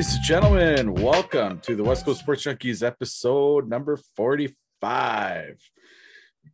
Ladies 0.00 0.14
and 0.14 0.24
gentlemen, 0.24 0.94
welcome 0.94 1.60
to 1.60 1.76
the 1.76 1.84
West 1.84 2.06
Coast 2.06 2.20
Sports 2.20 2.44
Junkies 2.44 2.82
episode 2.82 3.68
number 3.68 3.98
45. 4.16 5.58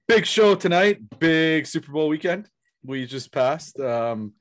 Big 0.08 0.26
show 0.26 0.56
tonight, 0.56 0.98
big 1.20 1.64
Super 1.64 1.92
Bowl 1.92 2.08
weekend. 2.08 2.48
We 2.82 3.06
just 3.06 3.30
passed. 3.30 3.78
Um, 3.78 4.32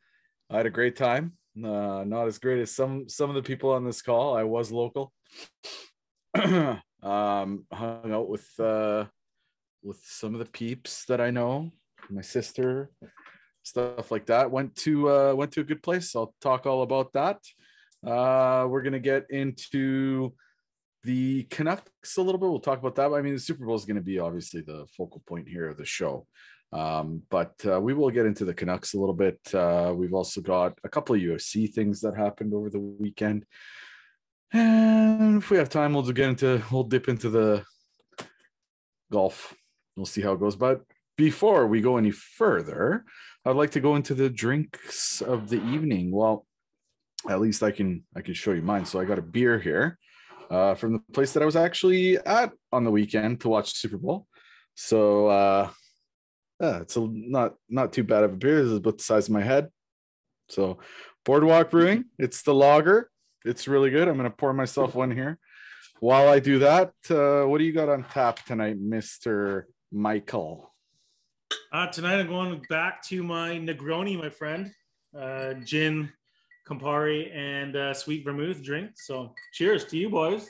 I 0.49 0.57
had 0.57 0.65
a 0.65 0.71
great 0.71 0.95
time. 0.95 1.33
Uh, 1.55 2.03
not 2.03 2.25
as 2.25 2.39
great 2.39 2.59
as 2.63 2.71
some 2.71 3.07
some 3.07 3.29
of 3.29 3.35
the 3.35 3.43
people 3.43 3.69
on 3.69 3.85
this 3.85 4.01
call. 4.01 4.35
I 4.35 4.41
was 4.41 4.71
local. 4.71 5.13
um, 6.33 6.81
hung 7.03 8.11
out 8.11 8.27
with 8.27 8.49
uh, 8.59 9.05
with 9.83 9.99
some 10.03 10.33
of 10.33 10.39
the 10.39 10.51
peeps 10.51 11.05
that 11.05 11.21
I 11.21 11.29
know, 11.29 11.71
my 12.09 12.21
sister, 12.21 12.89
stuff 13.61 14.09
like 14.09 14.25
that. 14.25 14.49
Went 14.49 14.75
to 14.77 15.11
uh, 15.11 15.33
went 15.35 15.51
to 15.51 15.61
a 15.61 15.63
good 15.63 15.83
place. 15.83 16.15
I'll 16.15 16.33
talk 16.41 16.65
all 16.65 16.81
about 16.81 17.13
that. 17.13 17.37
Uh, 18.05 18.67
we're 18.69 18.81
gonna 18.81 18.99
get 18.99 19.25
into 19.29 20.33
the 21.05 21.43
Canucks 21.43 22.17
a 22.17 22.21
little 22.21 22.39
bit. 22.39 22.49
We'll 22.49 22.59
talk 22.59 22.79
about 22.79 22.95
that. 22.95 23.13
I 23.13 23.21
mean, 23.21 23.35
the 23.35 23.39
Super 23.39 23.65
Bowl 23.65 23.75
is 23.75 23.85
going 23.85 23.95
to 23.95 24.01
be 24.01 24.19
obviously 24.19 24.61
the 24.61 24.87
focal 24.97 25.21
point 25.27 25.47
here 25.47 25.69
of 25.69 25.77
the 25.77 25.85
show. 25.85 26.25
Um, 26.73 27.21
but 27.29 27.53
uh, 27.65 27.79
we 27.79 27.93
will 27.93 28.09
get 28.09 28.25
into 28.25 28.43
the 28.43 28.53
Canucks 28.53 28.95
a 28.95 28.99
little 28.99 29.13
bit. 29.13 29.39
Uh, 29.53 29.93
we've 29.95 30.13
also 30.13 30.41
got 30.41 30.77
a 30.83 30.89
couple 30.89 31.15
of 31.15 31.21
UFC 31.21 31.71
things 31.71 32.01
that 32.01 32.17
happened 32.17 32.53
over 32.53 32.69
the 32.69 32.79
weekend. 32.79 33.45
And 34.51 35.37
if 35.37 35.49
we 35.49 35.57
have 35.57 35.69
time, 35.69 35.93
we'll 35.93 36.03
get 36.11 36.29
into, 36.29 36.61
we'll 36.71 36.83
dip 36.83 37.07
into 37.07 37.29
the 37.29 37.63
golf. 39.11 39.55
We'll 39.95 40.05
see 40.05 40.21
how 40.21 40.33
it 40.33 40.39
goes. 40.39 40.55
But 40.55 40.81
before 41.17 41.67
we 41.67 41.81
go 41.81 41.97
any 41.97 42.11
further, 42.11 43.05
I'd 43.45 43.55
like 43.55 43.71
to 43.71 43.79
go 43.79 43.95
into 43.95 44.15
the 44.15 44.29
drinks 44.29 45.21
of 45.21 45.49
the 45.49 45.63
evening. 45.63 46.11
Well, 46.11 46.45
at 47.29 47.41
least 47.41 47.63
I 47.63 47.71
can 47.71 48.03
I 48.15 48.21
can 48.21 48.33
show 48.33 48.51
you 48.51 48.61
mine. 48.61 48.85
So 48.85 48.99
I 48.99 49.05
got 49.05 49.19
a 49.19 49.21
beer 49.21 49.59
here 49.59 49.97
uh, 50.49 50.75
from 50.75 50.93
the 50.93 50.99
place 51.13 51.33
that 51.33 51.43
I 51.43 51.45
was 51.45 51.55
actually 51.55 52.17
at 52.17 52.51
on 52.71 52.83
the 52.83 52.91
weekend 52.91 53.41
to 53.41 53.49
watch 53.49 53.73
Super 53.73 53.97
Bowl. 53.97 54.27
So 54.75 55.27
uh, 55.27 55.69
yeah, 56.59 56.81
it's 56.81 56.95
a, 56.95 57.07
not 57.09 57.55
not 57.69 57.93
too 57.93 58.03
bad 58.03 58.23
of 58.23 58.33
a 58.33 58.35
beer. 58.35 58.61
This 58.61 58.71
is 58.71 58.77
about 58.77 58.97
the 58.97 59.03
size 59.03 59.27
of 59.27 59.33
my 59.33 59.41
head. 59.41 59.69
So 60.49 60.79
Boardwalk 61.23 61.71
Brewing, 61.71 62.05
it's 62.19 62.43
the 62.43 62.53
lager. 62.53 63.09
It's 63.43 63.67
really 63.67 63.89
good. 63.89 64.07
I'm 64.07 64.17
gonna 64.17 64.29
pour 64.29 64.53
myself 64.53 64.95
one 64.95 65.11
here. 65.11 65.39
While 65.99 66.27
I 66.27 66.39
do 66.39 66.59
that, 66.59 66.91
uh, 67.09 67.47
what 67.47 67.57
do 67.57 67.63
you 67.63 67.71
got 67.71 67.89
on 67.89 68.03
tap 68.03 68.45
tonight, 68.45 68.77
Mister 68.79 69.67
Michael? 69.91 70.71
Uh, 71.71 71.87
tonight 71.87 72.19
I'm 72.19 72.27
going 72.27 72.61
back 72.69 73.01
to 73.03 73.23
my 73.23 73.51
Negroni, 73.51 74.17
my 74.17 74.29
friend. 74.29 74.71
Uh, 75.17 75.53
gin, 75.63 76.11
Campari, 76.67 77.33
and 77.35 77.75
uh, 77.75 77.93
sweet 77.93 78.23
vermouth 78.23 78.61
drink. 78.63 78.91
So 78.95 79.33
cheers 79.53 79.85
to 79.85 79.97
you, 79.97 80.09
boys. 80.09 80.49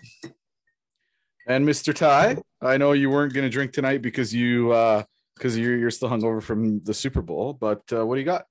And 1.48 1.68
Mr. 1.68 1.94
Ty, 1.94 2.38
I 2.62 2.78
know 2.78 2.94
you 2.94 3.10
weren't 3.10 3.34
going 3.34 3.44
to 3.44 3.50
drink 3.50 3.72
tonight 3.74 4.02
because 4.02 4.34
you 4.34 4.72
uh 4.72 5.04
because 5.36 5.58
you're 5.58 5.78
you're 5.78 5.92
still 5.92 6.10
hungover 6.10 6.42
from 6.42 6.80
the 6.82 6.94
Super 6.94 7.22
Bowl, 7.22 7.54
but 7.54 7.84
uh, 7.92 8.06
what 8.06 8.16
do 8.16 8.22
you 8.22 8.26
got? 8.26 8.46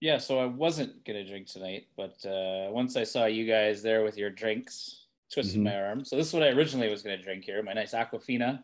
Yeah, 0.00 0.16
so 0.16 0.38
I 0.38 0.46
wasn't 0.46 1.04
gonna 1.04 1.26
drink 1.26 1.46
tonight, 1.48 1.88
but 1.96 2.24
uh, 2.24 2.70
once 2.70 2.96
I 2.96 3.04
saw 3.04 3.26
you 3.26 3.46
guys 3.46 3.82
there 3.82 4.02
with 4.02 4.16
your 4.16 4.30
drinks, 4.30 5.08
twisted 5.30 5.60
Mhm. 5.60 5.64
my 5.64 5.76
arm. 5.82 6.04
So 6.06 6.16
this 6.16 6.28
is 6.28 6.32
what 6.32 6.42
I 6.42 6.48
originally 6.48 6.88
was 6.88 7.02
gonna 7.02 7.20
drink 7.22 7.44
here. 7.44 7.62
My 7.62 7.74
nice 7.74 7.92
Aquafina 7.92 8.62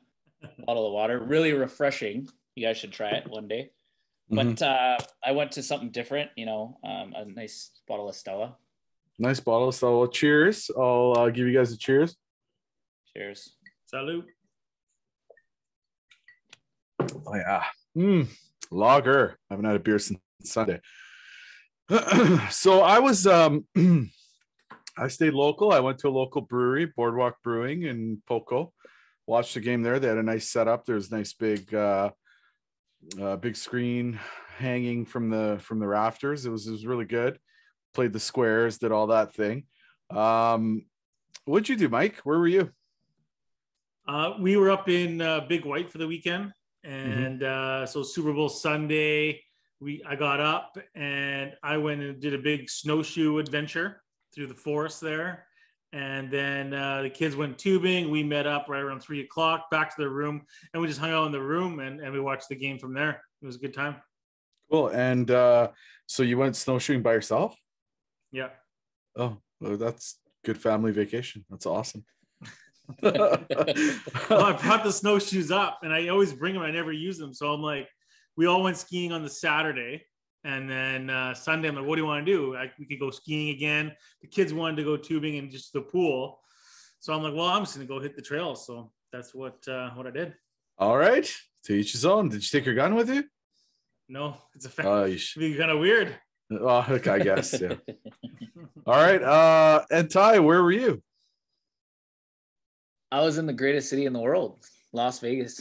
bottle 0.64 0.86
of 0.86 0.92
water, 0.94 1.18
really 1.18 1.52
refreshing. 1.52 2.26
You 2.54 2.66
guys 2.66 2.78
should 2.78 2.92
try 2.92 3.10
it 3.10 3.28
one 3.28 3.48
day. 3.48 3.70
Mm-hmm. 4.30 4.50
But 4.50 4.62
uh, 4.62 4.98
I 5.24 5.32
went 5.32 5.52
to 5.52 5.62
something 5.62 5.90
different. 5.90 6.30
You 6.36 6.46
know, 6.46 6.78
um, 6.84 7.14
a 7.14 7.24
nice 7.24 7.70
bottle 7.86 8.08
of 8.08 8.16
Stella. 8.16 8.56
Nice 9.18 9.40
bottle. 9.40 9.72
So 9.72 10.00
well, 10.00 10.08
cheers. 10.08 10.70
I'll 10.76 11.14
uh, 11.16 11.30
give 11.30 11.46
you 11.46 11.54
guys 11.54 11.72
a 11.72 11.78
cheers. 11.78 12.16
Cheers. 13.14 13.56
Salute. 13.86 14.26
Oh 17.00 17.34
yeah. 17.34 17.64
Mm, 17.96 18.28
lager. 18.70 19.38
I 19.50 19.54
haven't 19.54 19.66
had 19.66 19.76
a 19.76 19.80
beer 19.80 19.98
since 19.98 20.20
Sunday. 20.42 20.80
so 22.50 22.82
I 22.82 22.98
was 22.98 23.26
um 23.26 23.64
I 24.98 25.08
stayed 25.08 25.34
local. 25.34 25.72
I 25.72 25.80
went 25.80 25.98
to 26.00 26.08
a 26.08 26.10
local 26.10 26.40
brewery, 26.40 26.86
Boardwalk 26.96 27.42
Brewing 27.42 27.82
in 27.82 28.22
Poco. 28.26 28.72
Watched 29.26 29.54
the 29.54 29.60
game 29.60 29.82
there. 29.82 29.98
They 29.98 30.08
had 30.08 30.16
a 30.16 30.22
nice 30.22 30.48
setup. 30.48 30.84
There's 30.84 31.10
nice 31.10 31.32
big 31.32 31.72
uh, 31.74 32.10
uh 33.20 33.36
big 33.36 33.56
screen 33.56 34.18
hanging 34.58 35.04
from 35.04 35.30
the 35.30 35.58
from 35.60 35.78
the 35.78 35.86
rafters. 35.86 36.46
It 36.46 36.50
was 36.50 36.66
it 36.66 36.72
was 36.72 36.86
really 36.86 37.04
good. 37.04 37.38
Played 37.94 38.12
the 38.12 38.20
squares, 38.20 38.78
did 38.78 38.92
all 38.92 39.08
that 39.08 39.34
thing. 39.34 39.64
Um 40.10 40.86
what'd 41.44 41.68
you 41.68 41.76
do, 41.76 41.88
Mike? 41.88 42.18
Where 42.24 42.38
were 42.38 42.48
you? 42.48 42.70
Uh, 44.06 44.34
we 44.38 44.56
were 44.56 44.70
up 44.70 44.88
in 44.88 45.20
uh, 45.20 45.40
Big 45.48 45.64
White 45.64 45.90
for 45.90 45.98
the 45.98 46.06
weekend, 46.06 46.52
and 46.84 47.42
uh, 47.42 47.84
so 47.86 48.04
Super 48.04 48.32
Bowl 48.32 48.48
Sunday, 48.48 49.42
we 49.80 50.00
I 50.06 50.14
got 50.14 50.38
up 50.38 50.78
and 50.94 51.52
I 51.62 51.76
went 51.76 52.02
and 52.02 52.20
did 52.20 52.32
a 52.32 52.38
big 52.38 52.70
snowshoe 52.70 53.38
adventure 53.38 54.02
through 54.32 54.46
the 54.46 54.54
forest 54.54 55.00
there, 55.00 55.45
and 55.96 56.30
then 56.30 56.74
uh, 56.74 57.00
the 57.00 57.08
kids 57.08 57.36
went 57.36 57.56
tubing. 57.56 58.10
We 58.10 58.22
met 58.22 58.46
up 58.46 58.66
right 58.68 58.82
around 58.82 59.00
three 59.00 59.22
o'clock, 59.22 59.70
back 59.70 59.96
to 59.96 60.02
the 60.02 60.10
room, 60.10 60.42
and 60.74 60.82
we 60.82 60.88
just 60.88 61.00
hung 61.00 61.10
out 61.10 61.24
in 61.24 61.32
the 61.32 61.40
room 61.40 61.80
and, 61.80 62.00
and 62.00 62.12
we 62.12 62.20
watched 62.20 62.50
the 62.50 62.54
game 62.54 62.78
from 62.78 62.92
there. 62.92 63.22
It 63.40 63.46
was 63.46 63.56
a 63.56 63.58
good 63.58 63.72
time. 63.72 63.96
Cool. 64.70 64.88
And 64.88 65.30
uh 65.30 65.68
so 66.06 66.22
you 66.22 66.36
went 66.36 66.54
snowshoeing 66.54 67.02
by 67.02 67.14
yourself? 67.14 67.56
Yeah. 68.30 68.50
Oh, 69.16 69.38
well, 69.58 69.78
that's 69.78 70.18
good 70.44 70.58
family 70.58 70.92
vacation. 70.92 71.46
That's 71.48 71.64
awesome. 71.64 72.04
well, 73.02 73.38
I 73.50 74.52
brought 74.60 74.84
the 74.84 74.92
snowshoes 74.92 75.50
up 75.50 75.78
and 75.82 75.94
I 75.94 76.08
always 76.08 76.34
bring 76.34 76.52
them. 76.52 76.62
I 76.62 76.70
never 76.70 76.92
use 76.92 77.16
them. 77.16 77.32
So 77.32 77.52
I'm 77.52 77.62
like, 77.62 77.88
we 78.36 78.44
all 78.44 78.62
went 78.62 78.76
skiing 78.76 79.12
on 79.12 79.22
the 79.22 79.30
Saturday. 79.30 80.04
And 80.46 80.70
then 80.70 81.10
uh, 81.10 81.34
Sunday, 81.34 81.66
I'm 81.66 81.74
like, 81.74 81.84
what 81.84 81.96
do 81.96 82.02
you 82.02 82.06
want 82.06 82.24
to 82.24 82.32
do? 82.32 82.56
I, 82.56 82.70
we 82.78 82.86
could 82.86 83.00
go 83.00 83.10
skiing 83.10 83.48
again. 83.48 83.90
The 84.22 84.28
kids 84.28 84.54
wanted 84.54 84.76
to 84.76 84.84
go 84.84 84.96
tubing 84.96 85.38
and 85.38 85.50
just 85.50 85.72
the 85.72 85.80
pool. 85.80 86.38
So 87.00 87.12
I'm 87.12 87.20
like, 87.24 87.34
well, 87.34 87.46
I'm 87.46 87.64
just 87.64 87.74
going 87.74 87.84
to 87.84 87.92
go 87.92 87.98
hit 87.98 88.14
the 88.14 88.22
trails. 88.22 88.64
So 88.64 88.92
that's 89.12 89.34
what 89.34 89.66
uh, 89.66 89.90
what 89.94 90.06
I 90.06 90.10
did. 90.10 90.34
All 90.78 90.96
right. 90.96 91.28
To 91.64 91.74
each 91.74 91.90
his 91.90 92.04
own. 92.04 92.28
Did 92.28 92.44
you 92.44 92.48
take 92.58 92.64
your 92.64 92.76
gun 92.76 92.94
with 92.94 93.10
you? 93.10 93.24
No, 94.08 94.36
it's 94.54 94.66
a 94.66 94.68
fact. 94.68 94.86
Oh, 94.86 95.00
you 95.02 95.14
It'd 95.14 95.20
should. 95.20 95.40
be 95.40 95.56
kind 95.56 95.72
of 95.72 95.80
weird. 95.80 96.14
Well, 96.48 96.86
okay, 96.88 97.10
I 97.10 97.18
guess. 97.18 97.60
Yeah. 97.60 97.74
All 98.86 98.94
right. 98.94 99.20
Uh, 99.20 99.84
and 99.90 100.08
Ty, 100.08 100.38
where 100.38 100.62
were 100.62 100.70
you? 100.70 101.02
I 103.10 103.20
was 103.22 103.38
in 103.38 103.46
the 103.46 103.52
greatest 103.52 103.90
city 103.90 104.06
in 104.06 104.12
the 104.12 104.20
world, 104.20 104.64
Las 104.92 105.18
Vegas. 105.18 105.60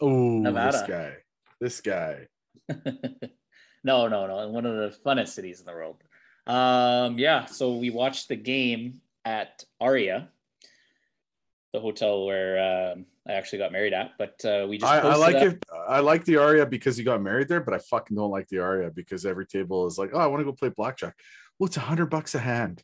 Oh, 0.00 0.40
Nevada. 0.40 0.78
this 0.78 0.88
guy. 0.88 1.12
This 1.60 1.80
guy. 1.80 2.26
no, 3.86 4.08
no, 4.08 4.26
no. 4.26 4.48
One 4.48 4.66
of 4.66 4.76
the 4.76 4.96
funnest 5.04 5.28
cities 5.28 5.60
in 5.60 5.66
the 5.66 5.72
world. 5.72 5.96
Um, 6.46 7.18
yeah, 7.18 7.46
so 7.46 7.76
we 7.76 7.90
watched 7.90 8.28
the 8.28 8.36
game 8.36 9.00
at 9.24 9.64
Aria, 9.80 10.28
the 11.72 11.80
hotel 11.80 12.26
where 12.26 12.92
um, 12.92 13.06
I 13.28 13.32
actually 13.32 13.58
got 13.58 13.72
married 13.72 13.92
at. 13.92 14.12
But 14.18 14.44
uh, 14.44 14.66
we 14.68 14.78
just 14.78 14.92
I, 14.92 14.98
I 14.98 15.14
like 15.14 15.36
up- 15.36 15.42
it. 15.42 15.64
I 15.88 16.00
like 16.00 16.24
the 16.24 16.36
Aria 16.36 16.66
because 16.66 16.98
you 16.98 17.04
got 17.04 17.22
married 17.22 17.48
there, 17.48 17.60
but 17.60 17.74
I 17.74 17.78
fucking 17.78 18.16
don't 18.16 18.30
like 18.30 18.48
the 18.48 18.58
Aria 18.58 18.90
because 18.90 19.24
every 19.24 19.46
table 19.46 19.86
is 19.86 19.98
like, 19.98 20.10
oh, 20.12 20.18
I 20.18 20.26
want 20.26 20.40
to 20.40 20.44
go 20.44 20.52
play 20.52 20.68
blackjack. 20.68 21.14
Well, 21.58 21.66
it's 21.66 21.76
a 21.76 21.80
hundred 21.80 22.06
bucks 22.06 22.34
a 22.34 22.38
hand. 22.40 22.82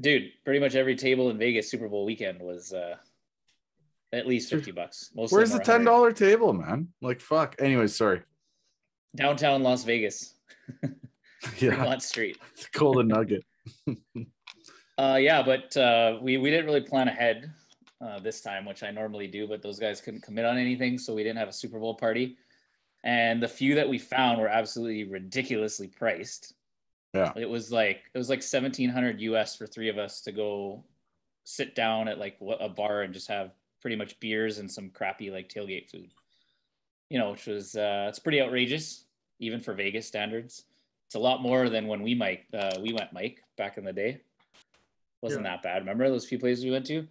dude. 0.00 0.30
Pretty 0.44 0.60
much 0.60 0.74
every 0.74 0.96
table 0.96 1.30
in 1.30 1.38
Vegas 1.38 1.70
Super 1.70 1.88
Bowl 1.88 2.04
weekend 2.06 2.40
was 2.40 2.72
uh, 2.72 2.94
at 4.12 4.26
least 4.26 4.50
fifty 4.50 4.70
bucks. 4.70 5.10
Most 5.14 5.32
Where's 5.32 5.52
the 5.52 5.58
$10 5.58 6.14
table, 6.14 6.52
man? 6.52 6.88
Like 7.02 7.20
fuck. 7.20 7.56
Anyways, 7.58 7.94
sorry. 7.96 8.22
downtown 9.14 9.62
Las 9.62 9.84
Vegas, 9.84 10.34
Yeah, 11.58 11.76
Fremont 11.76 12.02
Street. 12.02 12.38
it's 12.54 12.66
golden 12.68 13.08
nugget. 13.08 13.44
Uh, 14.98 15.18
yeah, 15.20 15.42
but 15.42 15.76
uh, 15.76 16.18
we 16.22 16.38
we 16.38 16.48
didn't 16.48 16.64
really 16.64 16.80
plan 16.80 17.06
ahead 17.06 17.52
uh, 18.00 18.18
this 18.18 18.40
time, 18.40 18.64
which 18.64 18.82
I 18.82 18.90
normally 18.90 19.26
do. 19.26 19.46
But 19.46 19.60
those 19.60 19.78
guys 19.78 20.00
couldn't 20.00 20.22
commit 20.22 20.46
on 20.46 20.56
anything, 20.56 20.96
so 20.96 21.14
we 21.14 21.22
didn't 21.22 21.36
have 21.36 21.48
a 21.48 21.52
Super 21.52 21.78
Bowl 21.78 21.94
party. 21.94 22.38
And 23.04 23.42
the 23.42 23.46
few 23.46 23.74
that 23.74 23.86
we 23.86 23.98
found 23.98 24.40
were 24.40 24.48
absolutely 24.48 25.04
ridiculously 25.04 25.88
priced. 25.88 26.54
Yeah. 27.12 27.30
it 27.36 27.44
was 27.44 27.70
like 27.70 28.04
it 28.14 28.16
was 28.16 28.30
like 28.30 28.42
seventeen 28.42 28.88
hundred 28.88 29.20
US 29.20 29.54
for 29.54 29.66
three 29.66 29.90
of 29.90 29.98
us 29.98 30.22
to 30.22 30.32
go 30.32 30.82
sit 31.44 31.74
down 31.74 32.08
at 32.08 32.18
like 32.18 32.38
a 32.58 32.70
bar 32.70 33.02
and 33.02 33.12
just 33.12 33.28
have 33.28 33.50
pretty 33.82 33.96
much 33.96 34.18
beers 34.18 34.58
and 34.58 34.70
some 34.70 34.88
crappy 34.88 35.30
like 35.30 35.50
tailgate 35.50 35.90
food. 35.90 36.10
You 37.10 37.18
know, 37.18 37.32
which 37.32 37.46
was 37.46 37.76
uh, 37.76 38.06
it's 38.08 38.18
pretty 38.18 38.40
outrageous 38.40 39.05
even 39.38 39.60
for 39.60 39.74
Vegas 39.74 40.06
standards. 40.06 40.64
It's 41.06 41.14
a 41.14 41.18
lot 41.20 41.42
more 41.42 41.68
than 41.68 41.86
when 41.86 42.02
we 42.02 42.14
Mike 42.14 42.46
uh, 42.52 42.78
we 42.80 42.92
went 42.92 43.12
Mike 43.12 43.42
back 43.56 43.78
in 43.78 43.84
the 43.84 43.92
day 43.92 44.20
wasn't 45.22 45.44
Yeah. 45.44 45.52
that 45.52 45.62
bad. 45.62 45.78
Remember 45.78 46.08
those 46.08 46.26
few 46.26 46.38
places 46.38 46.64
we 46.64 46.70
went 46.70 46.86
to? 46.86 47.06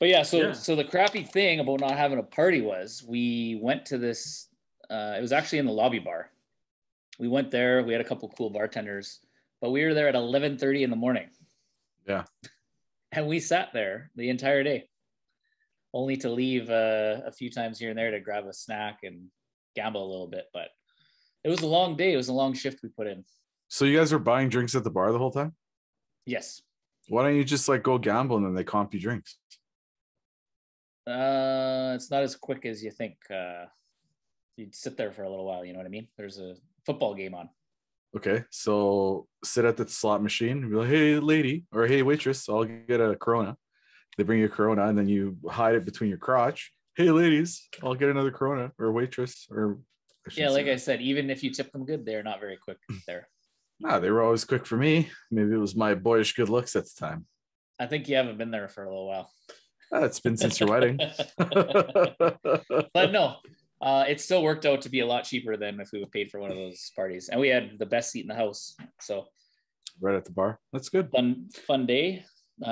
But 0.00 0.08
yeah, 0.08 0.22
so 0.22 0.38
Yeah. 0.38 0.52
so 0.52 0.74
the 0.74 0.84
crappy 0.84 1.22
thing 1.22 1.60
about 1.60 1.80
not 1.80 1.96
having 1.96 2.18
a 2.18 2.22
party 2.22 2.60
was 2.60 3.04
we 3.06 3.58
went 3.62 3.86
to 3.86 3.98
this. 3.98 4.48
Uh, 4.90 5.14
it 5.16 5.20
was 5.20 5.32
actually 5.32 5.58
in 5.58 5.66
the 5.66 5.72
lobby 5.72 5.98
bar. 5.98 6.30
We 7.18 7.28
went 7.28 7.50
there. 7.50 7.82
We 7.82 7.92
had 7.92 8.00
a 8.00 8.04
couple 8.04 8.28
cool 8.30 8.50
bartenders, 8.50 9.20
but 9.60 9.70
we 9.70 9.84
were 9.84 9.94
there 9.94 10.08
at 10.08 10.14
eleven 10.14 10.58
thirty 10.58 10.82
in 10.82 10.90
the 10.90 10.96
morning. 10.96 11.28
Yeah. 12.06 12.24
And 13.14 13.26
we 13.26 13.40
sat 13.40 13.74
there 13.74 14.10
the 14.16 14.30
entire 14.30 14.62
day, 14.62 14.88
only 15.92 16.16
to 16.16 16.30
leave 16.30 16.70
uh, 16.70 17.20
a 17.26 17.30
few 17.30 17.50
times 17.50 17.78
here 17.78 17.90
and 17.90 17.98
there 17.98 18.10
to 18.10 18.20
grab 18.20 18.46
a 18.46 18.54
snack 18.54 19.00
and 19.02 19.28
gamble 19.76 20.02
a 20.02 20.10
little 20.10 20.26
bit. 20.28 20.46
But 20.54 20.70
it 21.44 21.48
was 21.48 21.60
a 21.60 21.66
long 21.66 21.96
day. 21.96 22.12
It 22.12 22.16
was 22.16 22.28
a 22.28 22.32
long 22.32 22.54
shift 22.54 22.82
we 22.82 22.88
put 22.88 23.06
in. 23.06 23.24
So 23.68 23.84
you 23.84 23.98
guys 23.98 24.12
were 24.12 24.18
buying 24.18 24.48
drinks 24.48 24.74
at 24.74 24.84
the 24.84 24.90
bar 24.90 25.12
the 25.12 25.18
whole 25.18 25.30
time? 25.30 25.54
Yes. 26.26 26.62
Why 27.08 27.24
don't 27.24 27.36
you 27.36 27.44
just 27.44 27.68
like 27.68 27.82
go 27.82 27.98
gamble 27.98 28.36
and 28.36 28.46
then 28.46 28.54
they 28.54 28.64
comp 28.64 28.94
you 28.94 29.00
drinks? 29.00 29.38
Uh, 31.06 31.92
it's 31.96 32.10
not 32.10 32.22
as 32.22 32.36
quick 32.36 32.64
as 32.64 32.82
you 32.82 32.90
think. 32.90 33.16
Uh, 33.28 33.64
you'd 34.56 34.74
sit 34.74 34.96
there 34.96 35.10
for 35.10 35.24
a 35.24 35.30
little 35.30 35.44
while. 35.44 35.64
You 35.64 35.72
know 35.72 35.78
what 35.78 35.86
I 35.86 35.90
mean? 35.90 36.06
There's 36.16 36.38
a 36.38 36.54
football 36.86 37.14
game 37.14 37.34
on. 37.34 37.48
Okay, 38.14 38.44
so 38.50 39.26
sit 39.42 39.64
at 39.64 39.78
the 39.78 39.88
slot 39.88 40.22
machine 40.22 40.58
and 40.58 40.70
be 40.70 40.76
like, 40.76 40.88
"Hey, 40.90 41.18
lady," 41.18 41.64
or 41.72 41.86
"Hey, 41.86 42.02
waitress, 42.02 42.46
I'll 42.46 42.64
get 42.64 43.00
a 43.00 43.16
Corona." 43.16 43.56
They 44.18 44.22
bring 44.22 44.40
you 44.40 44.46
a 44.46 44.50
Corona, 44.50 44.86
and 44.86 44.98
then 44.98 45.08
you 45.08 45.38
hide 45.48 45.74
it 45.74 45.86
between 45.86 46.10
your 46.10 46.18
crotch. 46.18 46.72
Hey, 46.94 47.10
ladies, 47.10 47.66
I'll 47.82 47.94
get 47.94 48.10
another 48.10 48.30
Corona, 48.30 48.70
or 48.78 48.92
waitress, 48.92 49.48
or 49.50 49.80
Yeah, 50.34 50.50
like 50.50 50.66
I 50.66 50.76
said, 50.76 51.00
even 51.00 51.30
if 51.30 51.42
you 51.42 51.50
tip 51.50 51.72
them 51.72 51.84
good, 51.84 52.06
they're 52.06 52.22
not 52.22 52.40
very 52.40 52.56
quick 52.56 52.78
there. 53.06 53.28
nah, 53.80 53.98
they 53.98 54.10
were 54.10 54.22
always 54.22 54.44
quick 54.44 54.66
for 54.66 54.76
me. 54.76 55.10
Maybe 55.30 55.52
it 55.52 55.58
was 55.58 55.74
my 55.74 55.94
boyish 55.94 56.34
good 56.34 56.48
looks 56.48 56.76
at 56.76 56.84
the 56.84 56.92
time. 56.98 57.26
I 57.78 57.86
think 57.86 58.08
you 58.08 58.16
haven't 58.16 58.38
been 58.38 58.50
there 58.50 58.68
for 58.68 58.84
a 58.84 58.88
little 58.88 59.08
while. 59.08 59.30
Ah, 59.92 60.04
it's 60.04 60.20
been 60.20 60.36
since 60.36 60.60
your 60.60 60.68
wedding. 60.68 60.98
but 61.38 63.12
no, 63.12 63.36
uh, 63.82 64.04
it 64.08 64.20
still 64.20 64.42
worked 64.42 64.64
out 64.64 64.82
to 64.82 64.88
be 64.88 65.00
a 65.00 65.06
lot 65.06 65.24
cheaper 65.24 65.56
than 65.56 65.80
if 65.80 65.90
we 65.92 65.98
would 65.98 66.12
paid 66.12 66.30
for 66.30 66.40
one 66.40 66.50
of 66.50 66.56
those 66.56 66.92
parties. 66.94 67.28
And 67.28 67.40
we 67.40 67.48
had 67.48 67.78
the 67.78 67.86
best 67.86 68.12
seat 68.12 68.20
in 68.20 68.28
the 68.28 68.34
house. 68.34 68.76
So 69.00 69.26
right 70.00 70.14
at 70.14 70.24
the 70.24 70.32
bar. 70.32 70.60
That's 70.72 70.88
good. 70.88 71.10
fun, 71.10 71.48
fun 71.66 71.86
day. 71.86 72.24
Uh, 72.64 72.70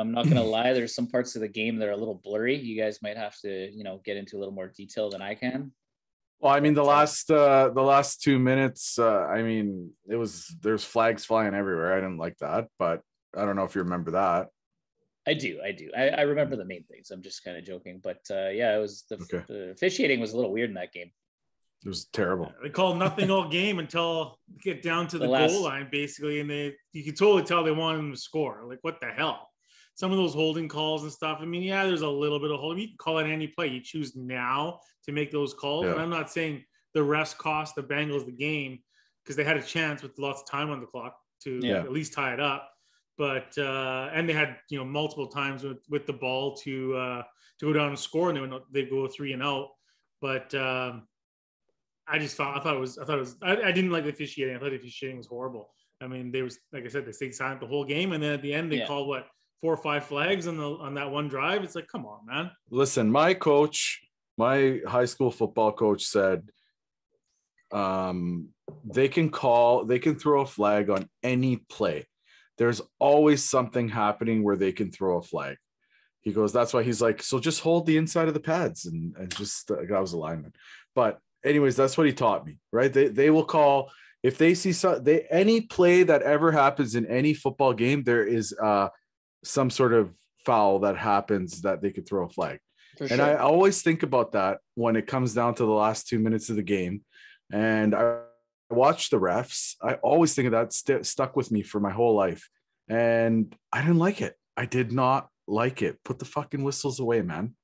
I'm 0.00 0.12
not 0.12 0.28
gonna 0.28 0.44
lie, 0.58 0.72
there's 0.72 0.94
some 0.94 1.06
parts 1.06 1.34
of 1.34 1.40
the 1.40 1.48
game 1.48 1.76
that 1.78 1.88
are 1.88 1.92
a 1.92 1.96
little 1.96 2.20
blurry. 2.22 2.56
You 2.56 2.80
guys 2.80 3.00
might 3.02 3.16
have 3.16 3.38
to, 3.40 3.70
you 3.72 3.84
know, 3.84 4.00
get 4.04 4.16
into 4.16 4.36
a 4.36 4.38
little 4.38 4.54
more 4.54 4.68
detail 4.68 5.10
than 5.10 5.22
I 5.22 5.34
can. 5.34 5.72
Well, 6.40 6.52
I 6.54 6.60
mean, 6.60 6.74
the 6.74 6.84
last 6.84 7.30
uh 7.30 7.68
the 7.74 7.82
last 7.82 8.22
two 8.22 8.38
minutes, 8.38 8.98
uh, 8.98 9.26
I 9.26 9.42
mean, 9.42 9.90
it 10.08 10.16
was 10.16 10.46
there's 10.62 10.84
flags 10.84 11.24
flying 11.24 11.54
everywhere. 11.54 11.92
I 11.92 11.96
didn't 12.00 12.16
like 12.18 12.38
that, 12.38 12.68
but 12.78 13.02
I 13.36 13.44
don't 13.44 13.56
know 13.56 13.64
if 13.64 13.74
you 13.74 13.82
remember 13.82 14.12
that. 14.12 14.48
I 15.28 15.34
do, 15.34 15.60
I 15.62 15.72
do. 15.72 15.90
I, 15.96 16.08
I 16.08 16.20
remember 16.22 16.56
the 16.56 16.64
main 16.64 16.84
things. 16.84 17.10
I'm 17.10 17.22
just 17.22 17.44
kind 17.44 17.58
of 17.58 17.64
joking, 17.64 18.00
but 18.02 18.20
uh, 18.30 18.48
yeah, 18.48 18.74
it 18.74 18.80
was 18.80 19.04
the, 19.10 19.16
Okay. 19.16 19.44
the 19.48 19.70
officiating 19.70 20.18
was 20.18 20.32
a 20.32 20.36
little 20.36 20.50
weird 20.50 20.70
in 20.70 20.74
that 20.76 20.92
game. 20.94 21.10
It 21.84 21.88
was 21.88 22.06
terrible. 22.06 22.50
They 22.62 22.70
called 22.70 22.98
nothing 22.98 23.30
all 23.30 23.48
game 23.48 23.78
until 23.78 24.38
get 24.62 24.82
down 24.82 25.08
to 25.08 25.18
the, 25.18 25.26
The 25.26 25.30
last- 25.30 25.52
goal 25.52 25.64
line, 25.64 25.88
basically, 25.92 26.40
and 26.40 26.48
they 26.48 26.72
you 26.94 27.04
could 27.04 27.18
totally 27.18 27.42
tell 27.42 27.62
they 27.62 27.70
wanted 27.70 27.98
them 27.98 28.12
to 28.12 28.18
score. 28.18 28.64
Like, 28.66 28.78
what 28.80 28.98
the 29.00 29.08
hell? 29.08 29.49
Some 30.00 30.12
of 30.12 30.16
those 30.16 30.32
holding 30.32 30.66
calls 30.66 31.02
and 31.02 31.12
stuff. 31.12 31.40
I 31.42 31.44
mean, 31.44 31.62
yeah, 31.62 31.84
there's 31.84 32.00
a 32.00 32.08
little 32.08 32.40
bit 32.40 32.50
of 32.50 32.58
holding. 32.58 32.80
You 32.80 32.88
can 32.88 32.96
call 32.96 33.18
it 33.18 33.26
any 33.30 33.46
play. 33.48 33.66
You 33.66 33.82
choose 33.82 34.16
now 34.16 34.80
to 35.04 35.12
make 35.12 35.30
those 35.30 35.52
calls. 35.52 35.84
Yeah. 35.84 35.92
And 35.92 36.00
I'm 36.00 36.08
not 36.08 36.30
saying 36.30 36.64
the 36.94 37.00
refs 37.00 37.36
cost 37.36 37.74
the 37.74 37.82
Bengals 37.82 38.24
the 38.24 38.32
game 38.32 38.78
because 39.22 39.36
they 39.36 39.44
had 39.44 39.58
a 39.58 39.62
chance 39.62 40.02
with 40.02 40.18
lots 40.18 40.40
of 40.40 40.48
time 40.48 40.70
on 40.70 40.80
the 40.80 40.86
clock 40.86 41.18
to 41.44 41.60
Yeah. 41.62 41.80
at 41.80 41.92
least 41.92 42.14
tie 42.14 42.32
it 42.32 42.40
up. 42.40 42.70
But 43.18 43.52
uh, 43.58 44.08
and 44.14 44.26
they 44.26 44.32
had 44.32 44.56
you 44.70 44.78
know 44.78 44.86
multiple 44.86 45.26
times 45.26 45.64
with 45.64 45.82
with 45.90 46.06
the 46.06 46.14
ball 46.14 46.56
to 46.64 46.96
uh, 46.96 47.22
to 47.58 47.66
go 47.66 47.74
down 47.74 47.88
and 47.90 47.98
score, 47.98 48.30
and 48.30 48.38
they 48.38 48.40
would 48.40 48.62
they 48.72 48.84
go 48.86 49.06
three 49.06 49.34
and 49.34 49.42
out. 49.42 49.68
But 50.22 50.54
um, 50.54 51.06
I 52.08 52.18
just 52.18 52.38
thought 52.38 52.56
I 52.58 52.62
thought 52.62 52.76
it 52.76 52.80
was 52.80 52.96
I 52.96 53.04
thought 53.04 53.18
it 53.18 53.26
was 53.28 53.36
I, 53.42 53.56
I 53.64 53.72
didn't 53.72 53.90
like 53.90 54.04
the 54.04 54.10
officiating. 54.16 54.56
I 54.56 54.58
thought 54.58 54.70
the 54.70 54.76
officiating 54.76 55.18
was 55.18 55.26
horrible. 55.26 55.68
I 56.00 56.06
mean, 56.06 56.32
they 56.32 56.40
was 56.40 56.58
like 56.72 56.86
I 56.86 56.88
said, 56.88 57.04
they 57.04 57.12
stayed 57.12 57.34
silent 57.34 57.60
the 57.60 57.66
whole 57.66 57.84
game, 57.84 58.12
and 58.12 58.22
then 58.22 58.32
at 58.32 58.40
the 58.40 58.54
end 58.54 58.72
they 58.72 58.78
Yeah. 58.78 58.86
called 58.86 59.06
what 59.06 59.26
four 59.60 59.72
or 59.72 59.76
five 59.76 60.04
flags 60.06 60.46
on 60.46 60.56
the 60.56 60.68
on 60.68 60.94
that 60.94 61.10
one 61.10 61.28
drive. 61.28 61.62
It's 61.64 61.74
like, 61.74 61.88
come 61.88 62.06
on, 62.06 62.26
man. 62.26 62.50
Listen, 62.70 63.10
my 63.10 63.34
coach, 63.34 64.00
my 64.36 64.80
high 64.86 65.04
school 65.04 65.30
football 65.30 65.72
coach 65.72 66.04
said 66.04 66.48
um 67.72 68.48
they 68.84 69.08
can 69.08 69.30
call, 69.30 69.84
they 69.84 69.98
can 69.98 70.16
throw 70.16 70.42
a 70.42 70.46
flag 70.46 70.90
on 70.90 71.08
any 71.22 71.56
play. 71.56 72.06
There's 72.58 72.80
always 72.98 73.44
something 73.44 73.88
happening 73.88 74.42
where 74.42 74.56
they 74.56 74.72
can 74.72 74.90
throw 74.90 75.18
a 75.18 75.22
flag. 75.22 75.56
He 76.20 76.32
goes, 76.32 76.52
that's 76.52 76.74
why 76.74 76.82
he's 76.82 77.00
like, 77.00 77.22
so 77.22 77.38
just 77.38 77.60
hold 77.60 77.86
the 77.86 77.96
inside 77.96 78.28
of 78.28 78.34
the 78.34 78.40
pads 78.40 78.86
and 78.86 79.14
and 79.16 79.34
just 79.34 79.70
uh, 79.70 79.76
I 79.94 80.00
was 80.00 80.12
a 80.12 80.18
lineman. 80.18 80.52
But 80.94 81.18
anyways, 81.44 81.76
that's 81.76 81.96
what 81.96 82.06
he 82.06 82.12
taught 82.12 82.46
me, 82.46 82.58
right? 82.72 82.92
They 82.92 83.08
they 83.08 83.30
will 83.30 83.44
call 83.44 83.90
if 84.22 84.36
they 84.36 84.54
see 84.54 84.72
so 84.72 84.98
they 84.98 85.22
any 85.30 85.62
play 85.62 86.02
that 86.02 86.22
ever 86.22 86.52
happens 86.52 86.94
in 86.94 87.06
any 87.06 87.34
football 87.34 87.72
game, 87.72 88.02
there 88.04 88.26
is 88.26 88.54
uh 88.62 88.88
some 89.44 89.70
sort 89.70 89.92
of 89.92 90.12
foul 90.44 90.80
that 90.80 90.96
happens 90.96 91.62
that 91.62 91.82
they 91.82 91.90
could 91.90 92.08
throw 92.08 92.26
a 92.26 92.28
flag. 92.28 92.58
For 92.98 93.06
And 93.10 93.20
I 93.20 93.36
always 93.36 93.82
think 93.82 94.02
about 94.02 94.32
that 94.32 94.58
when 94.74 94.96
it 94.96 95.06
comes 95.06 95.34
down 95.34 95.54
to 95.56 95.64
the 95.64 95.72
last 95.72 96.08
two 96.08 96.18
minutes 96.18 96.50
of 96.50 96.56
the 96.56 96.62
game. 96.62 97.02
And 97.52 97.94
I 97.94 98.18
watch 98.68 99.10
the 99.10 99.18
refs. 99.18 99.74
I 99.82 99.94
always 99.94 100.34
think 100.34 100.46
of 100.46 100.52
that 100.52 100.72
st- 100.72 101.06
stuck 101.06 101.36
with 101.36 101.50
me 101.50 101.62
for 101.62 101.80
my 101.80 101.90
whole 101.90 102.14
life. 102.14 102.48
And 102.88 103.54
I 103.72 103.80
didn't 103.80 103.98
like 103.98 104.20
it. 104.20 104.36
I 104.56 104.66
did 104.66 104.92
not 104.92 105.28
like 105.46 105.82
it. 105.82 105.98
Put 106.04 106.18
the 106.18 106.24
fucking 106.24 106.62
whistles 106.62 107.00
away, 107.00 107.22
man. 107.22 107.54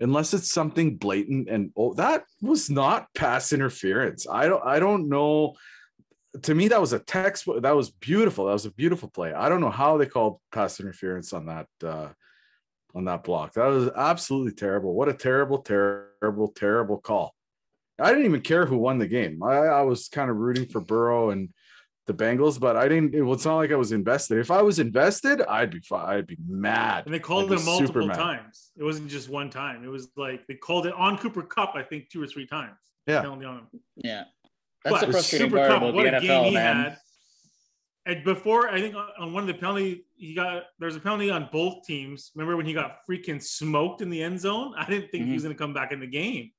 Unless 0.00 0.34
it's 0.34 0.50
something 0.50 0.96
blatant 0.96 1.48
and 1.48 1.70
oh, 1.76 1.94
that 1.94 2.24
was 2.42 2.68
not 2.68 3.06
pass 3.14 3.52
interference. 3.52 4.26
I 4.28 4.48
don't 4.48 4.64
I 4.64 4.80
don't 4.80 5.08
know. 5.08 5.54
To 6.42 6.54
me, 6.54 6.68
that 6.68 6.80
was 6.80 6.92
a 6.92 6.98
textbook. 6.98 7.62
That 7.62 7.76
was 7.76 7.90
beautiful. 7.90 8.46
That 8.46 8.52
was 8.52 8.66
a 8.66 8.72
beautiful 8.72 9.08
play. 9.08 9.32
I 9.32 9.48
don't 9.48 9.60
know 9.60 9.70
how 9.70 9.96
they 9.98 10.06
called 10.06 10.40
pass 10.52 10.80
interference 10.80 11.32
on 11.32 11.46
that 11.46 11.68
uh 11.82 12.08
on 12.94 13.04
that 13.04 13.24
block. 13.24 13.54
That 13.54 13.66
was 13.66 13.90
absolutely 13.96 14.52
terrible. 14.52 14.94
What 14.94 15.08
a 15.08 15.14
terrible, 15.14 15.58
terrible, 15.58 16.48
terrible 16.48 16.98
call. 16.98 17.34
I 18.00 18.10
didn't 18.10 18.26
even 18.26 18.40
care 18.40 18.66
who 18.66 18.78
won 18.78 18.98
the 18.98 19.06
game. 19.06 19.42
I, 19.42 19.56
I 19.56 19.82
was 19.82 20.08
kind 20.08 20.30
of 20.30 20.36
rooting 20.36 20.66
for 20.66 20.80
Burrow 20.80 21.30
and 21.30 21.50
the 22.06 22.14
Bengals, 22.14 22.60
but 22.60 22.76
I 22.76 22.88
didn't. 22.88 23.14
It, 23.14 23.22
well, 23.22 23.34
it's 23.34 23.44
not 23.44 23.56
like 23.56 23.72
I 23.72 23.76
was 23.76 23.92
invested. 23.92 24.38
If 24.38 24.50
I 24.50 24.62
was 24.62 24.78
invested, 24.78 25.42
I'd 25.42 25.70
be 25.70 25.80
I'd 25.92 26.26
be 26.26 26.36
mad. 26.46 27.06
And 27.06 27.14
they 27.14 27.18
called 27.18 27.52
I'd 27.52 27.60
it 27.60 27.64
multiple 27.64 28.06
mad. 28.06 28.16
times. 28.16 28.72
It 28.76 28.82
wasn't 28.84 29.08
just 29.08 29.28
one 29.28 29.48
time. 29.50 29.84
It 29.84 29.88
was 29.88 30.08
like 30.16 30.46
they 30.46 30.54
called 30.54 30.86
it 30.86 30.94
on 30.94 31.16
Cooper 31.18 31.42
Kupp, 31.42 31.74
I 31.74 31.82
think, 31.82 32.10
two 32.10 32.22
or 32.22 32.26
three 32.26 32.46
times. 32.46 32.76
Yeah. 33.06 33.24
On 33.26 33.40
him. 33.40 33.66
yeah, 33.96 34.24
that's 34.84 34.92
But 35.00 35.06
the 35.06 35.12
frustrating 35.12 35.46
Super 35.48 35.56
part 35.58 35.68
Kupp, 35.70 35.76
about 35.82 35.86
the 35.92 35.96
what 35.96 36.06
a 36.06 36.10
NFL, 36.10 36.20
game 36.20 36.44
he 36.44 36.54
man. 36.54 36.76
had. 36.84 36.98
And 38.06 38.22
before, 38.24 38.68
I 38.68 38.80
think 38.80 38.94
on- 38.94 39.08
on 39.18 39.32
one 39.32 39.42
of 39.44 39.46
the 39.46 39.54
penalty, 39.54 40.04
he 40.16 40.34
got 40.34 40.64
there's 40.78 40.94
a 40.96 41.00
penalty 41.00 41.30
on 41.30 41.48
both 41.50 41.86
teams. 41.86 42.30
Remember 42.34 42.56
when 42.56 42.66
he 42.66 42.74
got 42.74 42.98
freaking 43.08 43.42
smoked 43.42 44.02
in 44.02 44.10
the 44.10 44.22
end 44.22 44.38
zone? 44.40 44.74
I 44.76 44.84
didn't 44.88 45.10
think 45.10 45.24
he 45.24 45.32
was 45.32 45.40
Mm-hmm. 45.42 45.46
going 45.48 45.56
to 45.56 45.58
come 45.62 45.72
back 45.74 45.90
in 45.92 46.00
the 46.00 46.06
game. 46.06 46.50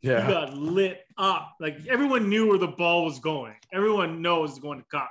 Yeah, 0.00 0.26
He 0.26 0.32
got 0.32 0.54
lit 0.54 1.00
up. 1.18 1.54
Like 1.60 1.76
everyone 1.88 2.28
knew 2.30 2.48
where 2.48 2.58
the 2.58 2.68
ball 2.68 3.04
was 3.04 3.18
going. 3.18 3.54
Everyone 3.72 4.22
knows 4.22 4.50
it's 4.50 4.58
going 4.58 4.78
to 4.80 4.84
Kupp. 4.90 5.10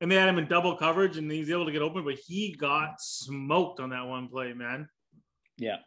And 0.00 0.10
they 0.10 0.14
had 0.16 0.28
him 0.28 0.38
in 0.38 0.46
double 0.46 0.76
coverage, 0.76 1.16
and 1.16 1.30
he 1.30 1.40
was 1.40 1.50
able 1.50 1.66
to 1.66 1.72
get 1.72 1.82
open, 1.82 2.04
but 2.04 2.14
he 2.14 2.52
got 2.54 3.00
smoked 3.00 3.80
on 3.80 3.90
that 3.90 4.06
one 4.06 4.28
play, 4.28 4.52
man. 4.52 4.88
Yeah, 5.56 5.78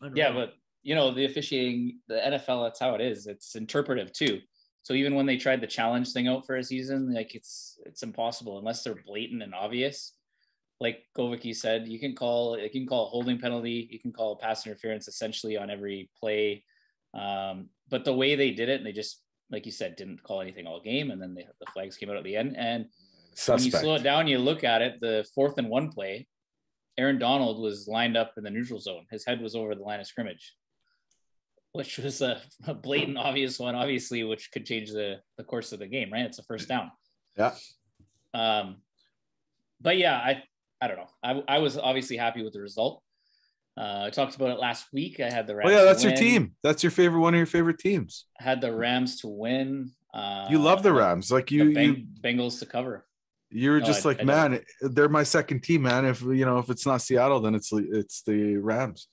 Unreal. 0.00 0.16
yeah, 0.16 0.32
but 0.32 0.54
you 0.82 0.94
know 0.94 1.10
the 1.12 1.26
officiating, 1.26 2.00
the 2.08 2.14
NFL, 2.14 2.64
that's 2.64 2.80
how 2.80 2.94
it 2.94 3.02
is. 3.02 3.26
It's 3.26 3.54
interpretive 3.54 4.12
too. 4.14 4.40
So 4.84 4.92
even 4.92 5.14
when 5.14 5.24
they 5.24 5.38
tried 5.38 5.62
the 5.62 5.66
challenge 5.66 6.12
thing 6.12 6.28
out 6.28 6.46
for 6.46 6.56
a 6.56 6.62
season, 6.62 7.12
like 7.12 7.34
it's 7.34 7.80
it's 7.86 8.02
impossible 8.02 8.58
unless 8.58 8.84
they're 8.84 9.02
blatant 9.06 9.42
and 9.42 9.54
obvious. 9.54 10.12
Like 10.78 11.04
Govicki 11.16 11.56
said, 11.56 11.88
you 11.88 11.98
can 11.98 12.14
call 12.14 12.58
you 12.58 12.68
can 12.68 12.86
call 12.86 13.06
a 13.06 13.08
holding 13.08 13.38
penalty, 13.38 13.88
you 13.90 13.98
can 13.98 14.12
call 14.12 14.32
a 14.32 14.36
pass 14.36 14.66
interference 14.66 15.08
essentially 15.08 15.56
on 15.56 15.70
every 15.70 16.10
play. 16.20 16.64
Um, 17.14 17.70
but 17.88 18.04
the 18.04 18.12
way 18.12 18.36
they 18.36 18.50
did 18.50 18.68
it, 18.68 18.76
and 18.76 18.86
they 18.86 18.92
just 18.92 19.22
like 19.50 19.64
you 19.64 19.72
said, 19.72 19.96
didn't 19.96 20.22
call 20.22 20.42
anything 20.42 20.66
all 20.66 20.82
game, 20.82 21.10
and 21.10 21.20
then 21.20 21.34
they, 21.34 21.46
the 21.60 21.66
flags 21.72 21.96
came 21.96 22.10
out 22.10 22.18
at 22.18 22.24
the 22.24 22.36
end. 22.36 22.54
And 22.58 22.86
when 23.46 23.62
you 23.62 23.70
slow 23.70 23.94
it 23.94 24.02
down, 24.02 24.28
you 24.28 24.38
look 24.38 24.64
at 24.64 24.82
it, 24.82 25.00
the 25.00 25.26
fourth 25.34 25.56
and 25.56 25.70
one 25.70 25.90
play, 25.90 26.26
Aaron 26.98 27.18
Donald 27.18 27.62
was 27.62 27.88
lined 27.88 28.18
up 28.18 28.34
in 28.36 28.44
the 28.44 28.50
neutral 28.50 28.80
zone. 28.80 29.06
His 29.10 29.24
head 29.24 29.40
was 29.40 29.54
over 29.54 29.74
the 29.74 29.82
line 29.82 30.00
of 30.00 30.06
scrimmage, 30.06 30.54
which 31.74 31.98
was 31.98 32.22
a, 32.22 32.40
a 32.66 32.72
blatant, 32.72 33.18
obvious 33.18 33.58
one, 33.58 33.74
obviously, 33.74 34.22
which 34.24 34.50
could 34.52 34.64
change 34.64 34.90
the, 34.92 35.16
the 35.36 35.44
course 35.44 35.72
of 35.72 35.80
the 35.80 35.86
game, 35.88 36.10
right? 36.12 36.24
It's 36.24 36.38
a 36.38 36.42
first 36.44 36.68
down. 36.68 36.90
Yeah. 37.36 37.52
Um, 38.32 38.76
but 39.80 39.98
yeah, 39.98 40.16
I 40.16 40.42
I 40.80 40.88
don't 40.88 40.96
know. 40.96 41.08
I, 41.22 41.42
I 41.56 41.58
was 41.58 41.76
obviously 41.76 42.16
happy 42.16 42.42
with 42.42 42.52
the 42.52 42.60
result. 42.60 43.02
Uh, 43.76 44.04
I 44.06 44.10
talked 44.10 44.36
about 44.36 44.50
it 44.50 44.60
last 44.60 44.86
week. 44.92 45.18
I 45.18 45.28
had 45.30 45.46
the 45.48 45.56
Rams. 45.56 45.68
Oh 45.70 45.72
yeah, 45.74 45.80
to 45.80 45.84
that's 45.84 46.04
your 46.04 46.12
team. 46.14 46.54
That's 46.62 46.82
your 46.84 46.92
favorite 46.92 47.20
one 47.20 47.34
of 47.34 47.38
your 47.38 47.46
favorite 47.46 47.78
teams. 47.78 48.26
Had 48.38 48.60
the 48.60 48.72
Rams 48.72 49.20
to 49.22 49.28
win. 49.28 49.90
Uh, 50.12 50.46
You 50.48 50.58
love 50.58 50.84
the 50.84 50.92
Rams, 50.92 51.32
like 51.32 51.50
you. 51.50 51.64
you 51.70 52.06
Bengals 52.22 52.60
to 52.60 52.66
cover. 52.66 53.04
you're 53.50 53.80
No, 53.80 53.86
just 53.86 54.06
I- 54.06 54.10
like, 54.10 54.20
I 54.20 54.24
don't. 54.24 54.50
man, 54.52 54.60
they're 54.80 55.08
my 55.08 55.24
second 55.24 55.62
team, 55.64 55.82
man. 55.82 56.04
If 56.04 56.22
you 56.22 56.44
know, 56.44 56.58
if 56.58 56.70
it's 56.70 56.86
not 56.86 57.02
Seattle, 57.02 57.40
then 57.40 57.56
it's 57.56 57.72
it's 57.72 58.22
the 58.22 58.56
Rams. 58.58 59.08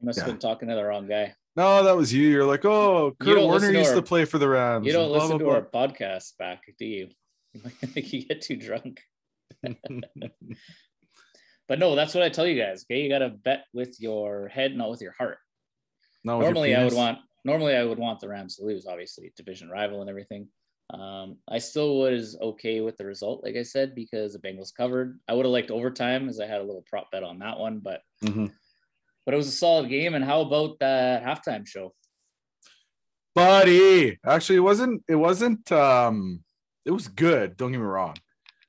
You 0.00 0.06
must 0.06 0.18
have 0.18 0.28
been 0.28 0.38
talking 0.38 0.68
to 0.68 0.74
the 0.74 0.84
wrong 0.84 1.06
guy. 1.06 1.34
No, 1.56 1.84
that 1.84 1.96
was 1.96 2.12
you. 2.12 2.28
You're 2.28 2.44
like, 2.46 2.64
oh, 2.64 3.14
Kurt 3.20 3.38
Warner 3.38 3.70
to 3.72 3.78
used 3.78 3.90
our- 3.90 3.96
to 3.96 4.02
play 4.02 4.24
for 4.24 4.38
the 4.38 4.48
Rams. 4.48 4.86
You 4.86 4.92
don't 4.92 5.08
blah, 5.08 5.22
listen 5.22 5.38
to 5.38 5.44
blah, 5.44 5.54
our 5.54 5.62
podcast 5.62 6.36
back, 6.38 6.62
do 6.78 6.84
you? 6.84 7.08
I 7.64 7.68
think 7.86 8.12
you 8.12 8.24
get 8.26 8.40
too 8.42 8.56
drunk. 8.56 9.00
But 11.66 11.78
no, 11.78 11.94
that's 11.94 12.14
what 12.14 12.22
I 12.22 12.28
tell 12.28 12.46
you 12.46 12.60
guys. 12.60 12.84
Okay, 12.84 13.00
you 13.00 13.08
got 13.08 13.20
to 13.20 13.30
bet 13.30 13.64
with 13.72 13.96
your 13.98 14.48
head, 14.48 14.76
not 14.76 14.90
with 14.90 15.00
your 15.00 15.12
heart. 15.16 15.38
No, 16.22 16.36
with 16.36 16.44
your 16.44 16.52
normally, 16.52 16.74
I 16.74 16.84
would 16.84 16.92
want 16.94 17.18
normally 17.44 17.74
I 17.74 17.84
would 17.84 17.98
want 17.98 18.20
the 18.20 18.28
Rams 18.28 18.56
to 18.56 18.64
lose. 18.66 18.86
Obviously, 18.86 19.32
division 19.36 19.70
rival 19.70 20.02
and 20.02 20.10
everything. 20.10 20.48
Um, 20.92 21.38
I 21.48 21.58
still 21.60 21.96
was 22.00 22.36
okay 22.38 22.82
with 22.82 22.98
the 22.98 23.06
result, 23.06 23.42
like 23.42 23.56
I 23.56 23.62
said, 23.62 23.94
because 23.94 24.34
the 24.34 24.38
Bengals 24.40 24.74
covered. 24.76 25.18
I 25.26 25.32
would 25.32 25.46
have 25.46 25.52
liked 25.52 25.70
overtime, 25.70 26.28
as 26.28 26.38
I 26.38 26.46
had 26.46 26.60
a 26.60 26.64
little 26.64 26.84
prop 26.86 27.10
bet 27.10 27.22
on 27.24 27.38
that 27.38 27.58
one, 27.58 27.78
but 27.78 28.02
Mhm. 28.22 28.52
But 29.24 29.34
it 29.34 29.36
was 29.36 29.48
a 29.48 29.52
solid 29.52 29.88
game. 29.88 30.14
And 30.14 30.24
how 30.24 30.40
about 30.42 30.78
that 30.80 31.24
halftime 31.24 31.66
show? 31.66 31.94
buddy. 33.34 34.18
Actually, 34.24 34.56
it 34.56 34.60
wasn't. 34.60 35.02
It 35.08 35.16
wasn't. 35.16 35.70
Um, 35.72 36.42
it 36.84 36.90
was 36.90 37.08
good. 37.08 37.56
Don't 37.56 37.72
get 37.72 37.78
me 37.78 37.84
wrong. 37.84 38.14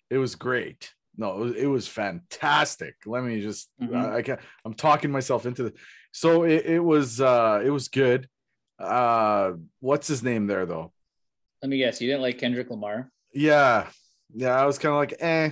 It 0.09 0.17
was 0.17 0.35
great. 0.35 0.93
No, 1.17 1.33
it 1.33 1.39
was, 1.39 1.55
it 1.55 1.67
was 1.67 1.87
fantastic. 1.87 2.95
Let 3.05 3.23
me 3.23 3.41
just. 3.41 3.69
Mhm. 3.81 3.95
I, 3.95 4.17
I 4.17 4.21
can't. 4.21 4.39
I'm 4.63 4.73
talking 4.73 5.11
myself 5.11 5.45
into 5.45 5.63
the. 5.63 5.73
So 6.11 6.43
it, 6.43 6.65
it 6.65 6.79
was. 6.79 7.21
Uh, 7.21 7.61
it 7.63 7.69
was 7.69 7.87
good. 7.87 8.27
Uh, 8.79 9.53
what's 9.79 10.07
his 10.07 10.23
name 10.23 10.47
there 10.47 10.65
though? 10.65 10.91
Let 11.61 11.69
me 11.69 11.77
guess, 11.77 12.01
you 12.01 12.07
didn't 12.07 12.21
like 12.21 12.37
Kendrick 12.37 12.69
Lamar? 12.69 13.09
Yeah, 13.33 13.87
yeah. 14.33 14.49
I 14.51 14.65
was 14.65 14.77
kind 14.77 14.91
of 14.91 14.99
like, 14.99 15.15
eh, 15.19 15.51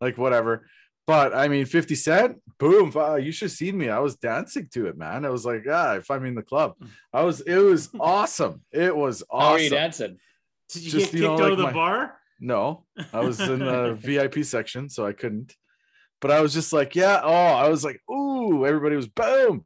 like 0.00 0.18
whatever. 0.18 0.66
But 1.06 1.34
I 1.34 1.48
mean, 1.48 1.66
50 1.66 1.94
Cent, 1.94 2.36
boom. 2.58 2.90
Wow, 2.90 3.14
you 3.16 3.30
should 3.30 3.46
have 3.46 3.56
seen 3.56 3.78
me. 3.78 3.88
I 3.88 4.00
was 4.00 4.16
dancing 4.16 4.68
to 4.72 4.86
it, 4.86 4.98
man. 4.98 5.24
I 5.24 5.30
was 5.30 5.46
like, 5.46 5.64
ah, 5.70 6.00
find 6.00 6.22
me 6.22 6.30
in 6.30 6.34
the 6.34 6.42
club. 6.42 6.74
I 7.12 7.22
was, 7.22 7.40
it 7.42 7.56
was 7.58 7.90
awesome. 8.00 8.62
It 8.72 8.94
was 8.94 9.22
How 9.30 9.52
are 9.52 9.60
you 9.60 9.70
dancing? 9.70 10.18
Did 10.70 10.82
you 10.82 10.90
Just, 10.90 11.12
get 11.12 11.20
you 11.20 11.28
kicked 11.28 11.38
know, 11.38 11.44
out 11.44 11.50
like 11.50 11.52
of 11.52 11.58
the 11.58 11.64
my- 11.64 11.72
bar? 11.72 12.18
No, 12.38 12.84
I 13.14 13.20
was 13.20 13.40
in 13.40 13.60
the 13.60 13.94
VIP 14.00 14.44
section, 14.44 14.90
so 14.90 15.06
I 15.06 15.12
couldn't. 15.12 15.54
But 16.20 16.30
I 16.32 16.40
was 16.40 16.52
just 16.52 16.72
like, 16.72 16.94
yeah. 16.94 17.20
Oh, 17.22 17.32
I 17.32 17.68
was 17.68 17.82
like, 17.84 18.00
ooh, 18.10 18.66
everybody 18.66 18.94
was 18.96 19.08
boom. 19.08 19.64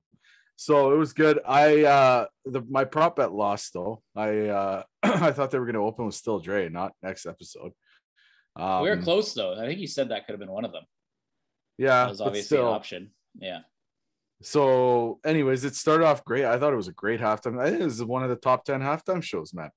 So 0.56 0.92
it 0.92 0.96
was 0.98 1.12
good. 1.14 1.40
I 1.46 1.84
uh 1.84 2.26
the 2.44 2.60
my 2.68 2.84
prop 2.84 3.16
bet 3.16 3.32
lost 3.32 3.72
though. 3.72 4.02
I 4.14 4.48
uh 4.48 4.82
I 5.02 5.32
thought 5.32 5.50
they 5.50 5.58
were 5.58 5.66
gonna 5.66 5.82
open 5.82 6.04
with 6.06 6.14
still 6.14 6.38
Dre, 6.38 6.68
not 6.68 6.92
next 7.02 7.24
episode. 7.26 7.72
Um, 8.56 8.82
we 8.82 8.90
were 8.90 8.98
close 8.98 9.32
though. 9.32 9.54
I 9.54 9.66
think 9.66 9.80
you 9.80 9.86
said 9.86 10.10
that 10.10 10.26
could 10.26 10.32
have 10.34 10.40
been 10.40 10.50
one 10.52 10.64
of 10.66 10.72
them. 10.72 10.84
Yeah, 11.80 12.04
That 12.04 12.10
was 12.10 12.20
obviously 12.20 12.46
still. 12.56 12.68
an 12.68 12.74
option. 12.74 13.10
Yeah. 13.38 13.60
So, 14.42 15.18
anyways, 15.24 15.64
it 15.64 15.74
started 15.74 16.04
off 16.06 16.24
great. 16.24 16.44
I 16.44 16.58
thought 16.58 16.72
it 16.72 16.76
was 16.76 16.88
a 16.88 16.92
great 16.92 17.20
halftime. 17.20 17.60
I 17.60 17.70
think 17.70 17.80
it 17.82 17.84
was 17.84 18.02
one 18.04 18.22
of 18.22 18.28
the 18.30 18.36
top 18.36 18.64
10 18.64 18.80
halftime 18.80 19.22
shows, 19.22 19.52
man. 19.54 19.70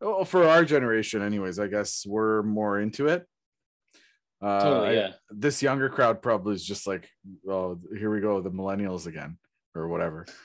Oh, 0.00 0.24
for 0.24 0.44
our 0.48 0.64
generation, 0.64 1.22
anyways, 1.22 1.58
I 1.58 1.66
guess 1.68 2.04
we're 2.06 2.42
more 2.42 2.78
into 2.80 3.06
it. 3.08 3.26
Uh, 4.42 4.60
Totally, 4.62 4.88
I- 4.88 4.92
yeah. 4.92 5.12
this 5.30 5.62
younger 5.62 5.88
crowd 5.88 6.22
probably 6.22 6.54
is 6.54 6.64
just 6.64 6.86
like, 6.86 7.08
oh, 7.48 7.78
here 7.96 8.10
we 8.10 8.20
go, 8.20 8.40
the 8.40 8.50
millennials 8.50 9.06
again, 9.06 9.38
or 9.74 9.88
whatever. 9.88 10.26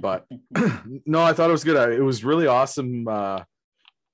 But 0.00 0.24
no, 1.04 1.20
I 1.20 1.34
thought 1.34 1.50
it 1.50 1.52
was 1.52 1.64
good. 1.64 1.76
I, 1.76 1.92
it 1.92 2.02
was 2.02 2.24
really 2.24 2.46
awesome. 2.46 3.06
Uh, 3.06 3.40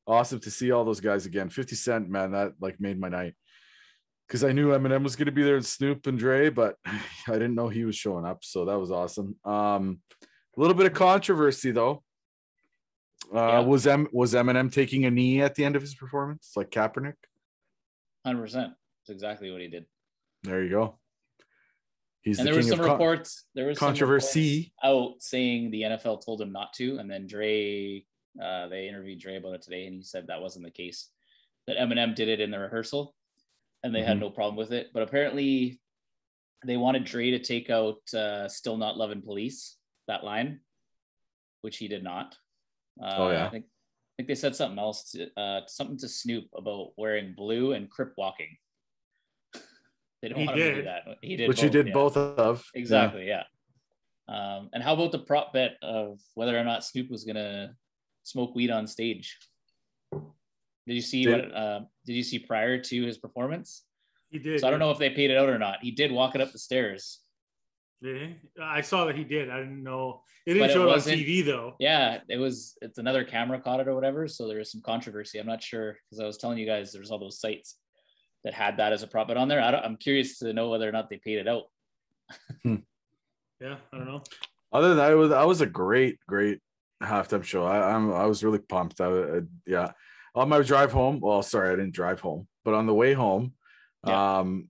awesome 0.08 0.40
to 0.40 0.50
see 0.50 0.72
all 0.72 0.84
those 0.84 0.98
guys 1.00 1.24
again. 1.24 1.50
50 1.50 1.76
Cent, 1.76 2.08
man, 2.10 2.32
that 2.32 2.54
like 2.60 2.80
made 2.80 2.98
my 2.98 3.08
night. 3.08 3.34
Because 4.26 4.44
I 4.44 4.52
knew 4.52 4.68
Eminem 4.68 5.02
was 5.02 5.16
going 5.16 5.26
to 5.26 5.32
be 5.32 5.42
there 5.42 5.56
and 5.56 5.66
Snoop 5.66 6.06
and 6.06 6.18
Dre, 6.18 6.48
but 6.48 6.76
I 6.86 7.32
didn't 7.32 7.54
know 7.54 7.68
he 7.68 7.84
was 7.84 7.96
showing 7.96 8.24
up. 8.24 8.44
So 8.44 8.64
that 8.64 8.78
was 8.78 8.90
awesome. 8.90 9.36
Um, 9.44 10.00
a 10.56 10.60
little 10.60 10.74
bit 10.74 10.86
of 10.86 10.94
controversy 10.94 11.70
though. 11.70 12.02
Uh, 13.34 13.36
Yeah. 13.38 13.60
Was 13.60 13.86
M 13.86 14.08
was 14.12 14.34
Eminem 14.34 14.72
taking 14.72 15.04
a 15.04 15.10
knee 15.10 15.40
at 15.42 15.54
the 15.54 15.64
end 15.64 15.76
of 15.76 15.82
his 15.82 15.94
performance, 15.94 16.52
like 16.56 16.70
Kaepernick? 16.70 17.14
Hundred 18.24 18.42
percent. 18.42 18.72
That's 19.06 19.14
exactly 19.14 19.50
what 19.50 19.60
he 19.60 19.68
did. 19.68 19.86
There 20.42 20.62
you 20.62 20.70
go. 20.70 20.98
He's 22.22 22.38
and 22.38 22.46
the 22.46 22.52
there 22.52 22.58
was 22.58 22.68
some 22.68 22.78
con- 22.78 22.90
reports. 22.92 23.46
There 23.54 23.66
was 23.66 23.78
some 23.78 23.88
controversy. 23.88 24.72
out 24.82 25.14
saying 25.20 25.70
the 25.70 25.82
NFL 25.82 26.24
told 26.24 26.40
him 26.40 26.52
not 26.52 26.72
to, 26.74 26.98
and 26.98 27.10
then 27.10 27.26
Dre, 27.26 28.04
uh, 28.40 28.68
they 28.68 28.88
interviewed 28.88 29.18
Dre 29.20 29.36
about 29.36 29.54
it 29.54 29.62
today, 29.62 29.86
and 29.86 29.96
he 29.96 30.02
said 30.04 30.28
that 30.28 30.40
wasn't 30.40 30.64
the 30.64 30.70
case. 30.70 31.08
That 31.66 31.78
Eminem 31.78 32.14
did 32.14 32.28
it 32.28 32.40
in 32.40 32.50
the 32.50 32.58
rehearsal, 32.60 33.14
and 33.82 33.94
they 33.94 34.02
had 34.02 34.16
Mhm. 34.16 34.20
no 34.20 34.30
problem 34.30 34.56
with 34.56 34.72
it. 34.72 34.90
But 34.92 35.02
apparently, 35.02 35.80
they 36.64 36.76
wanted 36.76 37.04
Dre 37.04 37.30
to 37.32 37.38
take 37.38 37.70
out 37.70 38.02
uh, 38.14 38.48
"Still 38.48 38.76
Not 38.76 38.96
Loving 38.96 39.22
Police" 39.22 39.78
that 40.08 40.24
line, 40.24 40.60
which 41.62 41.78
he 41.78 41.88
did 41.88 42.02
not. 42.04 42.36
Uh, 43.02 43.14
Oh, 43.18 43.30
yeah. 43.30 43.46
I 43.46 43.50
think 43.50 43.66
I 43.66 44.14
think 44.16 44.28
they 44.28 44.34
said 44.34 44.54
something 44.54 44.78
else, 44.78 45.12
to, 45.12 45.32
uh, 45.40 45.66
something 45.66 45.96
to 45.98 46.08
Snoop 46.08 46.46
about 46.54 46.92
wearing 46.98 47.32
blue 47.34 47.72
and 47.72 47.90
crip 47.90 48.12
walking. 48.18 48.58
they 50.20 50.28
don't 50.28 50.38
He 50.38 50.46
want 50.46 50.58
him 50.58 50.64
to 50.66 50.70
do 50.70 50.76
did. 50.82 50.86
that. 50.86 51.18
He 51.22 51.36
did, 51.36 51.48
which 51.48 51.60
he 51.60 51.66
both, 51.66 51.72
did 51.72 51.86
yeah. 51.88 51.92
both 51.94 52.16
of. 52.18 52.70
Yeah. 52.74 52.80
Exactly, 52.80 53.26
yeah. 53.26 53.44
Um, 54.28 54.68
and 54.74 54.82
how 54.82 54.92
about 54.92 55.12
the 55.12 55.18
prop 55.18 55.52
bet 55.54 55.78
of 55.82 56.20
whether 56.34 56.56
or 56.56 56.62
not 56.62 56.84
Snoop 56.84 57.10
was 57.10 57.24
gonna 57.24 57.74
smoke 58.22 58.54
weed 58.54 58.70
on 58.70 58.86
stage? 58.86 59.38
Did 60.86 60.94
you 60.94 61.02
see 61.02 61.24
Did- 61.24 61.32
what? 61.32 61.54
Uh, 61.54 61.80
did 62.06 62.14
you 62.14 62.22
see 62.22 62.38
prior 62.38 62.78
to 62.78 63.02
his 63.04 63.18
performance? 63.18 63.84
He 64.30 64.38
did. 64.38 64.60
So 64.60 64.66
I 64.66 64.70
don't 64.70 64.80
know 64.80 64.90
if 64.90 64.98
they 64.98 65.10
paid 65.10 65.30
it 65.30 65.36
out 65.36 65.48
or 65.48 65.58
not. 65.58 65.78
He 65.82 65.90
did 65.90 66.10
walk 66.10 66.34
it 66.34 66.40
up 66.40 66.52
the 66.52 66.58
stairs. 66.58 67.20
Did 68.02 68.20
he? 68.20 68.36
I 68.60 68.80
saw 68.80 69.04
that 69.04 69.14
he 69.14 69.24
did. 69.24 69.50
I 69.50 69.58
didn't 69.58 69.82
know. 69.82 70.22
It 70.46 70.54
didn't 70.54 70.70
it 70.70 70.72
show 70.72 70.88
it 70.88 70.92
on 70.92 70.98
TV 70.98 71.44
though. 71.44 71.76
Yeah, 71.78 72.18
it 72.28 72.38
was. 72.38 72.76
It's 72.82 72.98
another 72.98 73.24
camera 73.24 73.60
caught 73.60 73.80
it 73.80 73.88
or 73.88 73.94
whatever. 73.94 74.26
So 74.26 74.48
there 74.48 74.58
was 74.58 74.72
some 74.72 74.80
controversy. 74.80 75.38
I'm 75.38 75.46
not 75.46 75.62
sure 75.62 75.96
because 76.10 76.18
I 76.18 76.26
was 76.26 76.38
telling 76.38 76.58
you 76.58 76.66
guys 76.66 76.92
there's 76.92 77.10
all 77.10 77.18
those 77.18 77.38
sites 77.38 77.76
that 78.42 78.54
had 78.54 78.78
that 78.78 78.92
as 78.92 79.02
a 79.02 79.06
prop 79.06 79.28
bet 79.28 79.36
on 79.36 79.46
there. 79.46 79.60
I 79.60 79.70
don't, 79.70 79.84
I'm 79.84 79.96
curious 79.96 80.38
to 80.40 80.52
know 80.52 80.68
whether 80.68 80.88
or 80.88 80.92
not 80.92 81.10
they 81.10 81.18
paid 81.18 81.38
it 81.38 81.46
out. 81.46 81.64
Yeah, 82.64 83.76
I 83.92 83.96
don't 83.96 84.08
know. 84.08 84.22
Other 84.72 84.88
than 84.88 84.96
that, 84.96 85.12
it 85.12 85.14
was 85.14 85.30
that 85.30 85.46
was 85.46 85.60
a 85.60 85.66
great, 85.66 86.18
great 86.26 86.58
halftime 87.00 87.44
show. 87.44 87.64
I, 87.64 87.94
I'm 87.94 88.12
I 88.12 88.26
was 88.26 88.42
really 88.42 88.58
pumped. 88.58 89.00
I, 89.00 89.06
I 89.06 89.40
yeah. 89.66 89.92
On 90.34 90.48
my 90.48 90.60
drive 90.62 90.92
home, 90.92 91.20
well, 91.20 91.42
sorry, 91.42 91.70
I 91.72 91.76
didn't 91.76 91.94
drive 91.94 92.20
home, 92.20 92.48
but 92.64 92.74
on 92.74 92.86
the 92.86 92.94
way 92.94 93.12
home, 93.12 93.52
Yeah. 94.06 94.38
um, 94.38 94.68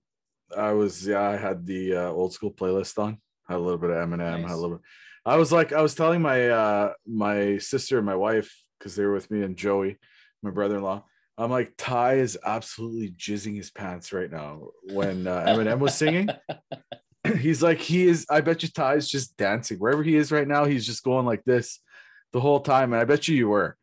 I 0.55 0.73
was 0.73 1.07
yeah, 1.07 1.21
I 1.21 1.37
had 1.37 1.65
the 1.65 1.95
uh, 1.95 2.09
old 2.09 2.33
school 2.33 2.51
playlist 2.51 2.97
on. 3.01 3.17
Had 3.47 3.57
a 3.57 3.59
little 3.59 3.77
bit 3.79 3.89
of 3.89 3.97
Eminem. 3.97 4.19
Had 4.31 4.41
Nice. 4.41 4.51
a 4.51 4.55
little 4.55 4.77
bit. 4.77 4.85
I 5.25 5.37
was 5.37 5.51
like, 5.51 5.71
I 5.73 5.81
was 5.81 5.95
telling 5.95 6.21
my 6.21 6.49
uh 6.49 6.93
my 7.07 7.57
sister 7.59 7.97
and 7.97 8.05
my 8.05 8.15
wife 8.15 8.53
because 8.77 8.95
they 8.95 9.05
were 9.05 9.13
with 9.13 9.31
me 9.31 9.41
and 9.41 9.55
Joey, 9.57 9.97
my 10.41 10.51
brother-in-law. 10.51 11.03
I'm 11.37 11.49
like, 11.49 11.73
Ty 11.77 12.15
is 12.15 12.37
absolutely 12.45 13.09
jizzing 13.17 13.55
his 13.55 13.71
pants 13.71 14.13
right 14.13 14.29
now 14.31 14.67
when 14.91 15.25
uh, 15.27 15.45
Eminem 15.47 15.79
was 15.79 15.95
singing 15.95 16.29
he's 17.39 17.63
like 17.63 17.79
he 17.79 18.05
is 18.05 18.25
i 18.29 18.41
bet 18.41 18.61
you 18.63 18.69
ty's 18.69 19.07
just 19.07 19.37
dancing 19.37 19.77
wherever 19.79 20.03
he 20.03 20.15
is 20.17 20.29
right 20.31 20.47
now 20.47 20.65
he's 20.65 20.85
just 20.85 21.03
going 21.05 21.25
like 21.25 21.41
this 21.45 21.79
the 22.33 22.39
whole 22.41 22.59
time 22.59 22.91
and 22.91 23.01
i 23.01 23.05
bet 23.05 23.27
you 23.29 23.35
you 23.35 23.47
were 23.47 23.77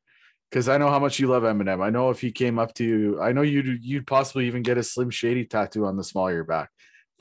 because 0.50 0.68
i 0.68 0.76
know 0.76 0.90
how 0.90 0.98
much 0.98 1.18
you 1.18 1.28
love 1.28 1.44
eminem 1.44 1.82
i 1.82 1.90
know 1.90 2.10
if 2.10 2.20
he 2.20 2.32
came 2.32 2.58
up 2.58 2.74
to 2.74 2.84
you 2.84 3.20
i 3.22 3.32
know 3.32 3.42
you'd 3.42 3.82
you'd 3.84 4.06
possibly 4.06 4.46
even 4.46 4.62
get 4.62 4.78
a 4.78 4.82
slim 4.82 5.10
shady 5.10 5.44
tattoo 5.44 5.86
on 5.86 5.96
the 5.96 6.04
small 6.04 6.28
of 6.28 6.34
your 6.34 6.44
back 6.44 6.70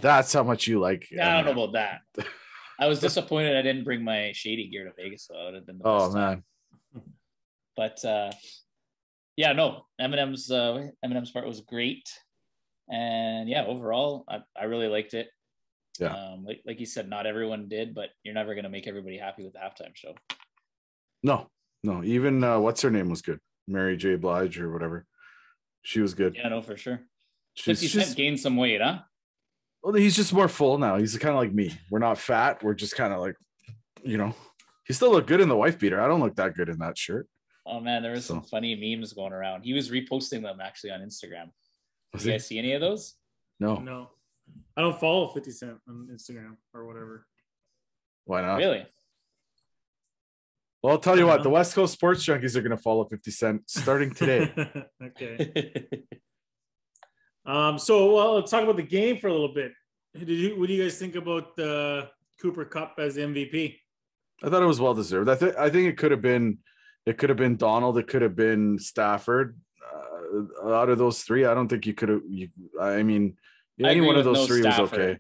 that's 0.02 0.34
how 0.34 0.44
much 0.44 0.68
you 0.68 0.80
like 0.80 1.08
I 1.12 1.42
don't 1.42 1.46
know 1.46 1.64
about 1.64 1.74
that. 1.74 2.26
I 2.80 2.88
was 2.88 3.00
disappointed 3.00 3.58
I 3.58 3.62
didn't 3.62 3.84
bring 3.84 4.04
my 4.04 4.32
shady 4.34 4.70
gear 4.70 4.86
to 4.86 4.94
Vegas. 4.96 5.28
So 5.28 5.34
that 5.34 5.46
would 5.46 5.56
have 5.56 5.66
been 5.66 5.78
the 5.78 5.88
oh 5.88 6.00
best 6.00 6.16
time. 6.16 6.44
man 6.94 7.04
But 7.76 8.06
uh, 8.06 8.32
yeah, 9.36 9.54
no, 9.54 9.86
Eminem's 10.00 10.50
uh, 10.52 10.88
Eminem's 11.06 11.32
part 11.32 11.48
was 11.48 11.62
great, 11.62 12.10
and 12.90 13.48
yeah, 13.48 13.64
overall, 13.66 14.26
I, 14.28 14.40
I 14.60 14.66
really 14.66 14.88
liked 14.88 15.14
it. 15.14 15.30
Yeah. 16.00 16.14
um, 16.14 16.46
like 16.46 16.62
like 16.66 16.80
you 16.80 16.86
said, 16.86 17.10
not 17.10 17.26
everyone 17.26 17.68
did, 17.68 17.94
but 17.94 18.10
you're 18.24 18.34
never 18.34 18.56
gonna 18.56 18.70
make 18.70 18.88
everybody 18.88 19.18
happy 19.18 19.44
with 19.44 19.54
the 19.54 19.60
halftime 19.60 19.96
show. 19.96 20.16
no 21.24 21.48
no 21.84 22.04
even 22.04 22.44
uh, 22.44 22.60
what's 22.60 22.82
her 22.82 22.90
name 22.92 23.10
was 23.10 23.22
good 23.22 23.40
mary 23.68 23.96
j 23.98 24.16
blige 24.16 24.60
or 24.60 24.72
whatever 24.72 25.06
she 25.82 26.02
was 26.02 26.14
good 26.14 26.36
Yeah, 26.36 26.50
no, 26.50 26.62
for 26.62 26.76
sure. 26.78 27.00
she's 27.54 27.80
Fifty 27.80 27.88
just 27.88 28.18
gained 28.18 28.40
some 28.40 28.58
weight, 28.58 28.82
huh? 28.82 29.00
well 29.84 29.94
he's 29.94 30.16
just 30.16 30.34
more 30.34 30.48
full 30.50 30.78
now 30.78 30.98
he's 30.98 31.18
kind 31.18 31.34
of 31.36 31.38
like 31.40 31.54
me 31.54 31.72
we're 31.90 32.00
not 32.00 32.18
fat 32.18 32.62
we're 32.64 32.74
just 32.74 32.96
kind 32.96 33.14
of 33.14 33.20
like 33.22 33.36
you 34.04 34.18
know 34.18 34.34
he 34.86 34.94
still 34.94 35.12
look 35.12 35.26
good 35.28 35.40
in 35.42 35.48
the 35.50 35.56
wife 35.56 35.80
beater 35.80 36.02
i 36.02 36.08
don't 36.08 36.20
look 36.22 36.36
that 36.36 36.56
good 36.56 36.70
in 36.70 36.78
that 36.80 36.98
shirt 36.98 37.28
Oh 37.66 37.80
man, 37.80 38.02
there 38.02 38.14
was 38.14 38.26
some 38.26 38.42
funny 38.42 38.74
memes 38.76 39.14
going 39.14 39.32
around. 39.32 39.62
He 39.62 39.74
was 39.74 39.92
reposting 39.92 40.42
them 40.42 40.60
actually 40.60 40.90
on 40.90 41.02
Instagram. 41.02 41.52
Was 42.14 42.24
Did 42.24 42.26
you 42.26 42.32
he? 42.32 42.32
guys 42.32 42.48
see 42.48 42.58
any 42.58 42.72
of 42.74 42.82
those? 42.82 43.14
no 43.60 43.76
No, 43.76 44.10
I 44.76 44.82
don't 44.82 45.00
follow 45.00 45.28
50 45.28 45.52
Cent 45.52 45.78
on 45.88 46.08
Instagram 46.12 46.56
or 46.74 46.88
whatever. 46.88 47.28
why 48.26 48.42
not 48.42 48.56
Really? 48.56 48.88
Well, 50.82 50.94
I'll 50.94 51.00
tell 51.00 51.18
you 51.18 51.26
what, 51.26 51.36
Uh-huh. 51.36 51.44
the 51.44 51.50
West 51.50 51.76
Coast 51.76 51.94
sports 51.94 52.26
junkies 52.26 52.56
are 52.56 52.62
going 52.62 52.76
to 52.76 52.82
follow 52.82 53.04
50 53.06 53.32
Cent 53.32 53.62
starting 53.70 54.12
today. 54.14 54.54
okay. 55.04 55.84
Um. 57.46 57.80
So, 57.80 58.14
well, 58.14 58.36
let's 58.36 58.52
talk 58.52 58.64
about 58.64 58.76
the 58.78 58.84
game 58.84 59.18
for 59.18 59.28
a 59.28 59.32
little 59.32 59.54
bit. 59.54 59.74
Did 60.18 60.30
you? 60.30 60.60
What 60.60 60.68
do 60.68 60.74
you 60.74 60.84
guys 60.84 60.98
think 60.98 61.16
about 61.16 61.56
the 61.56 62.08
Cooper 62.42 62.66
Kupp 62.66 62.96
as 63.00 63.18
MVP? 63.18 63.78
I 64.44 64.50
thought 64.50 64.62
it 64.64 64.68
was 64.68 64.80
well 64.80 64.94
deserved. 64.94 65.30
I 65.30 65.36
think 65.36 65.56
I 65.58 65.70
think 65.70 65.88
it 65.90 65.98
could 65.98 66.12
have 66.12 66.22
been, 66.22 66.60
it 67.06 67.18
could 67.18 67.30
have 67.30 67.38
been 67.38 67.56
Donald. 67.58 67.98
It 67.98 68.08
could 68.08 68.22
have 68.22 68.36
been 68.36 68.78
Stafford. 68.80 69.60
Uh, 70.64 70.74
out 70.74 70.90
of 70.90 70.98
those 70.98 71.24
three, 71.24 71.46
I 71.46 71.54
don't 71.54 71.68
think 71.68 71.86
you 71.88 71.94
could 71.94 72.10
have. 72.10 72.22
You, 72.30 72.50
I 72.80 73.04
mean, 73.04 73.38
any 73.80 73.96
agree 73.96 74.08
one 74.08 74.16
of 74.18 74.26
those 74.26 74.38
no 74.38 74.46
three 74.46 74.62
Stafford. 74.62 74.92
was 74.92 74.94
okay. 75.00 75.20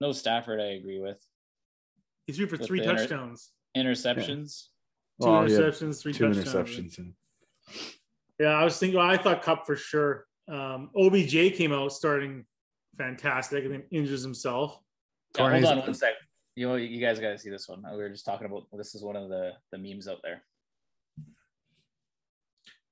No 0.00 0.12
Stafford, 0.12 0.60
I 0.60 0.72
agree 0.74 1.00
with. 1.00 1.20
He 2.26 2.32
threw 2.32 2.46
for 2.46 2.56
With 2.56 2.66
three 2.66 2.80
the 2.80 2.90
inter- 2.90 3.02
touchdowns, 3.02 3.50
Interceptions. 3.76 4.66
Two 5.22 5.28
Well, 5.28 5.46
he 5.46 5.52
had 5.52 5.62
interceptions, 5.62 6.02
three 6.02 6.12
two 6.12 6.32
touchdowns. 6.32 6.48
interceptions. 6.70 6.98
and- 6.98 7.14
Yeah, 8.38 8.48
I 8.48 8.64
was 8.64 8.78
thinking. 8.78 8.98
Well, 8.98 9.08
I 9.08 9.16
thought 9.16 9.42
Kupp 9.42 9.66
for 9.66 9.76
sure. 9.76 10.26
Um, 10.48 10.90
OBJ 10.96 11.54
came 11.54 11.72
out 11.72 11.92
starting 11.92 12.44
fantastic 12.98 13.64
and 13.64 13.72
then 13.74 13.84
injures 13.90 14.22
himself. 14.22 14.78
Yeah, 15.38 15.50
hold 15.50 15.64
on 15.64 15.78
one 15.78 15.94
sec. 15.94 16.14
You 16.56 16.68
know, 16.68 16.74
you 16.76 17.00
guys 17.00 17.18
got 17.18 17.30
to 17.30 17.38
see 17.38 17.50
this 17.50 17.68
one. 17.68 17.82
We 17.90 17.96
were 17.96 18.08
just 18.08 18.24
talking 18.24 18.46
about. 18.46 18.66
This 18.72 18.94
is 18.94 19.02
one 19.02 19.16
of 19.16 19.28
the 19.28 19.52
the 19.72 19.78
memes 19.78 20.08
out 20.08 20.18
there. 20.22 20.42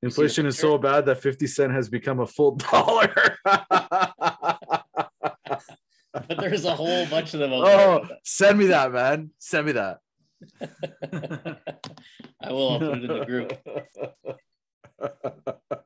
Inflation 0.02 0.46
is 0.46 0.58
so 0.58 0.78
bad 0.78 1.06
that 1.06 1.22
50 1.22 1.46
cent 1.46 1.72
has 1.72 1.88
become 1.88 2.18
a 2.20 2.26
full 2.26 2.56
dollar. 2.56 3.36
But 6.14 6.36
there's 6.38 6.66
a 6.66 6.74
whole 6.74 7.06
bunch 7.06 7.32
of 7.32 7.40
them 7.40 7.54
out 7.54 7.64
oh, 7.66 8.06
send 8.22 8.58
me 8.58 8.66
that, 8.66 8.92
man. 8.92 9.30
Send 9.38 9.64
me 9.64 9.72
that. 9.72 10.00
I 12.40 12.52
will 12.52 12.72
I'll 12.72 12.78
put 12.78 12.98
it 12.98 13.04
in 13.04 13.18
the 13.18 13.24
group. 13.24 13.52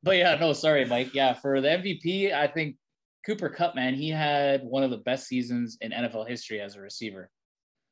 But 0.03 0.19
yeah, 0.19 0.37
no, 0.37 0.53
sorry, 0.53 0.85
Mike. 0.85 1.15
Yeah, 1.15 1.35
for 1.35 1.61
the 1.61 1.69
MVP, 1.69 2.33
I 2.33 2.47
think 2.47 2.77
Cooper 3.25 3.49
Kupp, 3.49 3.75
man, 3.75 3.95
he 3.95 4.09
had 4.09 4.63
one 4.63 4.85
of 4.85 4.91
the 4.91 4.99
best 4.99 5.27
seasons 5.27 5.79
in 5.81 5.91
NFL 5.91 6.29
history 6.29 6.61
as 6.61 6.77
a 6.77 6.81
receiver. 6.81 7.31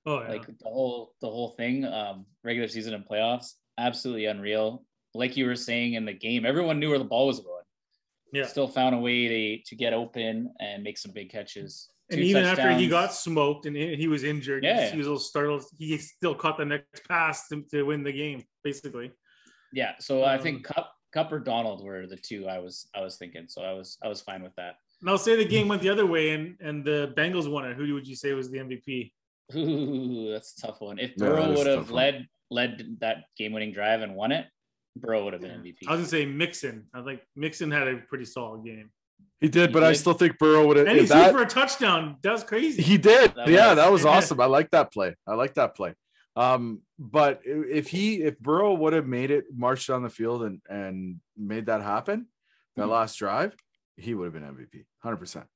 Oh 0.06 0.20
yeah. 0.22 0.28
Like 0.28 0.46
the 0.46 0.68
whole 0.68 1.14
the 1.20 1.28
whole 1.28 1.50
thing, 1.50 1.84
um, 1.84 2.26
regular 2.44 2.68
season 2.68 2.94
and 2.94 3.04
playoffs, 3.04 3.54
absolutely 3.78 4.26
unreal. 4.26 4.84
Like 5.14 5.36
you 5.36 5.46
were 5.46 5.56
saying 5.56 5.94
in 5.94 6.04
the 6.04 6.12
game, 6.12 6.44
everyone 6.44 6.78
knew 6.78 6.90
where 6.90 6.98
the 6.98 7.04
ball 7.04 7.26
was 7.26 7.40
going. 7.40 7.64
yeah. 8.32 8.46
Still 8.46 8.68
found 8.68 8.94
a 8.94 8.98
way 8.98 9.28
to 9.28 9.62
to 9.64 9.76
get 9.76 9.92
open 9.92 10.52
and 10.60 10.82
make 10.82 10.98
some 10.98 11.12
big 11.12 11.30
catches. 11.30 11.88
And 12.10 12.18
Two 12.18 12.24
even 12.26 12.44
after 12.44 12.70
he 12.72 12.86
got 12.86 13.14
smoked 13.14 13.64
and 13.66 13.74
he 13.76 13.96
he 13.96 14.08
was 14.08 14.24
injured, 14.24 14.62
Yeah. 14.62 14.90
he 14.90 14.98
was 14.98 15.06
a 15.06 15.10
little 15.10 15.18
startled. 15.20 15.64
He 15.78 15.96
still 15.98 16.34
caught 16.34 16.58
the 16.58 16.64
next 16.66 17.08
pass 17.08 17.48
to, 17.48 17.62
to 17.70 17.82
win 17.84 18.02
the 18.04 18.12
game, 18.12 18.44
basically. 18.62 19.10
Yeah, 19.72 19.92
so 19.98 20.22
I 20.22 20.36
Um, 20.36 20.42
think 20.42 20.64
Kupp 20.64 20.92
Kupp 21.12 21.32
or 21.32 21.38
Donald 21.40 21.82
were 21.82 22.06
the 22.06 22.16
two 22.16 22.46
I 22.46 22.58
was 22.58 22.88
I 22.94 23.00
was 23.00 23.16
thinking. 23.16 23.46
So 23.48 23.62
I 23.62 23.72
was 23.72 23.96
I 24.02 24.08
was 24.08 24.20
fine 24.20 24.42
with 24.42 24.54
that. 24.56 24.74
And 25.00 25.08
I'll 25.10 25.18
say 25.18 25.34
the 25.36 25.44
game 25.44 25.66
went 25.68 25.80
the 25.82 25.88
other 25.88 26.06
way, 26.06 26.30
and 26.30 26.56
and 26.60 26.84
the 26.84 27.12
Bengals 27.16 27.50
won 27.50 27.64
it. 27.68 27.76
Who 27.76 27.92
would 27.94 28.06
you 28.06 28.16
say 28.16 28.32
was 28.34 28.50
the 28.50 28.58
MVP? 28.58 29.12
Ooh, 29.56 30.30
that's 30.30 30.58
a 30.58 30.66
tough 30.66 30.80
one. 30.80 30.98
If 30.98 31.10
Yeah, 31.16 31.26
Burrow 31.28 31.42
that 31.42 31.50
is 31.52 31.56
a 31.56 31.58
would 31.58 31.66
have 31.66 31.78
tough 31.80 31.90
one. 31.90 31.96
led 31.96 32.28
led 32.50 32.96
that 33.00 33.24
game 33.38 33.52
winning 33.52 33.72
drive 33.72 34.02
and 34.02 34.14
won 34.14 34.30
it, 34.32 34.46
Burrow 34.96 35.24
would 35.24 35.32
have 35.32 35.42
been 35.42 35.50
MVP. 35.62 35.86
I 35.88 35.92
was 35.96 36.00
MVP. 36.00 36.00
gonna 36.00 36.06
say 36.06 36.26
Mixon. 36.26 36.86
I 36.94 37.02
think 37.02 37.20
Mixon 37.34 37.70
had 37.70 37.88
a 37.88 37.96
pretty 38.08 38.24
solid 38.26 38.64
game, 38.64 38.90
He 39.40 39.48
did, 39.48 39.70
He 39.70 39.72
but 39.74 39.84
I 39.84 39.92
still 39.92 40.14
think 40.14 40.38
Burrow 40.38 40.66
would 40.66 40.76
have. 40.78 40.86
and 40.86 40.98
he 40.98 41.06
threw 41.06 41.16
that, 41.18 41.32
for 41.32 41.42
a 41.42 41.46
touchdown. 41.46 42.16
That 42.22 42.32
was 42.32 42.44
crazy. 42.44 42.82
he 42.82 42.96
did. 42.96 43.34
That 43.34 43.48
yeah, 43.48 43.68
was- 43.70 43.76
that 43.76 43.92
was 43.92 44.04
Yeah. 44.04 44.10
awesome. 44.10 44.40
I 44.40 44.46
like 44.46 44.70
that 44.70 44.92
play. 44.92 45.14
I 45.26 45.34
like 45.34 45.54
that 45.54 45.74
play. 45.74 45.94
Um, 46.36 46.82
but 46.98 47.40
if 47.44 47.88
he, 47.88 48.22
if 48.22 48.38
Burrow 48.40 48.74
would 48.74 48.92
have 48.92 49.06
made 49.06 49.30
it, 49.30 49.44
marched 49.54 49.88
down 49.88 50.02
the 50.02 50.10
field 50.10 50.42
and 50.44 50.60
and 50.68 51.20
made 51.36 51.66
that 51.66 51.82
happen, 51.82 52.26
that 52.76 52.86
Mhm. 52.86 52.90
last 52.90 53.16
drive, 53.18 53.54
he 53.96 54.14
would 54.14 54.24
have 54.24 54.32
been 54.32 54.42
MVP, 54.44 54.84
hundred 55.02 55.18
percent. 55.18 55.46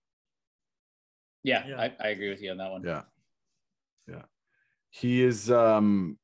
yeah, 1.43 1.67
Yeah. 1.67 1.81
I, 1.81 1.97
I 2.01 2.09
agree 2.09 2.29
with 2.31 2.43
you 2.43 2.51
on 2.51 2.59
that 2.59 2.71
one. 2.71 2.83
Yeah, 2.85 3.03
yeah. 4.07 4.23
He 4.91 5.23
is. 5.23 5.51
Um, 5.51 6.19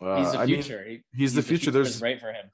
uh, 0.00 0.16
He's 0.22 0.32
the 0.32 0.38
I 0.38 0.46
mean, 0.46 0.62
future. 0.62 0.86
He's 1.14 1.34
the 1.34 1.42
future. 1.42 1.70
That's 1.70 1.90
There's 1.90 2.02
right 2.02 2.20
for 2.20 2.32
him. 2.32 2.46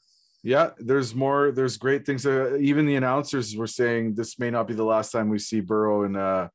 Yeah, 0.42 0.70
there's 0.78 1.14
more. 1.14 1.50
There's 1.52 1.76
great 1.76 2.06
things. 2.06 2.24
Uh, 2.26 2.56
even 2.60 2.86
the 2.86 2.96
announcers 2.96 3.56
were 3.56 3.66
saying 3.66 4.14
this 4.14 4.38
may 4.38 4.50
not 4.50 4.66
be 4.66 4.74
the 4.74 4.84
last 4.84 5.12
time 5.12 5.28
we 5.28 5.38
see 5.38 5.60
Burrow 5.60 6.04
in 6.04 6.16
uh 6.16 6.48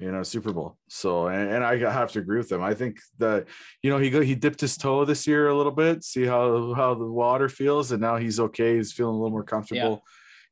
in 0.00 0.14
a 0.14 0.24
Super 0.24 0.52
Bowl. 0.52 0.76
So, 0.88 1.26
and, 1.26 1.50
and 1.50 1.64
I 1.64 1.76
have 1.78 2.12
to 2.12 2.20
agree 2.20 2.38
with 2.38 2.48
them. 2.48 2.62
I 2.62 2.72
think 2.74 2.98
that 3.18 3.46
you 3.82 3.90
know 3.90 3.98
he 3.98 4.10
go, 4.10 4.20
he 4.20 4.34
dipped 4.34 4.60
his 4.60 4.76
toe 4.76 5.04
this 5.04 5.26
year 5.26 5.48
a 5.48 5.56
little 5.56 5.72
bit, 5.72 6.04
see 6.04 6.24
how 6.24 6.74
how 6.74 6.94
the 6.94 7.04
water 7.06 7.48
feels, 7.48 7.92
and 7.92 8.00
now 8.00 8.16
he's 8.16 8.40
okay. 8.40 8.76
He's 8.76 8.92
feeling 8.92 9.14
a 9.14 9.18
little 9.18 9.30
more 9.30 9.44
comfortable. 9.44 10.02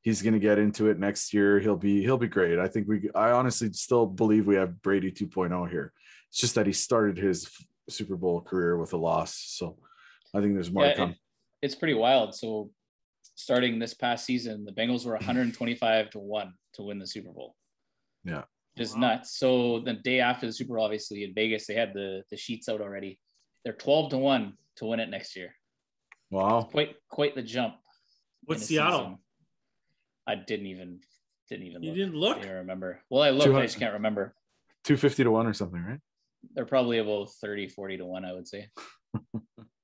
He's 0.03 0.23
going 0.23 0.35
to 0.35 0.41
get 0.41 0.59
into 0.59 0.89
it 0.89 1.01
next 1.01 1.35
year. 1.35 1.59
He'll 1.59 1.77
be 1.77 2.03
he'll 2.03 2.19
be 2.19 2.29
great. 2.29 2.61
I 2.61 2.69
think 2.69 2.87
we. 2.87 3.11
I 3.15 3.31
honestly 3.33 3.73
still 3.73 4.07
believe 4.07 4.47
we 4.47 4.55
have 4.55 4.81
Brady 4.81 5.11
2.0 5.11 5.69
here. 5.69 5.93
It's 6.31 6.39
just 6.39 6.55
that 6.55 6.67
he 6.67 6.73
started 6.73 7.19
his 7.19 7.51
Super 7.89 8.15
Bowl 8.17 8.41
career 8.41 8.77
with 8.79 8.93
a 8.93 8.97
loss. 8.97 9.35
So, 9.49 9.77
I 10.35 10.41
think 10.41 10.55
there's 10.55 10.71
more 10.71 10.85
Yeah, 10.85 10.91
to 10.93 10.97
come. 10.97 11.11
it- 11.11 11.17
it's 11.63 11.75
pretty 11.75 11.95
wild. 11.95 12.35
So 12.35 12.71
starting 13.37 13.79
this 13.79 13.95
past 13.95 14.25
season, 14.27 14.65
the 14.65 14.73
Bengals 14.73 15.07
were 15.07 15.13
125 15.15 16.11
to 16.11 16.19
1 16.19 16.53
to 16.75 16.83
win 16.83 16.99
the 16.99 17.07
Super 17.07 17.31
Bowl. 17.31 17.55
Yeah. 18.25 18.43
Just 18.77 18.95
Wow. 18.95 19.01
nuts. 19.03 19.39
So 19.39 19.81
the 19.81 19.93
day 19.95 20.21
after 20.21 20.47
the 20.47 20.53
Super 20.53 20.75
Bowl, 20.75 20.85
obviously 20.85 21.23
in 21.23 21.33
Vegas, 21.35 21.67
they 21.67 21.75
had 21.75 21.95
the 21.95 22.25
the 22.31 22.37
sheets 22.37 22.69
out 22.69 22.81
already. 22.81 23.19
They're 23.65 23.73
12 23.75 24.11
to 24.11 24.19
1 24.19 24.53
to 24.77 24.85
win 24.87 25.01
it 25.01 25.09
next 25.09 25.37
year. 25.37 25.55
Wow. 26.31 26.63
Quite 26.71 26.97
quite 27.09 27.35
the 27.35 27.43
jump. 27.43 27.77
What's 28.45 28.67
Seattle? 28.67 28.99
season. 29.01 29.19
I 30.27 30.35
didn't 30.35 30.67
even 30.67 31.01
didn't 31.49 31.67
even 31.67 31.83
You 31.83 31.91
look. 31.91 31.97
didn't 31.99 32.15
look. 32.17 32.41
Didn't 32.43 32.57
remember. 32.57 33.01
Well, 33.09 33.23
I 33.23 33.31
looked, 33.31 33.55
I 33.55 33.63
just 33.63 33.79
can't 33.79 33.93
remember. 33.95 34.35
250 34.85 35.25
to 35.25 35.31
1 35.31 35.47
or 35.47 35.53
something, 35.53 35.81
right? 35.83 36.01
They're 36.55 36.67
probably 36.67 36.99
about 36.99 37.31
30, 37.41 37.69
40 37.69 37.99
to 37.99 38.05
1, 38.07 38.25
I 38.25 38.33
would 38.33 38.49
say. 38.49 38.69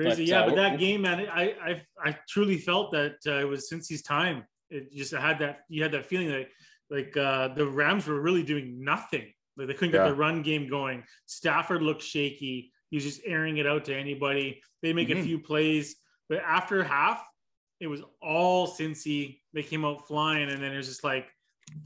Crazy, 0.00 0.22
But, 0.24 0.28
yeah. 0.28 0.40
uh, 0.42 0.46
but 0.46 0.56
that 0.56 0.78
game, 0.78 1.02
man, 1.02 1.26
I 1.30 1.54
I 1.62 1.82
I 2.04 2.18
truly 2.28 2.58
felt 2.58 2.92
that 2.92 3.16
uh, 3.26 3.32
it 3.40 3.48
was 3.48 3.68
since 3.68 3.88
his 3.88 4.02
time. 4.02 4.44
It 4.70 4.92
just 4.92 5.12
had 5.12 5.38
that 5.40 5.60
you 5.68 5.82
had 5.82 5.92
that 5.92 6.06
feeling 6.06 6.28
that 6.28 6.48
like 6.90 7.16
uh, 7.16 7.48
the 7.54 7.66
Rams 7.66 8.06
were 8.06 8.20
really 8.20 8.42
doing 8.42 8.82
nothing. 8.84 9.32
Like 9.56 9.66
they 9.68 9.74
couldn't 9.74 9.92
get 9.92 10.02
Yeah. 10.04 10.08
the 10.08 10.14
run 10.14 10.42
game 10.42 10.68
going. 10.68 11.04
Stafford 11.26 11.82
looked 11.82 12.02
shaky. 12.02 12.72
He 12.90 12.96
was 12.96 13.04
just 13.04 13.20
airing 13.26 13.58
it 13.58 13.66
out 13.66 13.84
to 13.86 13.96
anybody. 13.96 14.62
They 14.82 14.92
make 14.92 15.10
a 15.10 15.14
Mhm. 15.14 15.24
few 15.24 15.38
plays, 15.38 15.96
but 16.28 16.38
after 16.38 16.82
half, 16.82 17.22
it 17.80 17.86
was 17.88 18.02
all 18.22 18.66
Cincy. 18.68 19.40
They 19.52 19.62
came 19.62 19.84
out 19.84 20.06
flying, 20.08 20.48
and 20.50 20.62
then 20.62 20.72
it 20.72 20.76
was 20.76 20.88
just 20.88 21.04
like 21.04 21.26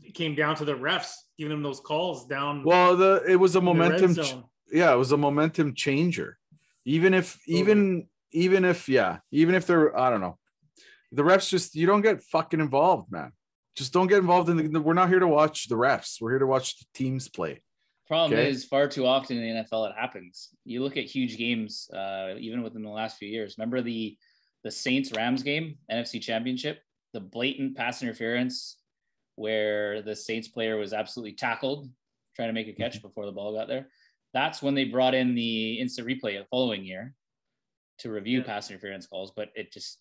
it 0.02 0.14
came 0.14 0.34
down 0.34 0.56
to 0.56 0.64
the 0.64 0.74
refs 0.74 1.12
giving 1.36 1.50
them 1.50 1.62
those 1.62 1.80
calls 1.80 2.26
down. 2.26 2.62
Well, 2.64 2.96
the 2.96 3.22
it 3.28 3.36
was 3.36 3.54
a 3.56 3.58
in 3.58 3.64
the 3.66 3.72
red 3.74 4.00
momentum. 4.00 4.24
ch- 4.24 4.44
yeah, 4.72 4.92
it 4.92 4.96
was 4.96 5.12
a 5.12 5.16
momentum 5.16 5.74
changer. 5.74 6.38
Even 6.84 7.14
if, 7.14 7.38
even, 7.46 8.08
even 8.32 8.64
if, 8.64 8.88
yeah, 8.88 9.18
even 9.30 9.54
if 9.54 9.66
they're, 9.66 9.96
I 9.98 10.10
don't 10.10 10.20
know, 10.20 10.38
the 11.12 11.22
refs 11.22 11.48
just 11.48 11.74
you 11.74 11.86
don't 11.86 12.02
get 12.02 12.22
fucking 12.22 12.60
involved, 12.60 13.10
man. 13.10 13.32
Just 13.76 13.92
don't 13.92 14.06
get 14.06 14.18
involved 14.18 14.48
in 14.50 14.72
the. 14.72 14.80
We're 14.80 14.94
not 14.94 15.08
here 15.08 15.18
to 15.18 15.26
watch 15.26 15.68
the 15.68 15.76
refs. 15.76 16.20
We're 16.20 16.30
here 16.30 16.38
to 16.40 16.46
watch 16.46 16.78
the 16.78 16.86
teams 16.94 17.28
play. 17.28 17.62
Problem 18.06 18.38
Okay. 18.38 18.50
is, 18.50 18.64
far 18.64 18.86
too 18.86 19.06
often 19.06 19.38
in 19.38 19.56
the 19.56 19.62
NFL 19.62 19.90
it 19.90 19.96
happens. 19.98 20.50
You 20.64 20.82
look 20.82 20.96
at 20.96 21.04
huge 21.04 21.38
games, 21.38 21.88
uh, 21.94 22.34
even 22.38 22.62
within 22.62 22.82
the 22.82 22.90
last 22.90 23.18
few 23.18 23.28
years. 23.28 23.56
Remember 23.58 23.80
the 23.80 24.16
the 24.62 24.70
Saints 24.70 25.12
Rams 25.12 25.42
game, 25.42 25.76
NFC 25.90 26.20
Championship, 26.20 26.80
the 27.12 27.20
blatant 27.20 27.76
pass 27.76 28.02
interference 28.02 28.78
where 29.36 30.02
the 30.02 30.14
Saints 30.14 30.48
player 30.48 30.76
was 30.76 30.92
absolutely 30.92 31.34
tackled 31.34 31.88
trying 32.36 32.48
to 32.48 32.52
make 32.52 32.68
a 32.68 32.72
catch 32.72 33.00
before 33.00 33.26
the 33.26 33.32
ball 33.32 33.54
got 33.54 33.68
there. 33.68 33.88
That's 34.34 34.60
when 34.60 34.74
they 34.74 34.84
brought 34.84 35.14
in 35.14 35.34
the 35.34 35.80
instant 35.80 36.06
replay 36.06 36.38
the 36.38 36.44
following 36.50 36.84
year 36.84 37.14
to 38.00 38.10
review 38.10 38.40
Yeah. 38.40 38.44
pass 38.44 38.68
interference 38.68 39.06
calls, 39.06 39.32
but 39.34 39.48
it 39.54 39.72
just 39.72 40.00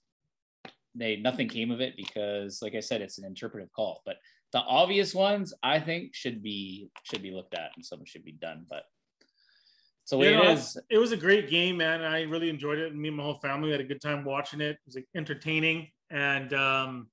they 0.96 1.16
nothing 1.16 1.48
came 1.48 1.72
of 1.72 1.82
it 1.82 1.96
because, 1.96 2.62
like 2.62 2.76
I 2.76 2.80
said, 2.80 3.02
it's 3.02 3.18
an 3.18 3.26
interpretive 3.26 3.72
call. 3.74 4.02
But 4.06 4.18
the 4.52 4.60
obvious 4.60 5.16
ones, 5.16 5.54
I 5.64 5.80
think, 5.80 6.14
should 6.14 6.44
be 6.44 6.90
should 7.04 7.22
be 7.22 7.32
looked 7.32 7.54
at 7.54 7.72
and 7.76 7.86
something 7.86 8.06
should 8.06 8.26
be 8.26 8.34
done. 8.34 8.66
But 8.70 8.84
so 10.04 10.18
the 10.18 10.22
way 10.22 10.32
Yeah, 10.32 10.42
it 10.42 10.44
no, 10.44 10.52
is. 10.52 10.78
It 10.90 10.98
was 10.98 11.12
a 11.12 11.18
great 11.18 11.50
game, 11.50 11.78
man. 11.78 12.04
I 12.04 12.24
really 12.24 12.50
enjoyed 12.50 12.78
it. 12.80 12.96
Me 12.96 13.08
and 13.08 13.18
my 13.18 13.24
whole 13.24 13.40
family 13.40 13.72
had 13.72 13.80
a 13.82 13.86
good 13.86 14.02
time 14.02 14.26
watching 14.26 14.62
it. 14.62 14.72
It 14.72 14.80
was 14.86 14.96
like, 14.96 15.08
entertaining, 15.16 15.90
and 16.10 16.54
um, 16.54 17.08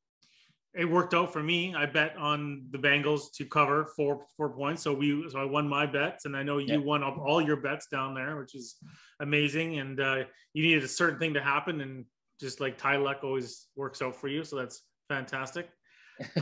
it 0.74 0.85
worked 0.85 1.14
out 1.14 1.33
for 1.33 1.42
me. 1.42 1.74
I 1.74 1.87
bet 1.87 2.16
on 2.16 2.66
the 2.70 2.78
Bengals 2.78 3.33
to 3.35 3.44
cover 3.44 3.87
four 3.96 4.24
four 4.37 4.50
points, 4.50 4.83
so 4.83 4.94
we 4.94 5.28
so 5.30 5.38
I 5.40 5.44
won 5.44 5.68
my 5.68 5.85
bets, 5.87 6.24
and 6.26 6.37
I 6.37 6.42
know 6.42 6.59
you 6.59 6.74
Yeah. 6.74 6.76
won 6.78 7.02
up 7.02 7.18
all 7.18 7.40
your 7.42 7.56
bets 7.56 7.87
down 7.90 8.14
there, 8.14 8.38
which 8.38 8.54
is 8.54 8.76
amazing. 9.20 9.78
And 9.78 10.00
uh, 10.00 10.24
you 10.54 10.62
needed 10.62 10.85
a 10.85 10.88
certain 10.88 11.18
thing 11.18 11.35
to 11.35 11.42
happen, 11.42 11.80
and 11.80 12.04
just 12.38 12.61
like 12.61 12.78
Ty 12.78 12.96
luck 12.98 13.20
always 13.24 13.66
works 13.76 14.00
out 14.00 14.14
for 14.14 14.28
you, 14.28 14.44
so 14.44 14.56
that's 14.56 14.83
fantastic. 15.09 15.68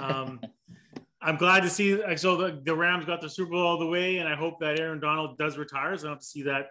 Um, 0.01 0.41
I'm 1.23 1.37
glad 1.37 1.63
to 1.65 1.71
see. 1.71 1.97
like, 2.01 2.19
So 2.19 2.37
the, 2.37 2.61
the 2.65 2.75
Rams 2.77 3.05
got 3.05 3.21
the 3.21 3.29
Super 3.29 3.51
Bowl 3.51 3.67
all 3.67 3.79
the 3.79 3.87
way, 3.87 4.19
and 4.19 4.29
I 4.29 4.37
hope 4.37 4.61
that 4.61 4.79
Aaron 4.79 5.01
Donald 5.01 5.37
does 5.39 5.59
retire. 5.59 5.97
So 5.97 6.03
I 6.03 6.09
don't 6.09 6.13
have 6.17 6.21
to 6.21 6.25
see 6.27 6.43
that 6.43 6.67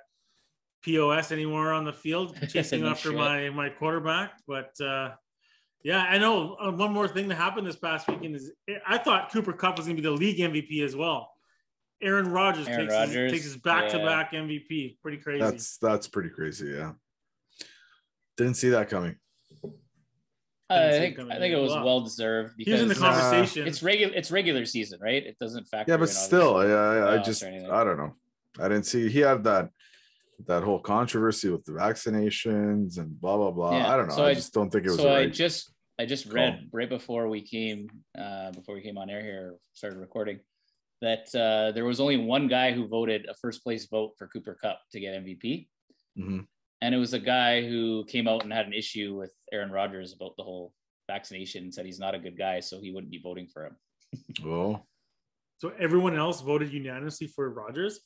POS 0.84 1.32
anymore 1.34 1.74
on 1.74 1.84
the 1.84 1.92
field 1.92 2.38
chasing 2.50 2.86
after 2.86 3.10
shit. 3.10 3.18
my 3.18 3.50
my 3.50 3.68
quarterback. 3.70 4.34
But 4.48 4.72
uh, 4.80 5.12
yeah, 5.88 6.02
I 6.04 6.18
know. 6.18 6.56
Uh, 6.56 6.70
one 6.72 6.92
more 6.92 7.08
thing 7.08 7.30
that 7.30 7.36
happened 7.36 7.66
this 7.66 7.78
past 7.78 8.10
weekend 8.10 8.36
is 8.36 8.52
I 8.86 8.98
thought 8.98 9.32
Cooper 9.32 9.54
Kupp 9.54 9.78
was 9.78 9.86
going 9.86 9.96
to 9.96 10.02
be 10.02 10.06
the 10.10 10.14
league 10.14 10.38
MVP 10.38 10.84
as 10.84 10.98
well. 10.98 11.32
Aaron 12.02 12.30
Rodgers, 12.30 12.68
Aaron 12.68 12.82
takes, 12.82 12.94
Rodgers, 12.94 13.16
His, 13.16 13.32
takes 13.32 13.44
his 13.46 13.56
back 13.58 13.88
to 13.92 14.00
back 14.00 14.34
MVP. 14.34 14.98
Pretty 15.02 15.18
crazy. 15.18 15.40
That's 15.40 15.78
that's 15.78 16.08
pretty 16.10 16.28
crazy. 16.30 16.72
Yeah, 16.72 16.92
didn't 18.36 18.56
see 18.56 18.70
that 18.70 18.90
coming. 18.90 19.16
I 20.70 20.76
Didn't 20.80 20.92
see 20.92 20.98
him 20.98 21.02
think 21.04 21.16
coming 21.16 21.32
I 21.32 21.40
think 21.40 21.54
it 21.54 21.62
was 21.62 21.72
Wow. 21.72 21.86
well 21.86 22.02
deserved 22.02 22.56
He 22.58 22.70
was 22.70 22.82
in 22.82 22.90
the 22.90 22.94
because 22.96 23.18
Uh, 23.18 23.22
conversation. 23.32 23.68
it's 23.70 23.82
regular 23.82 24.14
it's 24.14 24.30
regular 24.32 24.66
season, 24.66 25.00
right? 25.02 25.26
It 25.26 25.38
doesn't 25.40 25.64
factor. 25.70 25.90
Yeah, 25.92 25.96
in, 25.96 26.02
but 26.02 26.10
still, 26.10 26.68
yeah, 26.68 27.08
I 27.14 27.18
playoffs 27.18 27.26
just. 27.26 27.44
I 27.46 27.84
don't 27.86 27.98
know. 27.98 28.14
I 28.60 28.68
didn't 28.68 28.86
see 28.86 29.08
he 29.10 29.20
had 29.20 29.46
that 29.46 29.70
that 30.46 30.64
whole 30.64 30.80
controversy 30.82 31.50
with 31.50 31.64
the 31.64 31.72
vaccinations 31.72 32.98
and 33.00 33.20
blah 33.22 33.38
blah 33.38 33.52
blah. 33.52 33.78
Yeah, 33.78 33.94
I 33.94 33.96
don't 33.98 34.10
know. 34.10 34.16
so 34.16 34.26
I, 34.26 34.30
I- 34.32 34.34
just 34.34 34.54
don't 34.54 34.70
think 34.70 34.86
it 34.86 34.90
was 34.90 34.98
so 34.98 35.04
the 35.04 35.10
I 35.10 35.20
right. 35.22 35.34
just 35.34 35.72
I 36.00 36.06
just 36.06 36.26
call. 36.26 36.36
read 36.36 36.70
right 36.72 36.90
before 36.90 37.28
we 37.28 37.42
came 37.42 37.88
uh, 38.18 38.52
before 38.52 38.76
we 38.76 38.82
came 38.82 38.98
on 38.98 39.10
air 39.10 39.22
here 39.22 39.56
started 39.74 39.98
recording 40.00 40.40
that 41.02 41.34
uh, 41.36 41.72
there 41.74 41.86
was 41.86 42.00
only 42.00 42.18
one 42.18 42.48
guy 42.48 42.72
who 42.72 42.88
voted 42.88 43.26
a 43.30 43.34
first 43.36 43.64
place 43.64 43.86
vote 43.88 44.14
for 44.18 44.28
Cooper 44.28 44.58
Kupp 44.62 44.80
to 44.92 45.00
get 45.00 45.14
MVP, 45.16 45.68
Mhm. 46.18 46.48
and 46.82 46.96
it 46.96 46.98
was 46.98 47.14
a 47.14 47.20
guy 47.20 47.68
who 47.68 48.04
came 48.06 48.28
out 48.28 48.44
and 48.44 48.52
had 48.52 48.66
an 48.66 48.74
issue 48.74 49.16
with 49.16 49.32
Aaron 49.52 49.70
Rodgers 49.72 50.14
about 50.14 50.36
the 50.38 50.44
whole 50.44 50.74
vaccination 51.08 51.64
and 51.66 51.74
said 51.74 51.86
he's 51.86 52.00
not 52.00 52.16
a 52.16 52.20
good 52.20 52.36
guy, 52.38 52.60
so 52.62 52.82
he 52.82 52.92
wouldn't 52.92 53.12
be 53.12 53.20
voting 53.20 53.48
for 53.48 53.66
him. 53.68 53.76
Oh, 54.44 54.82
so 55.60 55.70
everyone 55.80 56.16
else 56.18 56.42
voted 56.42 56.74
unanimously 56.74 57.28
for 57.28 57.50
Rodgers. 57.52 58.00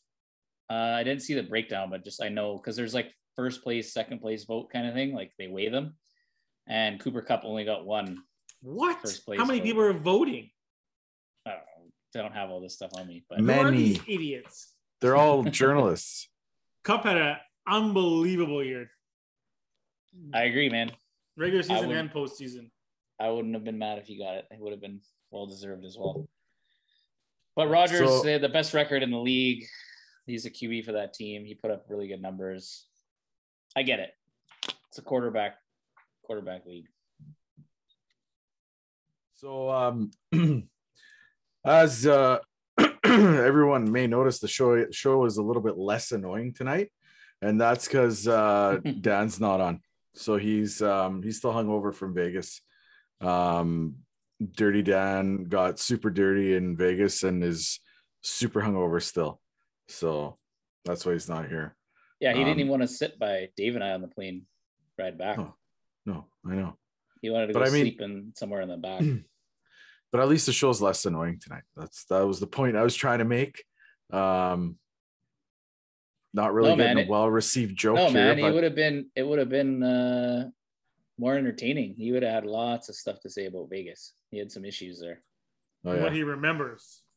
Uh, 0.69 0.73
I 0.99 1.03
didn't 1.03 1.21
see 1.21 1.33
the 1.33 1.43
breakdown, 1.43 1.89
but 1.89 2.03
just 2.03 2.21
I 2.21 2.27
know 2.29 2.57
because 2.57 2.75
there's 2.75 2.93
like 2.93 3.13
first 3.37 3.63
place, 3.63 3.93
second 3.93 4.19
place 4.19 4.43
vote 4.43 4.69
kind 4.69 4.85
of 4.87 4.93
thing, 4.93 5.13
like 5.13 5.31
they 5.39 5.47
weigh 5.47 5.69
them, 5.69 5.95
and 6.71 6.99
Cooper 7.01 7.21
Kupp 7.21 7.41
only 7.43 7.65
got 7.65 7.85
one. 7.85 8.17
What? 8.61 9.01
First 9.01 9.25
place 9.25 9.37
How 9.39 9.45
many 9.45 9.59
vote. 9.59 9.65
people 9.65 9.81
are 9.83 9.93
voting? 9.93 10.49
I 11.45 11.49
don't 11.51 11.59
know. 11.59 11.91
I 12.15 12.23
don't 12.23 12.33
have 12.33 12.49
all 12.49 12.61
this 12.61 12.73
stuff 12.75 12.91
on 12.95 13.07
me, 13.07 13.25
but 13.29 13.39
Who 13.39 13.43
are 13.51 13.63
Many. 13.63 13.77
these 13.77 13.99
idiots? 14.07 14.73
they're 15.01 15.15
all 15.17 15.43
journalists. 15.61 16.29
Kupp 16.83 17.03
had 17.03 17.17
an 17.17 17.37
unbelievable 17.67 18.63
year, 18.63 18.89
I 20.33 20.43
agree, 20.43 20.69
man. 20.69 20.91
regular 21.37 21.63
season 21.63 21.87
would- 21.89 21.97
and 21.97 22.11
postseason. 22.11 22.69
I 23.19 23.29
wouldn't 23.29 23.53
have 23.53 23.63
been 23.63 23.77
mad 23.77 23.99
if 23.99 24.07
he 24.07 24.17
got 24.17 24.35
it. 24.35 24.45
It 24.49 24.59
would 24.59 24.71
have 24.71 24.81
been 24.81 24.99
well 25.29 25.45
deserved 25.45 25.85
as 25.85 25.95
well. 25.97 26.27
But 27.55 27.67
Rodgers, 27.69 28.07
So- 28.09 28.23
they 28.23 28.31
had 28.31 28.41
the 28.41 28.49
best 28.49 28.73
record 28.73 29.03
in 29.03 29.11
the 29.11 29.19
league. 29.19 29.65
He's 30.25 30.45
a 30.45 30.49
QB 30.49 30.85
for 30.85 30.93
that 30.93 31.13
team. 31.13 31.45
He 31.45 31.53
put 31.55 31.69
up 31.71 31.85
really 31.89 32.07
good 32.07 32.21
numbers. 32.21 32.85
I 33.75 33.83
get 33.83 33.99
it. 33.99 34.11
It's 34.87 34.97
a 34.97 35.01
quarterback 35.01 35.57
quarterback 36.31 36.65
league. 36.65 36.87
So, 39.35 39.69
um, 39.69 40.11
as 41.65 42.07
uh, 42.07 42.39
everyone 43.03 43.91
may 43.91 44.07
notice, 44.07 44.39
the 44.39 44.47
show 44.47 44.89
show 44.91 45.25
is 45.25 45.35
a 45.35 45.43
little 45.43 45.61
bit 45.61 45.77
less 45.77 46.13
annoying 46.13 46.53
tonight, 46.53 46.89
and 47.41 47.59
that's 47.59 47.85
because 47.85 48.29
uh, 48.29 48.77
Dan's 49.01 49.41
not 49.41 49.59
on. 49.59 49.81
So 50.15 50.37
he's 50.37 50.81
um, 50.81 51.21
he's 51.21 51.37
still 51.37 51.51
hungover 51.51 51.93
from 51.93 52.13
Vegas. 52.13 52.61
Um, 53.19 53.95
Dirty 54.55 54.81
Dan 54.83 55.43
got 55.43 55.79
super 55.79 56.09
dirty 56.09 56.55
in 56.55 56.75
Vegas 56.77 57.23
and 57.23 57.43
is 57.43 57.79
super 58.21 58.61
hungover 58.61 59.01
still. 59.01 59.41
So 59.89 60.37
that's 60.85 61.05
why 61.05 61.11
he's 61.11 61.29
not 61.29 61.47
here. 61.49 61.75
Yeah, 62.21 62.33
he 62.33 62.39
Um, 62.39 62.45
didn't 62.45 62.59
even 62.61 62.71
want 62.71 62.81
to 62.83 62.87
sit 62.87 63.19
by 63.19 63.49
Dave 63.57 63.75
and 63.75 63.83
I 63.83 63.91
on 63.91 64.01
the 64.01 64.07
plane 64.07 64.47
ride 64.97 65.17
back. 65.17 65.37
Oh. 65.37 65.53
No, 66.05 66.25
I 66.49 66.55
know. 66.55 66.77
He 67.21 67.29
wanted 67.29 67.47
to 67.47 67.53
But 67.53 67.59
go 67.59 67.65
I 67.65 67.69
mean- 67.69 67.83
sleep 67.85 68.01
in 68.01 68.33
somewhere 68.35 68.61
in 68.61 68.69
the 68.69 68.77
back. 68.77 69.01
but 70.11 70.21
at 70.21 70.27
least 70.29 70.45
the 70.47 70.53
show's 70.53 70.81
less 70.81 71.05
annoying 71.05 71.39
tonight. 71.39 71.63
That's 71.75 72.05
that 72.05 72.25
was 72.25 72.39
the 72.39 72.47
point 72.47 72.75
I 72.75 72.83
was 72.83 72.95
trying 72.95 73.19
to 73.19 73.25
make. 73.25 73.63
Um, 74.11 74.77
not 76.33 76.53
really 76.53 76.69
No, 76.71 76.75
getting 76.77 76.97
it- 76.99 77.07
a 77.07 77.11
well 77.11 77.29
received 77.29 77.77
joke 77.77 77.95
no, 77.97 78.05
here, 78.05 78.13
man, 78.13 78.37
he 78.37 78.43
but 78.43 78.53
would 78.53 78.63
have 78.63 78.75
been. 78.75 79.07
It 79.15 79.23
would 79.23 79.39
have 79.39 79.49
been 79.49 79.83
uh, 79.83 80.49
more 81.17 81.35
entertaining. 81.37 81.95
He 81.97 82.11
would 82.11 82.23
have 82.23 82.33
had 82.33 82.45
lots 82.45 82.89
of 82.89 82.95
stuff 82.95 83.19
to 83.21 83.29
say 83.29 83.45
about 83.45 83.69
Vegas. 83.69 84.13
He 84.31 84.37
had 84.37 84.51
some 84.51 84.65
issues 84.65 84.99
there. 84.99 85.21
oh, 85.85 85.93
yeah. 85.93 86.03
What 86.03 86.13
he 86.13 86.23
remembers. 86.23 87.01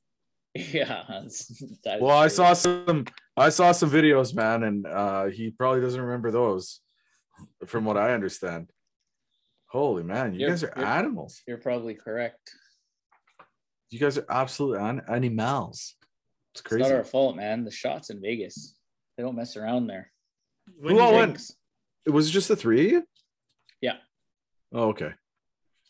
Yeah. 0.57 1.03
that's- 1.09 1.49
that 1.85 1.97
is 1.97 2.03
well, 2.03 2.17
I 2.17 2.29
saw 2.29 2.53
some 2.53 3.07
I 3.37 3.49
saw 3.49 3.73
some 3.73 3.91
videos, 3.91 4.35
man, 4.35 4.63
and 4.63 4.87
uh, 4.87 5.25
he 5.27 5.51
probably 5.51 5.81
doesn't 5.81 6.01
remember 6.01 6.31
those, 6.31 6.81
from 7.67 7.85
what 7.85 7.97
I 7.97 8.13
understand. 8.15 8.71
Holy 9.75 10.05
man, 10.05 10.33
you 10.35 10.39
You're- 10.39 10.53
guys 10.53 10.63
are 10.63 10.73
you're- 10.77 10.87
animals. 10.89 11.43
You're 11.49 11.59
probably 11.59 11.95
correct. 11.97 12.55
You 13.91 13.99
guys 13.99 14.17
are 14.17 14.27
absolute 14.31 14.77
an- 14.79 15.03
animals. 15.09 15.97
It's 16.53 16.61
It's 16.61 16.61
crazy. 16.63 16.83
not 16.85 16.93
our 16.93 17.03
fault, 17.03 17.35
man. 17.35 17.65
The 17.65 17.73
shots 17.73 18.11
in 18.11 18.21
Vegas, 18.21 18.79
they 19.17 19.25
don't 19.25 19.35
mess 19.35 19.57
around 19.57 19.89
there. 19.89 20.13
When 20.79 20.95
Who 20.95 21.01
all 21.01 21.15
went? 21.15 21.41
It 22.07 22.11
was 22.11 22.31
just 22.31 22.47
the 22.47 22.55
three 22.55 22.87
of 22.87 22.93
you? 22.93 23.09
Yeah. 23.81 23.99
Oh, 24.71 24.91
okay. 24.91 25.13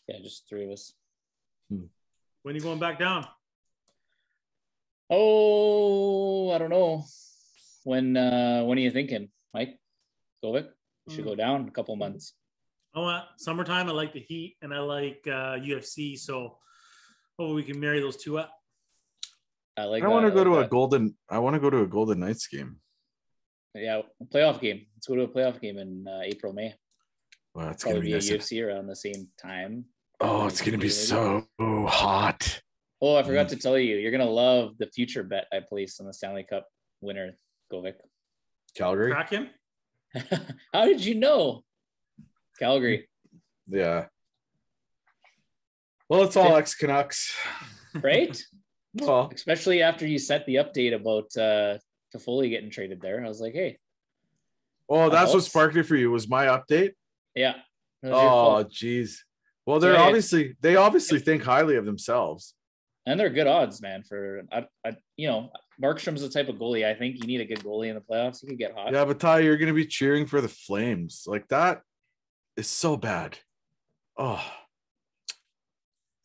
Yeah, 0.08 0.18
just 0.20 0.48
three 0.48 0.64
of 0.64 0.70
us. 0.70 0.94
when 1.68 1.90
are 2.46 2.52
you 2.56 2.62
going 2.62 2.78
back 2.80 2.98
down? 2.98 3.28
Oh, 5.10 6.50
I 6.52 6.58
don't 6.58 6.70
know. 6.70 7.04
When 7.84 8.16
uh 8.16 8.64
when 8.64 8.78
are 8.78 8.80
you 8.80 8.90
thinking, 8.90 9.30
Mike? 9.52 9.78
Govik? 10.42 10.72
We 11.06 11.12
should 11.14 11.24
Hmm. 11.24 11.30
go 11.30 11.34
down 11.34 11.68
a 11.68 11.70
couple 11.70 11.94
months. 11.96 12.32
Oh, 12.94 13.02
want 13.02 13.24
summertime. 13.38 13.88
I 13.88 13.92
like 13.92 14.12
the 14.12 14.20
heat 14.20 14.56
and 14.62 14.72
I 14.72 14.78
like 14.80 15.22
uh, 15.26 15.56
UFC. 15.58 16.18
So 16.18 16.58
hopefully 17.38 17.54
we 17.56 17.62
can 17.64 17.80
marry 17.80 18.00
those 18.00 18.16
two 18.16 18.38
up. 18.38 18.52
I 19.76 19.84
like 19.84 20.04
I 20.04 20.08
want 20.08 20.24
to 20.26 20.30
go 20.30 20.42
like 20.42 20.60
to 20.60 20.66
a 20.66 20.68
golden. 20.68 21.16
I 21.28 21.38
want 21.40 21.54
to 21.54 21.60
go 21.60 21.68
to 21.70 21.80
a 21.80 21.86
Golden 21.86 22.20
Knights 22.20 22.46
game. 22.46 22.76
yeah 23.74 24.02
playoff 24.32 24.60
game. 24.60 24.86
Let's 24.94 25.08
go 25.08 25.16
to 25.16 25.22
a 25.22 25.28
playoff 25.28 25.60
game 25.60 25.78
in 25.78 26.06
uh, 26.06 26.20
April, 26.22 26.52
May. 26.52 26.74
Well, 27.54 27.70
it's 27.70 27.82
gonna 27.82 27.94
Probably 27.96 28.12
be 28.12 28.18
be 28.18 28.28
a 28.28 28.30
nice. 28.36 28.48
UFC 28.48 28.64
around 28.64 28.86
the 28.86 28.94
same 28.96 29.28
time. 29.42 29.86
Oh, 30.20 30.46
it's 30.46 30.60
gonna 30.62 30.78
be 30.78 30.88
so 30.88 31.46
hot. 31.60 32.62
Oh, 33.02 33.16
I 33.16 33.22
Mm. 33.22 33.26
forgot 33.26 33.48
to 33.50 33.56
tell 33.56 33.76
you, 33.76 33.96
you're 33.96 34.12
gonna 34.12 34.24
love 34.30 34.78
the 34.78 34.86
future 34.86 35.24
bet 35.24 35.46
I 35.52 35.58
placed 35.68 36.00
on 36.00 36.06
the 36.06 36.12
Stanley 36.14 36.44
Cup 36.48 36.68
winner, 37.00 37.36
Govik. 37.72 37.94
Calgary. 38.76 39.12
Kraken. 39.12 39.50
How 40.72 40.84
did 40.86 41.04
you 41.04 41.16
know? 41.16 41.64
Calgary, 42.58 43.08
Yeah. 43.66 44.06
Well, 46.08 46.22
it's 46.24 46.36
all 46.36 46.56
ex 46.56 46.74
Canucks. 46.74 47.34
right? 48.02 48.40
Well, 48.94 49.30
Especially 49.34 49.82
after 49.82 50.06
you 50.06 50.18
set 50.18 50.46
the 50.46 50.56
update 50.56 50.94
about 50.94 51.36
uh 51.36 51.78
Toffoli 52.14 52.48
getting 52.50 52.70
traded 52.70 53.00
there. 53.00 53.24
I 53.24 53.28
was 53.28 53.40
like, 53.40 53.54
hey, 53.54 53.78
well, 54.88 55.10
that's 55.10 55.32
what 55.32 55.42
sparked 55.42 55.76
it 55.76 55.84
for 55.84 55.96
you. 55.96 56.10
Was 56.10 56.28
my 56.28 56.46
update? 56.46 56.92
yeah. 57.34 57.54
that 58.02 58.12
was 58.12 58.22
your 58.22 58.30
Oh, 58.30 58.66
geez. 58.70 59.24
Well, 59.66 59.80
they're 59.80 59.94
Yeah, 59.94 60.02
obviously 60.02 60.56
they 60.60 60.76
obviously 60.76 61.18
think 61.18 61.42
highly 61.42 61.76
of 61.76 61.86
themselves. 61.86 62.54
and 63.06 63.18
they're 63.18 63.30
good 63.30 63.46
odds, 63.46 63.80
man. 63.82 64.02
For 64.04 64.42
I, 64.52 64.66
I, 64.86 64.96
you 65.16 65.26
know, 65.26 65.50
Markstrom's 65.82 66.20
the 66.20 66.28
type 66.28 66.48
of 66.48 66.56
goalie. 66.56 66.84
I 66.86 66.94
think 66.94 67.16
you 67.16 67.26
need 67.26 67.40
a 67.40 67.46
good 67.46 67.60
goalie 67.64 67.88
in 67.88 67.94
the 67.94 68.00
playoffs. 68.02 68.40
He 68.42 68.46
could 68.46 68.58
get 68.58 68.74
hot. 68.74 68.92
Yeah, 68.92 69.04
but 69.06 69.18
Ty, 69.18 69.40
you're 69.40 69.56
gonna 69.56 69.72
be 69.72 69.86
cheering 69.86 70.26
for 70.26 70.40
the 70.40 70.48
Flames. 70.48 71.24
Like 71.26 71.48
that 71.48 71.80
is 72.56 72.68
so 72.68 72.96
bad. 72.96 73.38
Oh, 74.16 74.42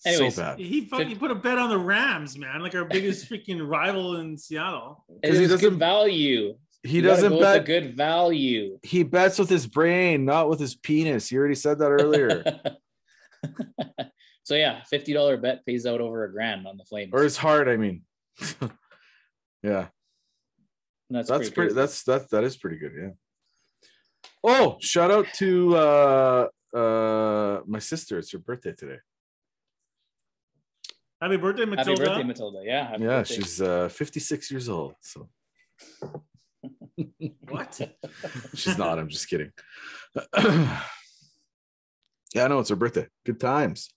Anyways, 0.05 0.35
so 0.35 0.41
bad. 0.41 0.59
He 0.59 0.85
fucking 0.85 1.17
put 1.19 1.29
a 1.31 1.35
bet 1.35 1.57
on 1.57 1.69
the 1.69 1.77
Rams, 1.77 2.37
man. 2.37 2.61
Like 2.61 2.73
our 2.75 2.85
biggest 2.85 3.29
freaking 3.29 3.67
rival 3.67 4.15
in 4.17 4.37
Seattle. 4.37 5.03
And 5.09 5.21
'Cause 5.23 5.39
he 5.39 5.47
doesn't- 5.47 5.69
good 5.71 5.79
value. 5.79 6.57
He 6.83 6.97
You 6.97 7.01
doesn't 7.01 7.29
go 7.31 7.35
with 7.39 7.43
bet. 7.43 7.65
good 7.65 7.97
value. 7.97 8.79
He 8.83 9.03
bets 9.03 9.37
with 9.37 9.49
his 9.49 9.67
brain, 9.67 10.23
not 10.23 10.47
with 10.47 10.61
his 10.61 10.75
penis. 10.75 11.29
You 11.29 11.39
already 11.39 11.55
said 11.55 11.79
that 11.79 11.89
earlier. 11.89 12.41
so 14.43 14.55
yeah, 14.55 14.81
fifty 14.89 15.11
dollar 15.11 15.35
bet 15.35 15.65
pays 15.65 15.85
out 15.85 15.99
over 15.99 16.23
a 16.23 16.31
grand 16.31 16.65
on 16.65 16.77
the 16.77 16.85
Flames. 16.85 17.11
or 17.13 17.21
his 17.23 17.35
heart. 17.35 17.67
I 17.67 17.75
mean, 17.75 18.03
yeah. 19.61 19.87
And 21.09 21.17
that's, 21.17 21.27
that's 21.27 21.39
pretty. 21.49 21.51
pretty 21.53 21.73
that's 21.73 22.03
that 22.03 22.29
that 22.29 22.43
is 22.45 22.55
pretty 22.55 22.77
good 22.77 22.93
yeah 22.97 23.09
oh 24.43 24.77
shout 24.81 25.11
out 25.11 25.25
to 25.33 25.75
uh 25.75 26.47
uh 26.75 27.61
my 27.67 27.79
sister 27.79 28.19
it's 28.19 28.31
her 28.31 28.37
birthday 28.39 28.73
today 28.73 28.97
Happy 31.21 31.35
birthday, 31.35 31.65
Matilda. 31.65 31.89
Happy 31.91 32.05
birthday, 32.05 32.23
Matilda. 32.23 32.59
Yeah. 32.63 32.87
happy 32.87 33.03
yeah 33.03 33.07
birthday. 33.19 33.35
she's 33.35 33.61
uh 33.61 33.89
56 33.89 34.51
years 34.51 34.69
old 34.69 34.93
so 35.01 35.29
What? 37.49 37.79
she's 38.55 38.77
not 38.77 38.99
i'm 38.99 39.09
just 39.09 39.29
kidding 39.29 39.51
yeah 40.37 40.83
i 42.37 42.47
know 42.47 42.59
it's 42.59 42.69
her 42.69 42.75
birthday 42.75 43.07
good 43.25 43.39
times 43.39 43.89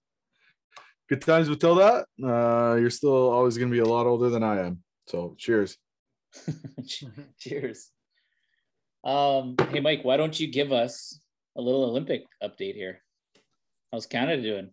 good 1.09 1.21
times 1.21 1.49
matilda 1.49 2.05
uh 2.25 2.77
you're 2.79 2.91
still 2.91 3.31
always 3.31 3.59
gonna 3.59 3.71
be 3.71 3.81
a 3.81 3.85
lot 3.85 4.07
older 4.07 4.29
than 4.31 4.43
i 4.43 4.61
am 4.61 4.83
so 5.07 5.35
cheers 5.39 5.77
Cheers. 7.39 7.91
Um, 9.05 9.57
hey 9.71 9.81
Mike, 9.81 10.05
why 10.05 10.17
don't 10.17 10.39
you 10.39 10.47
give 10.47 10.73
us 10.73 11.19
a 11.57 11.61
little 11.61 11.85
Olympic 11.85 12.25
update 12.43 12.75
here? 12.75 13.03
How's 13.91 14.07
Canada 14.07 14.43
doing? 14.43 14.71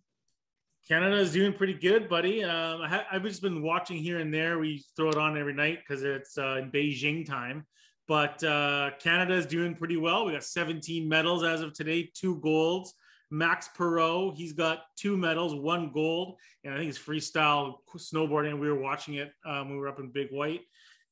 Canada 0.88 1.18
is 1.18 1.32
doing 1.32 1.54
pretty 1.54 1.74
good, 1.74 2.08
buddy. 2.08 2.44
Um, 2.44 2.82
I 2.82 2.88
ha- 2.88 3.08
I've 3.12 3.24
just 3.24 3.42
been 3.42 3.62
watching 3.62 3.98
here 3.98 4.20
and 4.20 4.34
there. 4.34 4.60
We 4.60 4.84
throw 4.96 5.10
it 5.10 5.18
on 5.18 5.38
every 5.38 5.54
night 5.54 5.80
because 5.80 6.04
it's 6.04 6.38
uh, 6.38 6.58
in 6.62 6.72
Beijing 6.72 7.26
time. 7.26 7.66
But 8.08 8.44
uh, 8.44 8.92
Canada 9.00 9.36
is 9.36 9.46
doing 9.46 9.76
pretty 9.76 9.98
well. 9.98 10.26
We 10.26 10.32
got 10.32 10.44
17 10.44 11.08
medals 11.08 11.44
as 11.44 11.62
of 11.62 11.74
today, 11.74 12.10
two 12.16 12.40
golds. 12.40 12.94
Max 13.32 13.70
Parrot, 13.78 14.34
he's 14.36 14.54
got 14.54 14.80
two 14.96 15.16
medals, 15.16 15.54
one 15.54 15.92
gold, 15.92 16.38
and 16.64 16.74
I 16.74 16.78
think 16.78 16.90
it's 16.90 16.98
freestyle 16.98 17.76
snowboarding. 17.96 18.60
We 18.60 18.68
were 18.68 18.80
watching 18.80 19.16
it. 19.16 19.32
Um, 19.46 19.70
we 19.70 19.78
were 19.78 19.88
up 19.88 20.00
in 20.00 20.10
Big 20.10 20.30
White, 20.32 20.62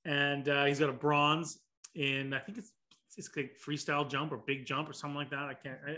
and 0.06 0.50
uh, 0.50 0.66
he's 0.66 0.80
got 0.80 0.90
a 0.90 0.94
bronze 0.94 1.60
in 1.94 2.34
I 2.34 2.40
think 2.40 2.58
it's 2.58 2.72
it's 3.18 3.30
like 3.36 3.58
freestyle 3.66 4.08
jump 4.10 4.32
or 4.32 4.38
big 4.38 4.66
jump 4.66 4.90
or 4.90 4.94
something 4.94 5.18
like 5.18 5.30
that. 5.32 5.40
I 5.50 5.54
can't. 5.56 5.78
I, 5.88 5.98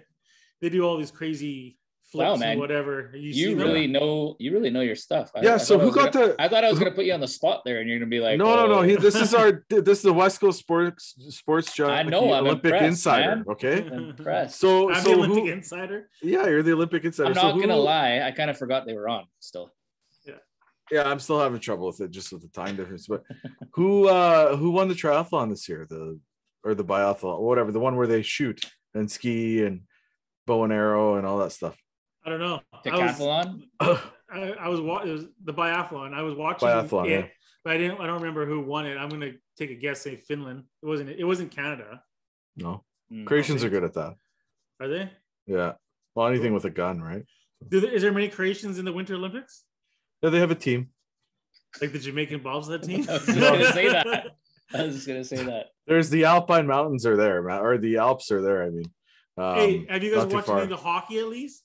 they 0.62 0.70
do 0.70 0.84
all 0.84 0.98
these 0.98 1.12
crazy 1.12 1.78
flips 2.12 2.40
Wow, 2.40 2.46
and 2.48 2.60
whatever. 2.60 3.12
You, 3.14 3.20
You, 3.20 3.34
see 3.34 3.54
them? 3.54 3.68
really 3.68 3.86
know. 3.88 4.36
You 4.40 4.52
really 4.52 4.70
know 4.72 4.82
your 4.82 4.96
stuff. 4.96 5.32
I- 5.36 5.42
Yeah, 5.42 5.54
I 5.56 5.58
so 5.58 5.78
who 5.78 5.92
got 5.92 6.12
gonna- 6.12 6.28
the- 6.30 6.42
I 6.42 6.48
thought 6.48 6.64
I 6.64 6.70
was 6.70 6.80
gonna 6.80 6.92
put 6.92 7.06
you 7.06 7.14
on 7.14 7.20
the 7.20 7.28
spot 7.28 7.62
there, 7.66 7.80
and 7.80 7.88
you're 7.90 8.00
gonna 8.00 8.10
be 8.10 8.20
like, 8.20 8.38
no, 8.40 8.56
no, 8.56 8.66
no. 8.68 8.74
"Oh." 8.80 8.82
He, 8.82 8.96
this 8.96 9.16
is 9.16 9.34
our 9.34 9.64
this 9.70 10.00
is 10.00 10.02
the 10.04 10.14
West 10.14 10.40
Coast 10.40 10.60
Sports 10.60 11.16
Sports 11.30 11.74
Junkie 11.76 11.94
I 11.94 12.04
know, 12.04 12.34
I'm 12.34 12.46
Olympic 12.46 12.74
Insider. 12.82 13.36
man. 13.38 13.46
Okay, 13.50 13.86
I'm 13.86 14.10
impressed. 14.10 14.60
so 14.60 14.90
I'm 14.90 14.96
the 14.96 15.02
so 15.02 15.14
Olympic 15.14 15.44
who, 15.44 15.52
insider. 15.52 16.10
yeah, 16.24 16.48
you're 16.48 16.64
the 16.64 16.74
Olympic 16.74 17.04
Insider. 17.06 17.30
I'm 17.30 17.36
So 17.36 17.42
not 17.44 17.54
who- 17.56 17.62
gonna 17.62 17.76
lie. 17.76 18.22
I 18.22 18.32
kind 18.32 18.50
of 18.50 18.58
forgot 18.58 18.86
they 18.88 18.94
were 18.96 19.08
on 19.08 19.26
still. 19.40 19.72
Yeah. 20.26 20.34
Yeah, 20.92 21.04
I'm 21.04 21.20
still 21.20 21.40
having 21.40 21.60
trouble 21.60 21.86
with 21.88 22.02
it 22.02 22.10
just 22.10 22.32
with 22.34 22.42
the 22.42 22.48
time 22.50 22.76
difference. 22.76 23.06
But 23.08 23.24
who 23.74 24.08
uh 24.08 24.58
who 24.58 24.72
won 24.72 24.88
the 24.88 24.96
triathlon 24.96 25.50
this 25.52 25.70
year? 25.70 25.86
The 25.88 26.20
or 26.64 26.74
the 26.76 26.84
biathlon, 26.84 27.40
or 27.40 27.46
whatever, 27.48 27.72
the 27.72 27.80
one 27.80 27.96
where 27.96 28.08
they 28.08 28.22
shoot 28.22 28.62
and 28.94 29.10
ski 29.10 29.64
and 29.64 29.82
bow 30.48 30.64
and 30.64 30.74
arrow 30.74 31.16
and 31.16 31.26
all 31.26 31.38
that 31.40 31.52
stuff. 31.52 31.78
I 32.26 32.30
don't 32.30 32.40
know. 32.40 32.62
I 32.74 32.78
was, 32.78 32.84
Decathlon. 32.86 33.62
I, 33.80 34.52
I 34.60 34.68
was 34.68 34.82
wa- 34.82 35.02
it 35.02 35.10
was 35.12 35.26
the 35.44 35.54
biathlon. 35.54 36.14
I 36.14 36.22
was 36.22 36.36
watching 36.36 36.68
Biathlon, 36.68 37.06
it, 37.06 37.10
yeah. 37.10 37.26
but 37.64 37.74
I 37.74 37.78
didn't. 37.78 38.00
I 38.02 38.06
don't 38.08 38.20
remember 38.22 38.46
who 38.46 38.62
won 38.62 38.86
it. 38.86 38.98
I'm 38.98 39.10
gonna 39.10 39.32
take 39.58 39.72
a 39.72 39.76
guess. 39.76 40.02
Say 40.02 40.16
Finland. 40.18 40.64
It 40.84 40.86
wasn't. 40.86 41.10
It 41.10 41.24
wasn't 41.24 41.52
Canada. 41.52 42.02
no, 42.58 42.84
Mm. 43.12 43.26
Croatians 43.26 43.64
are 43.64 43.70
good 43.70 43.84
at 43.84 43.94
that. 43.96 44.14
Are 44.80 44.88
they? 44.88 45.10
Yeah, 45.48 45.74
well, 46.14 46.28
anything 46.28 46.54
with 46.54 46.66
a 46.66 46.70
gun, 46.70 47.02
right? 47.02 47.24
Do 47.68 47.80
there, 47.80 47.92
is 47.92 48.04
there 48.04 48.12
many 48.12 48.28
Croatians 48.30 48.78
in 48.78 48.86
the 48.86 48.94
Winter 48.94 49.16
Olympics? 49.16 49.64
Yeah, 50.22 50.30
they 50.30 50.40
have 50.40 50.52
a 50.52 50.56
team. 50.56 50.90
Like 51.82 51.92
the 51.92 51.98
Jamaican 52.00 52.42
bobsled 52.42 52.84
team? 52.88 53.06
I 53.10 53.14
was 53.14 53.26
gonna 53.26 53.72
say 53.74 53.90
that. 53.90 54.28
I 54.74 54.84
was 54.84 54.96
just 54.96 55.08
gonna 55.08 55.24
say 55.24 55.38
that. 55.44 55.68
There's 55.88 56.10
the 56.10 56.26
Alpine 56.26 56.68
Mountains 56.68 57.06
are 57.06 57.18
there, 57.18 57.42
ma- 57.42 57.60
or 57.62 57.78
the 57.78 57.98
Alps 57.98 58.32
are 58.32 58.42
there. 58.42 58.64
I 58.64 58.70
mean, 58.70 58.86
um, 59.38 59.56
hey, 59.56 59.86
have 59.90 60.04
you 60.04 60.14
guys 60.16 60.28
watched 60.28 60.50
any 60.50 60.62
of 60.62 60.70
the 60.70 60.78
hockey 60.78 61.20
at 61.20 61.28
least? 61.28 61.64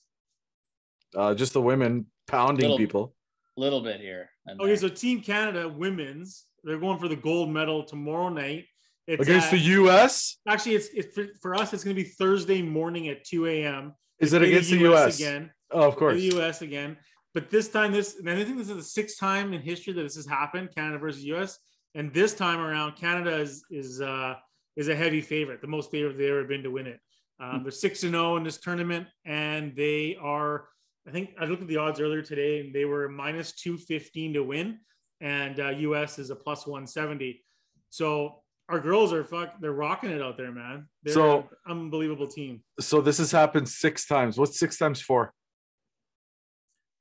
uh, 1.15 1.33
just 1.33 1.53
the 1.53 1.61
women 1.61 2.07
pounding 2.27 2.63
Little- 2.63 2.77
people. 2.77 3.15
little 3.57 3.81
bit 3.81 4.01
here. 4.01 4.29
Okay, 4.49 4.65
there. 4.67 4.75
so 4.77 4.89
Team 4.89 5.21
Canada 5.21 5.69
women's, 5.69 6.45
they're 6.63 6.79
going 6.79 6.99
for 6.99 7.07
the 7.07 7.15
gold 7.15 7.49
medal 7.49 7.83
tomorrow 7.83 8.29
night. 8.29 8.65
It's 9.07 9.21
Against 9.21 9.47
at- 9.47 9.51
the 9.51 9.59
U.S. 9.59 10.37
actually 10.47 10.75
it's 10.75 10.87
it's 10.87 11.13
for, 11.15 11.27
for 11.41 11.55
us. 11.55 11.73
It's 11.73 11.83
going 11.83 11.95
to 11.95 12.01
be 12.03 12.09
Thursday 12.09 12.61
morning 12.61 13.07
at 13.09 13.23
2 13.23 13.45
a.m. 13.45 13.93
Is 14.19 14.33
it 14.33 14.39
Play 14.39 14.47
against 14.49 14.71
the 14.71 14.77
U.S. 14.79 15.19
again? 15.19 15.51
Oh, 15.71 15.83
of 15.87 15.95
course. 15.95 16.15
the 16.15 16.35
U.S. 16.37 16.61
again. 16.63 16.97
But 17.33 17.49
this 17.51 17.67
time, 17.69 17.91
this 17.91 18.17
and 18.17 18.29
I 18.29 18.43
think 18.43 18.57
this 18.57 18.69
is 18.69 18.75
the 18.75 18.83
sixth 18.83 19.19
time 19.19 19.53
in 19.53 19.61
history 19.61 19.93
that 19.93 20.01
this 20.03 20.15
has 20.15 20.25
happened, 20.25 20.69
Canada 20.75 20.97
versus 20.97 21.23
U.S. 21.25 21.59
And 21.95 22.13
this 22.13 22.33
time 22.33 22.59
around, 22.59 22.97
Canada 22.97 23.37
is 23.37 23.63
is 23.71 24.01
uh, 24.01 24.35
is 24.75 24.89
a 24.89 24.95
heavy 24.95 25.21
favorite, 25.21 25.61
the 25.61 25.67
most 25.67 25.89
favorite 25.89 26.17
they've 26.17 26.29
ever 26.29 26.43
been 26.43 26.63
to 26.63 26.71
win 26.71 26.87
it. 26.87 26.99
Um, 27.39 27.63
they're 27.63 27.71
six 27.71 28.03
and 28.03 28.11
zero 28.11 28.35
in 28.35 28.43
this 28.43 28.57
tournament, 28.57 29.07
and 29.25 29.73
they 29.75 30.17
are. 30.21 30.67
I 31.07 31.11
think 31.11 31.31
I 31.39 31.45
looked 31.45 31.61
at 31.61 31.67
the 31.67 31.77
odds 31.77 31.99
earlier 31.99 32.21
today, 32.21 32.59
and 32.59 32.75
they 32.75 32.85
were 32.85 33.07
minus 33.07 33.53
two 33.53 33.77
fifteen 33.77 34.33
to 34.33 34.43
win, 34.43 34.79
and 35.21 35.59
uh, 35.59 35.69
U.S. 35.69 36.19
is 36.19 36.29
a 36.31 36.35
plus 36.35 36.67
one 36.67 36.85
seventy. 36.85 37.43
So 37.91 38.41
our 38.67 38.79
girls 38.79 39.13
are 39.13 39.23
fuck, 39.23 39.61
they're 39.61 39.71
rocking 39.71 40.09
it 40.09 40.21
out 40.21 40.37
there, 40.37 40.51
man. 40.51 40.89
They're 41.03 41.13
So- 41.13 41.37
an 41.67 41.71
unbelievable 41.71 42.27
team. 42.27 42.63
So 42.79 42.99
this 42.99 43.19
has 43.19 43.31
happened 43.31 43.69
six 43.69 44.05
times. 44.07 44.37
What's 44.37 44.59
six 44.59 44.77
times 44.77 45.01
four? 45.01 45.31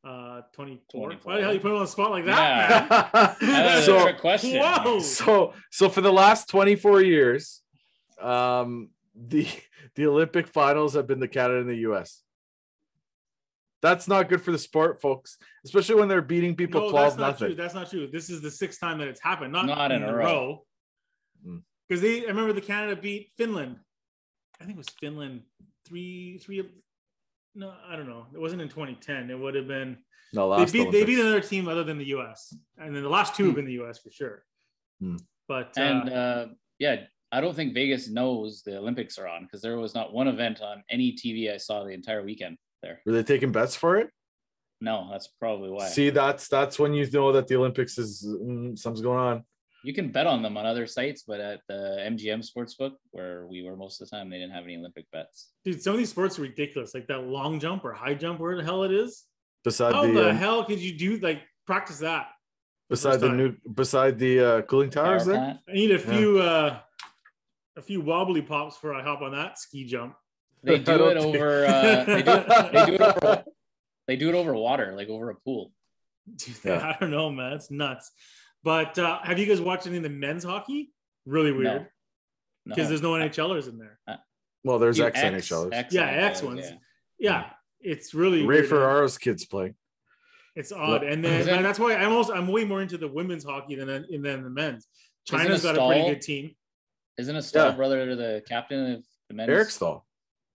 Uh, 0.04 0.42
24. 0.52 1.06
24. 1.06 1.32
Why 1.32 1.38
the 1.38 1.44
hell 1.44 1.54
you 1.54 1.60
put 1.60 1.68
them 1.68 1.76
on 1.78 1.84
the 1.84 1.88
spot 1.88 2.10
like 2.10 2.26
that, 2.26 2.90
man? 2.90 3.36
That 3.52 3.76
was 3.76 3.82
a 3.82 3.86
so 3.86 4.02
trick 4.02 4.20
question. 4.20 4.60
Whoa. 4.60 5.00
so 5.00 5.54
so 5.70 5.88
for 5.88 6.02
the 6.02 6.12
last 6.12 6.48
24 6.48 7.02
years 7.02 7.62
um 8.20 8.90
the 9.16 9.48
the 9.96 10.06
olympic 10.06 10.46
finals 10.46 10.94
have 10.94 11.06
been 11.06 11.18
the 11.18 11.26
canada 11.26 11.60
and 11.60 11.68
the 11.68 11.76
us 11.76 12.22
that's 13.82 14.06
not 14.06 14.28
good 14.28 14.40
for 14.40 14.52
the 14.52 14.58
sport 14.58 15.00
folks 15.00 15.36
especially 15.64 15.96
when 15.96 16.08
they're 16.08 16.22
beating 16.22 16.54
people 16.54 16.82
No, 16.82 16.90
12 16.90 17.16
that's 17.16 17.18
not 17.18 17.38
true. 17.38 17.54
That's 17.54 17.74
not 17.74 17.90
true. 17.90 18.06
This 18.06 18.30
is 18.30 18.40
the 18.40 18.50
sixth 18.50 18.80
time 18.80 18.98
that 18.98 19.08
it's 19.08 19.20
happened, 19.20 19.52
not, 19.52 19.66
Not 19.66 19.92
in 19.92 20.02
a 20.02 20.14
row. 20.14 20.64
Hmm. 21.44 21.58
Because 21.88 22.00
they, 22.00 22.24
I 22.24 22.28
remember 22.28 22.52
the 22.52 22.60
Canada 22.60 22.96
beat 23.00 23.30
Finland. 23.36 23.76
I 24.60 24.64
think 24.64 24.76
it 24.76 24.78
was 24.78 24.88
Finland 25.00 25.42
three, 25.86 26.38
three. 26.38 26.68
No, 27.54 27.72
I 27.88 27.96
don't 27.96 28.08
know. 28.08 28.26
It 28.34 28.38
wasn't 28.40 28.62
in 28.62 28.68
2010. 28.68 29.30
It 29.30 29.38
would 29.38 29.54
have 29.54 29.68
been. 29.68 29.98
no 30.32 30.48
They 30.50 30.62
last 30.62 30.72
beat, 30.72 30.90
they 30.92 31.04
beat 31.04 31.20
another 31.20 31.40
team 31.40 31.68
other 31.68 31.84
than 31.84 31.98
the 31.98 32.06
U.S. 32.06 32.54
And 32.78 32.94
then 32.94 33.02
the 33.02 33.08
last 33.08 33.34
two 33.36 33.44
have 33.44 33.52
Hmm. 33.52 33.56
been 33.56 33.66
the 33.66 33.72
U.S. 33.74 33.98
for 33.98 34.10
sure. 34.10 34.44
Hmm. 35.00 35.16
But 35.46 35.76
uh, 35.78 35.80
And 35.80 36.08
uh, 36.10 36.46
yeah, 36.78 37.02
I 37.30 37.40
don't 37.40 37.54
think 37.54 37.74
Vegas 37.74 38.08
knows 38.08 38.62
the 38.62 38.78
Olympics 38.78 39.18
are 39.18 39.26
on 39.28 39.42
because 39.44 39.60
there 39.62 39.76
was 39.78 39.94
not 39.94 40.12
one 40.12 40.28
event 40.28 40.60
on 40.62 40.82
any 40.90 41.12
TV 41.12 41.52
I 41.52 41.56
saw 41.58 41.84
the 41.84 41.90
entire 41.90 42.22
weekend 42.24 42.56
there. 42.82 43.00
were 43.06 43.12
they 43.12 43.22
taking 43.22 43.50
bets 43.52 43.74
for 43.76 43.96
it 43.96 44.08
No, 44.80 45.08
that's 45.10 45.28
probably 45.40 45.70
why. 45.70 45.86
see 45.88 46.10
that's 46.10 46.48
that's 46.48 46.78
when 46.78 46.92
you 46.94 47.08
know 47.10 47.32
that 47.32 47.46
the 47.48 47.56
olympics 47.56 47.98
is 47.98 48.24
mm, 48.26 48.78
something's 48.78 49.00
going 49.02 49.18
on 49.18 49.44
You 49.84 49.92
can 49.92 50.10
bet 50.10 50.26
on 50.26 50.42
them 50.42 50.56
on 50.56 50.64
other 50.64 50.86
sites, 50.86 51.24
but 51.26 51.40
at 51.40 51.60
the 51.68 51.98
MGM 52.10 52.42
Sportsbook, 52.48 52.92
where 53.10 53.46
we 53.46 53.62
were 53.62 53.76
most 53.76 54.00
of 54.00 54.08
the 54.08 54.16
time, 54.16 54.30
they 54.30 54.38
didn't 54.38 54.52
have 54.54 54.64
any 54.64 54.76
Olympic 54.78 55.04
bets. 55.12 55.50
dude, 55.64 55.82
some 55.82 55.92
of 55.92 55.98
these 55.98 56.08
sports 56.08 56.38
are 56.38 56.42
ridiculous. 56.42 56.94
Like 56.94 57.06
that 57.08 57.20
long 57.24 57.60
jump 57.60 57.84
or 57.84 57.92
high 57.92 58.14
jump, 58.14 58.40
where 58.40 58.56
the 58.56 58.64
hell 58.64 58.82
it 58.84 58.92
is. 58.92 59.24
beside 59.62 59.92
How 59.94 60.06
the, 60.06 60.12
the 60.12 60.30
um, 60.30 60.36
hell 60.36 60.64
could 60.64 60.78
you 60.80 60.96
do 60.96 61.18
like 61.18 61.42
practice 61.66 61.98
that? 61.98 62.28
the 62.88 62.94
beside 62.96 63.10
first 63.12 63.20
the 63.22 63.28
new 63.30 63.54
beside 63.74 64.18
the 64.18 64.40
uh, 64.40 64.62
cooling 64.62 64.90
towers 64.90 65.24
there 65.26 65.36
plant. 65.36 65.58
I 65.68 65.72
need 65.72 65.90
a 65.90 65.94
Yeah. 65.94 66.10
few 66.16 66.38
uh 66.40 66.78
a 67.76 67.82
few 67.82 68.00
wobbly 68.00 68.40
pops 68.42 68.76
before 68.76 68.94
I 68.94 69.02
hop 69.02 69.20
on 69.22 69.32
that 69.32 69.58
ski 69.58 69.84
jump. 69.84 70.14
They 70.62 70.78
do 70.90 71.08
it 71.08 71.18
think- 71.20 71.36
over. 71.36 71.66
Uh, 71.66 72.04
they, 72.04 72.22
do, 72.22 72.32
they 72.72 72.86
do 72.86 72.94
it 72.94 73.00
over. 73.22 73.44
They 74.06 74.16
do 74.16 74.28
it 74.28 74.34
over 74.34 74.54
water, 74.54 74.92
like 74.94 75.08
over 75.08 75.30
a 75.30 75.34
pool. 75.34 75.72
Dude, 76.36 76.56
Yeah. 76.62 76.94
I 76.94 77.00
don't 77.00 77.10
know, 77.10 77.30
man. 77.30 77.54
It's 77.54 77.70
nuts. 77.70 78.10
But 78.64 78.98
uh, 78.98 79.20
have 79.22 79.38
you 79.38 79.46
guys 79.46 79.60
watched 79.60 79.86
any 79.86 79.98
of 79.98 80.02
the 80.02 80.08
men's 80.08 80.42
hockey? 80.42 80.90
Really 81.26 81.52
weird 81.52 81.86
because 82.66 82.84
No. 82.84 82.88
there's 82.88 83.02
no 83.02 83.12
NHLers 83.12 83.68
in 83.68 83.78
there. 83.78 83.98
well 84.64 84.78
there's 84.78 84.96
Few 84.96 85.06
ex 85.06 85.18
nhlers 85.20 85.70
Yeah, 85.92 86.06
X 86.06 86.40
NHLers, 86.40 86.44
ones. 86.44 86.60
yeah. 86.70 86.76
Yeah, 87.18 87.50
it's 87.80 88.14
really 88.14 88.40
ray 88.44 88.56
weird. 88.60 88.68
ferraro's 88.70 89.18
kids 89.18 89.44
play. 89.44 89.74
It's 90.56 90.72
odd, 90.72 91.02
and 91.04 91.24
then 91.24 91.40
Is 91.42 91.46
it- 91.46 91.52
and 91.54 91.64
that's 91.64 91.78
why 91.78 91.94
I'm 91.94 92.12
also 92.12 92.32
I'm 92.34 92.48
way 92.48 92.64
more 92.64 92.80
into 92.82 92.96
the 92.98 93.08
women's 93.08 93.44
hockey 93.44 93.74
than 93.76 93.86
than 93.88 94.42
the 94.42 94.50
men's. 94.50 94.86
Isn't 95.28 95.38
China's 95.46 95.64
a 95.64 95.72
got 95.74 95.78
a 95.82 95.86
pretty 95.86 96.08
good 96.10 96.22
team. 96.22 96.54
Isn't 97.18 97.36
a 97.36 97.42
Staal 97.42 97.70
Yeah. 97.70 97.76
brother 97.76 98.06
to 98.06 98.16
the 98.16 98.42
captain 98.48 98.94
of 98.94 99.04
the 99.28 99.34
men's? 99.34 99.50
eric 99.50 99.70
staal 99.70 100.06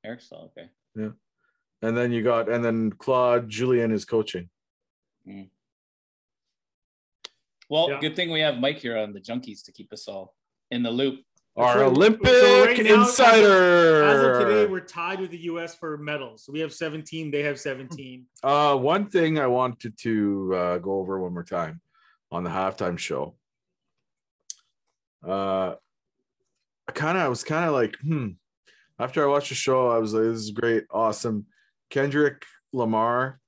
Eric 0.04 0.22
Staal. 0.22 0.52
Okay. 0.58 0.70
Yeah. 0.96 1.10
And 1.82 1.96
then 1.98 2.12
you 2.12 2.24
got 2.24 2.50
and 2.50 2.64
then 2.64 2.92
claude 2.92 3.50
julien 3.50 3.92
is 3.92 4.06
coaching 4.06 4.50
Well, 7.70 7.90
Yeah. 7.92 8.00
good 8.00 8.16
thing 8.16 8.32
we 8.32 8.40
have 8.42 8.58
Mike 8.60 8.80
here 8.80 8.98
on 8.98 9.14
the 9.14 9.22
junkies 9.22 9.64
to 9.66 9.72
keep 9.72 9.94
us 9.94 10.08
all 10.08 10.36
in 10.72 10.84
the 10.84 10.92
loop. 10.92 11.24
our 11.56 11.80
So- 11.80 11.88
olympic 11.88 12.28
so 12.28 12.66
right 12.66 12.78
now, 12.78 12.84
as 12.84 12.92
of- 12.92 13.00
insider 13.10 14.04
As 14.04 14.24
of 14.24 14.48
today, 14.48 14.66
we're 14.66 14.80
tied 14.80 15.20
with 15.20 15.32
the 15.32 15.40
U.S. 15.52 15.76
for 15.76 15.98
medals. 15.98 16.46
So 16.46 16.54
we 16.54 16.60
have 16.62 16.72
17, 16.74 17.32
they 17.32 17.44
have 17.44 17.60
17. 17.60 18.28
Uh, 18.42 18.78
one 18.78 19.10
thing 19.10 19.38
I 19.40 19.48
wanted 19.48 19.98
to 20.00 20.54
uh, 20.56 20.78
go 20.78 21.00
over 21.00 21.20
one 21.20 21.34
more 21.34 21.44
time 21.44 21.82
on 22.32 22.44
the 22.46 22.50
halftime 22.50 22.98
show. 22.98 23.36
Uh, 25.28 25.76
I 26.88 26.92
kind 26.94 27.18
of, 27.18 27.24
I 27.26 27.28
was 27.28 27.44
kind 27.44 27.66
of 27.66 27.74
like, 27.74 27.98
hmm. 28.00 28.30
After 28.98 29.24
I 29.24 29.28
watched 29.28 29.50
the 29.50 29.56
show, 29.56 29.90
I 29.90 29.98
was 29.98 30.14
like, 30.14 30.24
this 30.24 30.38
is 30.40 30.52
great, 30.52 30.86
awesome. 30.92 31.48
Kendrick 31.90 32.46
Lamar, 32.72 33.40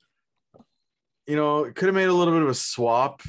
you 1.28 1.36
know, 1.36 1.64
it 1.66 1.76
could 1.76 1.86
have 1.88 1.96
made 1.96 2.06
a 2.10 2.14
little 2.14 2.34
bit 2.34 2.44
of 2.44 2.50
a 2.50 2.54
swap, 2.54 3.22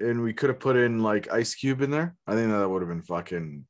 and 0.00 0.22
we 0.22 0.32
could 0.32 0.48
have 0.48 0.60
put 0.60 0.76
in 0.76 1.02
like 1.02 1.30
Ice 1.32 1.54
Cube 1.54 1.82
in 1.82 1.90
there. 1.90 2.14
I 2.26 2.34
think 2.34 2.50
that 2.50 2.68
would 2.68 2.82
have 2.82 2.88
been 2.88 3.02
fucking 3.02 3.66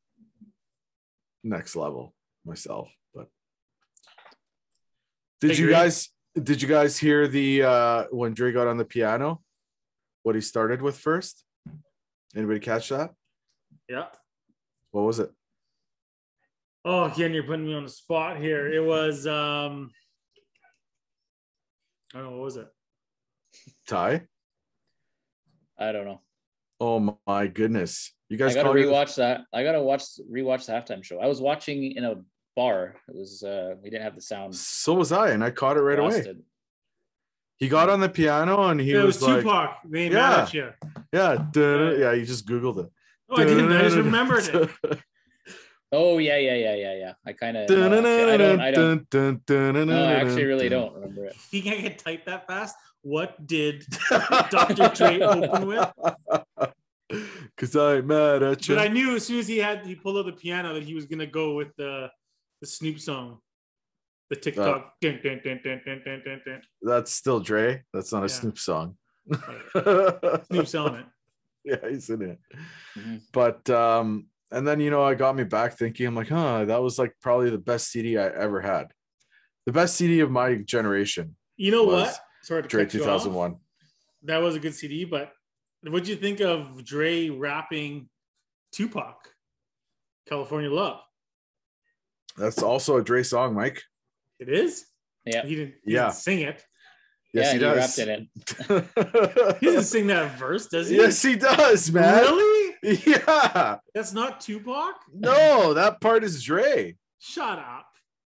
next 1.44 1.76
level 1.76 2.14
myself, 2.44 2.90
but. 3.14 3.28
Did 5.40 5.58
you 5.58 5.70
guys 5.70 6.10
did 6.42 6.62
you 6.62 6.68
guys 6.68 6.98
hear 6.98 7.26
the 7.26 7.62
uh 7.62 8.04
when 8.10 8.34
Dre 8.34 8.52
got 8.52 8.66
on 8.66 8.76
the 8.76 8.84
piano? 8.84 9.40
What 10.22 10.34
he 10.34 10.40
started 10.40 10.82
with 10.82 10.98
first? 10.98 11.44
Anybody 12.36 12.60
catch 12.60 12.90
that? 12.90 13.12
Yeah. 13.88 14.06
What 14.90 15.02
was 15.02 15.18
it? 15.18 15.30
Oh, 16.84 17.04
again, 17.04 17.32
you're 17.32 17.44
putting 17.44 17.66
me 17.66 17.74
on 17.74 17.84
the 17.84 17.88
spot 17.88 18.38
here. 18.38 18.70
It 18.70 18.84
was 18.84 19.26
um 19.26 19.90
I 22.14 22.18
don't 22.18 22.30
know, 22.30 22.36
what 22.36 22.44
was 22.44 22.56
it? 22.56 22.68
Ty? 23.86 24.26
I 25.78 25.92
don't 25.92 26.04
know. 26.04 26.20
Oh 26.80 27.18
my 27.26 27.46
goodness. 27.46 28.12
You 28.28 28.36
guys 28.36 28.52
I 28.52 28.56
gotta 28.56 28.68
call 28.68 28.78
your- 28.78 28.92
rewatch 28.92 29.16
that. 29.16 29.42
I 29.52 29.62
gotta 29.62 29.82
watch 29.82 30.04
rewatch 30.30 30.66
the 30.66 30.72
halftime 30.72 31.02
show. 31.02 31.18
I 31.20 31.26
was 31.26 31.40
watching 31.40 31.92
in 31.92 32.04
a 32.04 32.16
bar. 32.56 32.96
It 33.08 33.16
was 33.16 33.42
uh 33.42 33.74
we 33.82 33.90
didn't 33.90 34.02
have 34.02 34.14
the 34.14 34.20
sound. 34.22 34.54
So 34.54 34.94
was 34.94 35.12
I, 35.12 35.30
and 35.30 35.42
I 35.42 35.50
caught 35.50 35.76
it 35.76 35.80
right 35.82 35.98
away. 35.98 36.36
He 37.56 37.68
got 37.68 37.88
on 37.88 37.98
the 38.00 38.08
piano 38.08 38.68
and 38.68 38.80
he 38.80 38.92
it 38.92 38.98
was, 38.98 39.16
was, 39.20 39.22
like, 39.28 39.42
Tupac. 39.42 39.78
They 39.84 40.04
Yeah. 40.06 40.12
mad 40.14 40.38
at 40.40 40.54
you. 40.54 40.72
"Yeah, 41.12 41.34
da-da-da." 41.50 41.96
yeah." 41.98 42.12
You 42.12 42.24
just 42.24 42.46
googled 42.46 42.84
it. 42.84 42.90
Oh, 43.30 43.36
I 43.36 43.44
didn't. 43.44 43.72
I 43.72 43.82
just 43.82 43.96
remembered 43.96 44.48
it. 44.48 44.70
Oh 45.90 46.18
yeah, 46.18 46.36
yeah, 46.36 46.54
yeah, 46.54 46.74
yeah, 46.74 46.94
yeah. 46.96 47.12
I 47.26 47.32
kind 47.32 47.56
of. 47.56 47.62
I 47.62 48.36
don't. 48.36 48.60
I 48.60 48.70
don't. 48.70 49.06
No, 49.86 50.04
I 50.04 50.12
actually 50.12 50.44
really 50.44 50.68
don't 50.68 50.94
remember 50.94 51.24
it. 51.24 51.36
He 51.50 51.62
can't 51.62 51.80
get 51.82 51.98
typed 51.98 52.26
that 52.26 52.46
fast. 52.46 52.76
What 53.08 53.46
did 53.46 53.86
Dr. 54.10 54.90
Dre 54.94 55.20
open 55.20 55.66
with? 55.66 55.90
Cause 57.56 57.74
I'm 57.74 58.06
mad 58.06 58.42
at 58.42 58.68
you. 58.68 58.74
But 58.74 58.82
I 58.82 58.88
knew 58.88 59.16
as 59.16 59.24
soon 59.24 59.38
as 59.38 59.48
he 59.48 59.56
had 59.56 59.86
he 59.86 59.94
pulled 59.94 60.18
out 60.18 60.26
the 60.26 60.32
piano 60.32 60.74
that 60.74 60.82
he 60.82 60.94
was 60.94 61.06
gonna 61.06 61.26
go 61.26 61.54
with 61.54 61.74
the 61.78 62.10
the 62.60 62.66
Snoop 62.66 63.00
song, 63.00 63.38
the 64.28 64.36
TikTok. 64.36 64.92
Dun, 65.00 65.20
dun, 65.24 65.40
dun, 65.42 65.58
dun, 65.64 65.80
dun, 65.86 66.02
dun, 66.04 66.22
dun, 66.22 66.40
dun. 66.44 66.60
That's 66.82 67.10
still 67.10 67.40
Dre. 67.40 67.82
That's 67.94 68.12
not 68.12 68.24
a 68.24 68.28
Snoop 68.28 68.58
song. 68.58 68.98
Snoop's 69.32 70.74
on 70.74 70.96
it. 70.96 71.06
yeah, 71.64 71.88
he's 71.88 72.10
in 72.10 72.20
it. 72.20 72.38
Mhm. 72.94 73.22
But 73.32 73.70
um, 73.70 74.26
and 74.50 74.68
then 74.68 74.80
you 74.80 74.90
know, 74.90 75.02
I 75.02 75.14
got 75.14 75.34
me 75.34 75.44
back 75.44 75.78
thinking, 75.78 76.06
I'm 76.06 76.14
like, 76.14 76.28
huh, 76.28 76.66
that 76.66 76.82
was 76.82 76.98
like 76.98 77.14
probably 77.22 77.48
the 77.48 77.56
best 77.56 77.90
CD 77.90 78.18
I 78.18 78.26
ever 78.28 78.60
had. 78.60 78.88
The 79.64 79.72
best 79.72 79.96
CD 79.96 80.20
of 80.20 80.30
my 80.30 80.56
generation, 80.56 81.36
You 81.56 81.70
know 81.70 81.84
Was 81.84 82.08
what? 82.08 82.20
Sorry 82.48 82.62
to 82.62 82.68
Dre 82.68 82.84
cut 82.86 82.94
you 82.94 83.00
off. 83.02 83.24
2001. 83.24 83.56
That 84.22 84.38
was 84.38 84.54
a 84.56 84.58
good 84.58 84.74
CD, 84.74 85.04
but 85.04 85.32
what'd 85.82 86.08
you 86.08 86.16
think 86.16 86.40
of 86.40 86.82
Dre 86.82 87.28
rapping 87.28 88.08
Tupac, 88.72 89.16
California 90.26 90.70
Love? 90.70 91.00
That's 92.38 92.62
also 92.62 92.96
a 92.96 93.02
Dre 93.04 93.22
song, 93.22 93.54
Mike. 93.54 93.82
It 94.40 94.48
is. 94.48 94.86
Yeah. 95.26 95.44
He 95.44 95.56
didn't. 95.56 95.74
He 95.84 95.92
Yeah. 95.92 96.04
didn't 96.04 96.14
sing 96.14 96.38
it. 96.40 96.64
Yes, 97.34 97.44
yeah, 97.44 97.52
he 97.52 97.58
he 97.58 97.64
does. 97.64 97.98
rapped 97.98 98.08
in 98.08 98.08
it. 98.08 99.56
He 99.60 99.66
doesn't 99.66 99.84
sing 99.84 100.06
that 100.06 100.38
verse, 100.38 100.68
does 100.68 100.88
he? 100.88 100.96
yes, 100.96 101.20
he 101.20 101.36
does, 101.36 101.92
man. 101.92 102.22
Really? 102.22 102.64
Yeah. 103.04 103.76
That's 103.94 104.14
not 104.14 104.40
Tupac. 104.40 104.94
No, 105.12 105.74
that 105.74 106.00
part 106.00 106.24
is 106.24 106.42
Dre. 106.42 106.96
Shut 107.18 107.58
up. 107.58 107.87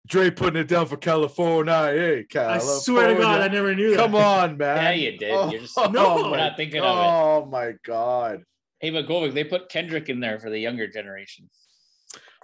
Dre 0.09 0.31
putting 0.31 0.61
it 0.61 0.69
down 0.69 0.87
for 0.87 0.97
California. 0.97 1.87
Hey, 1.93 2.25
California. 2.29 2.75
I 2.75 2.79
swear 2.81 3.15
to 3.15 3.21
God, 3.21 3.41
I 3.41 3.49
never 3.49 3.75
knew 3.75 3.91
that. 3.91 3.97
Come 3.99 4.15
on, 4.17 4.57
man. 4.59 4.77
Yeah, 4.77 4.91
you 5.11 5.19
did. 5.19 5.53
You're 5.53 5.61
just- 5.61 5.79
oh, 5.79 5.87
No. 5.91 6.19
my 6.25 6.31
We're 6.31 6.37
not 6.39 6.57
thinking 6.57 6.81
of 6.81 6.85
it. 6.85 6.89
Oh 6.91 7.47
my 7.51 7.75
god. 7.85 8.43
Hey, 8.81 8.91
but 8.91 9.07
Govik, 9.07 9.33
they 9.33 9.45
put 9.45 9.69
Kendrick 9.69 10.09
in 10.09 10.19
there 10.19 10.41
for 10.41 10.51
the 10.51 10.59
younger 10.59 10.89
generation. 10.89 11.49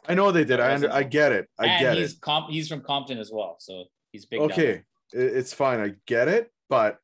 I 0.07 0.15
know 0.15 0.31
they 0.31 0.45
did. 0.45 0.61
I 0.61 0.75
under, 0.75 0.91
I 0.93 1.03
get 1.03 1.33
it. 1.33 1.49
I 1.59 1.67
and 1.67 1.81
get 1.81 1.97
he's 1.97 2.13
it. 2.15 2.21
comp 2.21 2.49
he's 2.49 2.69
from 2.69 2.81
Compton 2.83 3.19
as 3.19 3.31
well, 3.33 3.57
so 3.59 3.85
he's 4.13 4.25
big. 4.25 4.41
Okay, 4.41 4.85
there. 5.13 5.23
it- 5.27 5.37
it's 5.37 5.53
fine. 5.53 5.81
I 5.81 5.95
get 6.07 6.29
it, 6.29 6.51
but 6.71 6.99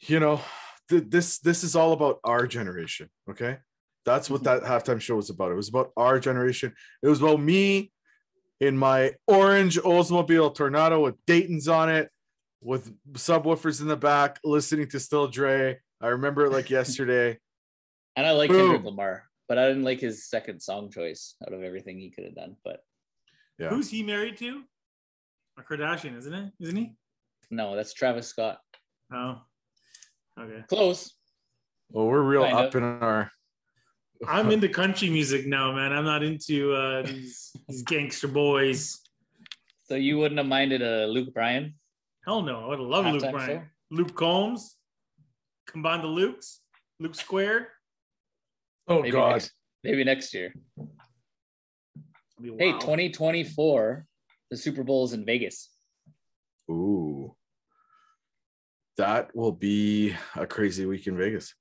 you 0.00 0.18
know, 0.18 0.40
th- 0.88 1.04
this 1.08 1.38
this 1.38 1.62
is 1.62 1.76
all 1.76 1.92
about 1.92 2.18
our 2.24 2.46
generation. 2.46 3.10
Okay, 3.30 3.58
that's 4.06 4.30
what 4.30 4.42
that 4.44 4.62
halftime 4.62 5.00
show 5.00 5.16
was 5.16 5.28
about. 5.30 5.52
It 5.52 5.56
was 5.56 5.68
about 5.68 5.92
our 5.96 6.18
generation. 6.18 6.72
It 7.02 7.08
was 7.08 7.20
about 7.20 7.40
me 7.40 7.91
in 8.62 8.78
my 8.78 9.12
orange 9.26 9.76
Oldsmobile 9.76 10.54
Toronado 10.54 11.02
with 11.02 11.16
Dayton's 11.26 11.66
on 11.66 11.90
it, 11.90 12.08
with 12.62 12.94
subwoofers 13.14 13.80
in 13.80 13.88
the 13.88 13.96
back, 13.96 14.38
listening 14.44 14.88
to 14.90 15.00
Still 15.00 15.26
Dre. 15.26 15.80
I 16.00 16.06
remember 16.06 16.46
it 16.46 16.52
like 16.52 16.70
yesterday. 16.78 17.38
And 18.14 18.24
I 18.24 18.30
like 18.30 18.50
Boom. 18.50 18.60
Kendrick 18.70 18.84
Lamar, 18.84 19.24
but 19.48 19.58
I 19.58 19.66
didn't 19.66 19.82
like 19.82 19.98
his 19.98 20.28
second 20.28 20.60
song 20.62 20.92
choice 20.92 21.34
out 21.44 21.52
of 21.52 21.64
everything 21.64 21.98
he 21.98 22.10
could 22.10 22.22
have 22.24 22.36
done. 22.36 22.54
But 22.64 22.84
Yeah. 23.58 23.70
Who's 23.70 23.90
he 23.90 24.04
married 24.04 24.36
to? 24.36 24.62
A 25.58 25.62
Kardashian, 25.62 26.16
isn't 26.16 26.32
it? 26.32 26.52
Isn't 26.60 26.76
he? 26.76 26.92
no, 27.50 27.74
that's 27.74 27.92
Travis 27.92 28.28
Scott. 28.28 28.58
Oh. 29.12 29.40
Okay. 30.40 30.62
Close. 30.68 31.12
Well, 31.90 32.06
we're 32.06 32.22
real 32.22 32.44
Kind 32.44 32.56
up 32.56 32.68
of. 32.68 32.74
in 32.76 32.82
our. 32.84 33.30
I'm 34.26 34.50
into 34.52 34.68
country 34.68 35.10
music 35.10 35.46
now, 35.46 35.72
man. 35.72 35.92
I'm 35.92 36.04
not 36.04 36.22
into 36.22 36.72
uh, 36.74 37.02
these 37.02 37.54
these 37.68 37.82
gangster 37.82 38.28
boys. 38.28 39.00
So 39.84 39.96
you 39.96 40.18
wouldn't 40.18 40.38
have 40.38 40.46
minded 40.46 40.82
a 40.82 41.06
Luke 41.06 41.34
Bryan? 41.34 41.74
Hell 42.24 42.42
no. 42.42 42.66
I 42.66 42.68
would 42.68 42.80
love 42.80 43.06
Luke 43.06 43.30
Bryan. 43.30 43.48
show? 43.48 43.62
Luke 43.90 44.14
Combs. 44.14 44.76
Combine 45.66 46.02
the 46.02 46.08
Lukes. 46.08 46.58
Luke 46.98 47.14
Squared. 47.14 47.66
Oh 48.88 49.02
Maybe 49.02 49.16
next, 49.16 49.52
maybe 49.84 50.04
next 50.04 50.34
year. 50.34 50.52
It'd 52.42 52.58
Hey, 52.58 52.72
2024, 52.72 54.06
the 54.50 54.56
Super 54.56 54.82
Bowl 54.82 55.04
is 55.04 55.12
in 55.12 55.24
Vegas. 55.24 55.70
Ooh. 56.70 57.34
That 58.96 59.34
will 59.34 59.52
be 59.52 60.14
a 60.36 60.46
crazy 60.46 60.84
week 60.86 61.06
in 61.06 61.16
Vegas. 61.16 61.54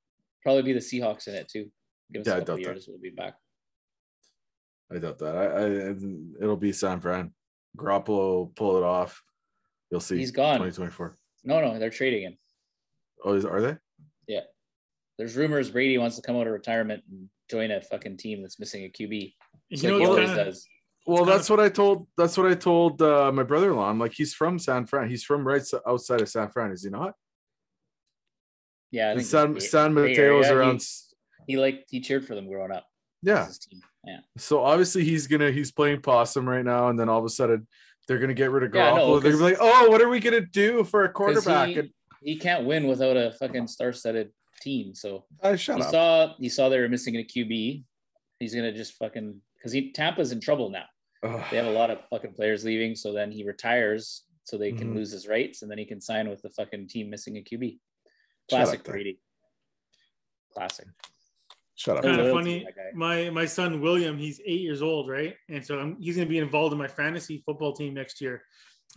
Probably 0.44 0.64
be 0.64 0.74
the 0.74 0.80
Seahawks 0.80 1.28
in 1.28 1.36
it 1.36 1.48
too. 1.48 1.72
Give 2.12 2.22
us 2.22 2.28
Yeah, 2.28 2.34
I 2.34 2.38
a 2.38 2.40
couple 2.42 2.58
doubt 2.64 2.76
that. 2.76 2.86
we'll 2.88 3.00
be 3.00 3.10
back. 3.10 3.36
I 4.94 4.98
doubt 5.00 5.20
that. 5.20 5.36
I, 5.36 5.46
I 5.46 6.44
it'll 6.44 6.58
be 6.58 6.74
San 6.74 7.00
Fran. 7.00 7.34
Garoppolo 7.78 8.08
will 8.10 8.48
pull 8.56 8.78
it 8.78 8.84
off. 8.84 9.24
You'll 9.90 10.02
see. 10.02 10.18
He's 10.18 10.32
gone. 10.32 10.56
2024. 10.58 11.18
No, 11.46 11.62
no, 11.62 11.80
they're 11.80 11.90
trading 11.90 12.24
him. 12.24 12.38
Oh, 13.24 13.34
is, 13.34 13.46
are 13.46 13.62
they? 13.62 13.78
Yeah. 14.28 14.42
There's 15.18 15.36
rumors 15.36 15.70
Brady 15.70 15.98
wants 15.98 16.16
to 16.18 16.22
come 16.22 16.36
out 16.36 16.48
of 16.48 16.54
retirement 16.54 17.04
and 17.10 17.30
join 17.50 17.72
a 17.72 17.82
fucking 17.82 18.18
team 18.18 18.42
that's 18.42 18.60
missing 18.60 18.84
a 18.84 18.90
QB. 18.90 19.34
Just 19.72 19.84
You 19.84 19.92
know 19.92 19.98
he 20.00 20.06
always 20.06 20.28
kinda- 20.30 20.46
does. 20.46 20.68
Well, 21.06 21.20
kinda- 21.20 21.32
that's 21.34 21.50
what 21.50 21.60
I 21.60 21.70
told. 21.70 22.08
That's 22.18 22.38
what 22.38 22.48
I 22.52 22.56
told 22.56 23.02
uh, 23.02 23.32
my 23.32 23.44
brother-in-law. 23.44 23.90
I'm 23.90 24.00
like, 24.00 24.14
he's 24.14 24.34
from 24.34 24.60
San 24.60 24.86
Fran. 24.86 25.10
He's 25.10 25.24
from 25.24 25.48
right 25.48 25.64
outside 25.88 26.22
of 26.22 26.30
San 26.30 26.50
Fran. 26.50 26.72
Is 26.72 26.84
he 26.84 26.90
not? 26.90 27.14
Yeah, 28.92 29.12
I 29.12 29.16
think 29.16 29.26
San 29.28 29.60
San 29.62 29.96
Bay 29.96 30.02
Mateo's 30.10 30.46
Area. 30.48 30.58
around. 30.58 30.72
He, 30.72 30.76
s- 30.78 31.11
he 31.48 31.58
liked 31.58 31.86
he 31.90 32.00
cheered 32.02 32.26
for 32.26 32.36
them 32.36 32.48
growing 32.48 32.72
up. 32.72 32.86
Yeah. 33.22 33.48
Yeah. 34.06 34.20
So 34.38 34.64
obviously 34.64 35.04
he's 35.04 35.28
gonna 35.28 35.52
he's 35.52 35.72
playing 35.72 36.02
possum 36.02 36.48
right 36.48 36.66
now, 36.66 36.90
and 36.90 37.00
then 37.00 37.08
all 37.10 37.20
of 37.20 37.26
a 37.26 37.30
sudden 37.30 37.68
they're 38.08 38.18
gonna 38.20 38.34
get 38.34 38.52
rid 38.52 38.64
of 38.64 38.74
Yeah, 38.74 38.92
I 38.92 38.96
know, 38.96 39.08
Garoppolo. 39.10 39.22
they're 39.22 39.32
gonna 39.34 39.44
be 39.46 39.50
like, 39.52 39.58
oh, 39.62 39.90
what 39.90 40.02
are 40.02 40.10
we 40.10 40.20
gonna 40.20 40.42
do 40.42 40.84
for 40.84 41.04
a 41.04 41.10
quarterback? 41.14 41.70
He, 41.70 41.80
and 41.80 41.90
he 42.24 42.36
can't 42.38 42.66
win 42.66 42.88
without 42.88 43.16
a 43.18 43.32
fucking 43.34 43.68
star-studded 43.68 44.32
team. 44.62 44.94
So 44.96 45.26
I 45.44 45.56
shut 45.56 45.78
you 45.78 45.84
up. 45.84 45.92
saw 45.92 46.34
you 46.40 46.50
saw 46.50 46.70
they 46.70 46.80
were 46.80 46.90
missing 46.90 47.16
a 47.18 47.24
QB. 47.24 47.84
He's 48.40 48.56
gonna 48.56 48.74
just 48.74 48.94
fucking 48.94 49.40
because 49.58 49.72
he 49.72 49.92
Tampa's 49.92 50.32
in 50.32 50.40
trouble 50.40 50.70
now. 50.70 50.86
Ugh. 51.24 51.44
They 51.52 51.58
have 51.58 51.68
a 51.68 51.72
lot 51.72 51.92
of 51.92 52.00
fucking 52.10 52.34
players 52.34 52.66
leaving, 52.66 52.96
so 52.96 53.14
then 53.14 53.32
he 53.32 53.44
retires 53.44 54.24
so 54.46 54.58
they 54.58 54.72
can 54.72 54.92
Mhm. 54.92 54.96
lose 54.96 55.12
his 55.12 55.28
rights, 55.28 55.62
and 55.62 55.70
then 55.70 55.78
he 55.78 55.86
can 55.86 56.02
sign 56.02 56.28
with 56.28 56.42
the 56.42 56.50
fucking 56.50 56.88
team 56.88 57.12
missing 57.12 57.38
a 57.38 57.42
QB. 57.42 57.80
Classic. 58.50 58.84
Brady. 58.84 59.20
Classic. 60.52 60.88
Shut 61.82 61.98
up. 61.98 62.04
Kind 62.04 62.22
of 62.22 62.32
funny. 62.32 62.68
My 62.94 63.32
my 63.32 63.46
son 63.46 63.82
William, 63.82 64.16
he's 64.16 64.40
eight 64.46 64.62
years 64.62 64.84
old, 64.84 65.10
right? 65.10 65.36
And 65.50 65.66
so 65.66 65.80
I'm, 65.80 66.00
he's 66.00 66.16
gonna 66.16 66.30
be 66.30 66.38
involved 66.38 66.74
in 66.74 66.78
my 66.78 66.88
fantasy 66.88 67.42
football 67.44 67.74
team 67.74 67.96
next 67.96 68.22
year. 68.22 68.44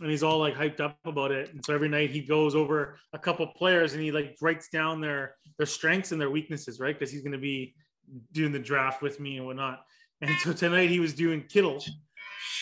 And 0.01 0.11
he's 0.11 0.21
all 0.21 0.37
like 0.37 0.53
hyped 0.53 0.79
up 0.81 0.99
about 1.03 1.31
it. 1.31 1.51
And 1.51 1.65
so 1.65 1.73
every 1.73 1.89
night 1.89 2.11
he 2.11 2.21
goes 2.21 2.53
over 2.53 2.99
a 3.11 3.17
couple 3.17 3.47
players 3.47 3.93
and 3.93 4.03
he 4.03 4.11
like 4.11 4.37
writes 4.39 4.69
down 4.69 5.01
their 5.01 5.35
their 5.57 5.65
strengths 5.65 6.11
and 6.11 6.21
their 6.21 6.29
weaknesses, 6.29 6.79
right? 6.79 6.93
Because 6.93 7.11
he's 7.11 7.23
gonna 7.23 7.39
be 7.39 7.73
doing 8.33 8.51
the 8.51 8.59
draft 8.59 9.01
with 9.01 9.19
me 9.19 9.37
and 9.37 9.47
whatnot. 9.47 9.81
And 10.21 10.29
so 10.41 10.53
tonight 10.53 10.91
he 10.91 10.99
was 10.99 11.15
doing 11.15 11.41
Kittle. 11.49 11.83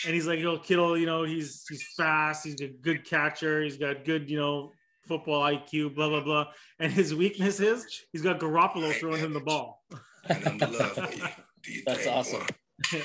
And 0.06 0.14
he's 0.14 0.26
like, 0.26 0.38
yo, 0.38 0.56
Kittle, 0.56 0.96
you 0.96 1.04
know, 1.04 1.24
he's 1.24 1.66
he's 1.68 1.86
fast, 1.98 2.46
he's 2.46 2.62
a 2.62 2.68
good 2.68 3.04
catcher, 3.04 3.62
he's 3.62 3.76
got 3.76 4.06
good, 4.06 4.30
you 4.30 4.38
know, 4.38 4.72
football 5.06 5.42
IQ, 5.42 5.94
blah 5.94 6.08
blah 6.08 6.24
blah. 6.24 6.46
And 6.78 6.90
his 6.90 7.14
weakness 7.14 7.60
is 7.60 7.84
he's 8.10 8.22
got 8.22 8.40
Garoppolo 8.40 8.90
throwing 8.94 9.20
him 9.20 9.34
the 9.34 9.40
ball. 9.40 9.84
and 10.28 10.46
I'm 10.46 10.58
the 10.58 10.66
love 10.66 10.92
for 10.92 11.14
you. 11.14 11.24
Do 11.62 11.72
you 11.72 11.82
That's 11.86 12.06
awesome. 12.06 12.46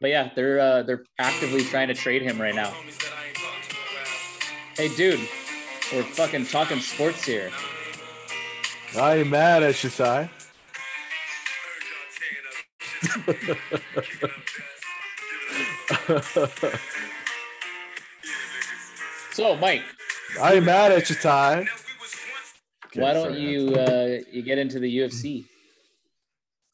But 0.00 0.10
yeah, 0.10 0.30
they're 0.34 0.58
uh, 0.58 0.82
they're 0.82 1.04
actively 1.20 1.62
trying 1.62 1.86
to 1.86 1.94
trade 1.94 2.22
him 2.22 2.42
right 2.42 2.56
now. 2.56 2.72
Hey, 4.76 4.88
dude, 4.96 5.20
we're 5.92 6.02
fucking 6.02 6.46
talking 6.46 6.80
sports 6.80 7.24
here. 7.24 7.52
I 8.98 9.18
ain't 9.18 9.30
mad 9.30 9.62
at 9.62 9.84
you, 9.84 9.90
Ty. 9.90 10.28
So, 19.32 19.56
Mike, 19.56 19.82
I 20.38 20.54
ain't 20.54 20.66
mad 20.66 20.92
at 20.92 21.08
you, 21.08 21.16
Ty. 21.16 21.66
Why 22.94 23.14
don't 23.14 23.34
you 23.34 23.74
uh, 23.74 24.18
you 24.30 24.42
get 24.42 24.58
into 24.58 24.78
the 24.78 24.98
UFC 24.98 25.46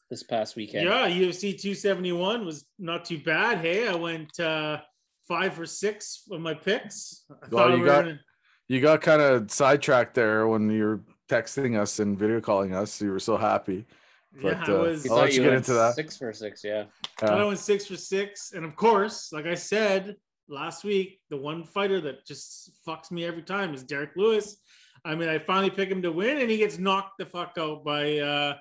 this 0.09 0.23
past 0.23 0.55
weekend? 0.55 0.85
Yeah, 0.85 1.07
UFC 1.07 1.51
271 1.59 2.45
was 2.45 2.65
not 2.77 3.05
too 3.05 3.19
bad. 3.19 3.59
Hey, 3.59 3.87
I 3.87 3.95
went 3.95 4.39
uh, 4.39 4.79
five 5.27 5.53
for 5.53 5.65
six 5.65 6.23
of 6.31 6.41
my 6.41 6.53
picks. 6.53 7.25
I 7.29 7.47
Well, 7.51 7.71
you 7.71 7.79
we 7.81 7.85
got- 7.85 8.03
gonna- 8.05 8.19
You 8.67 8.81
got 8.81 9.01
kind 9.01 9.21
of 9.21 9.49
sidetracked 9.51 10.13
there 10.13 10.47
when 10.47 10.69
you 10.69 10.83
were 10.83 11.01
texting 11.27 11.79
us 11.79 11.99
and 11.99 12.17
video 12.17 12.39
calling 12.39 12.73
us. 12.75 13.01
You 13.01 13.11
were 13.11 13.19
so 13.19 13.35
happy. 13.37 13.85
But 14.31 14.57
yeah, 14.57 14.63
I 14.67 14.71
uh, 14.77 14.81
was. 14.83 15.05
You 15.05 15.11
I'll 15.11 15.17
let 15.21 15.29
you 15.29 15.37
you 15.37 15.41
get 15.41 15.47
went 15.49 15.57
into 15.57 15.73
that. 15.73 15.95
Six 15.95 16.17
for 16.17 16.31
six, 16.33 16.63
yeah. 16.63 16.83
thought 17.17 17.31
I 17.33 17.41
Uh, 17.41 17.47
went 17.47 17.57
six 17.59 17.87
for 17.87 17.97
six, 17.97 18.51
and 18.53 18.63
of 18.63 18.75
course, 18.75 19.31
like 19.33 19.47
I 19.47 19.55
said 19.55 20.17
last 20.47 20.83
week, 20.83 21.19
the 21.31 21.37
one 21.37 21.63
fighter 21.63 21.99
that 22.01 22.27
just 22.27 22.71
fucks 22.85 23.09
me 23.09 23.25
every 23.25 23.41
time 23.41 23.73
is 23.73 23.83
Derrick 23.83 24.11
Lewis. 24.15 24.57
I 25.03 25.15
mean, 25.15 25.29
I 25.29 25.39
finally 25.39 25.71
pick 25.71 25.89
him 25.89 26.03
to 26.03 26.11
win, 26.11 26.37
and 26.37 26.49
he 26.51 26.57
gets 26.57 26.77
knocked 26.77 27.17
the 27.17 27.25
fuck 27.25 27.53
out 27.57 27.83
by 27.83 28.19
uh 28.19 28.57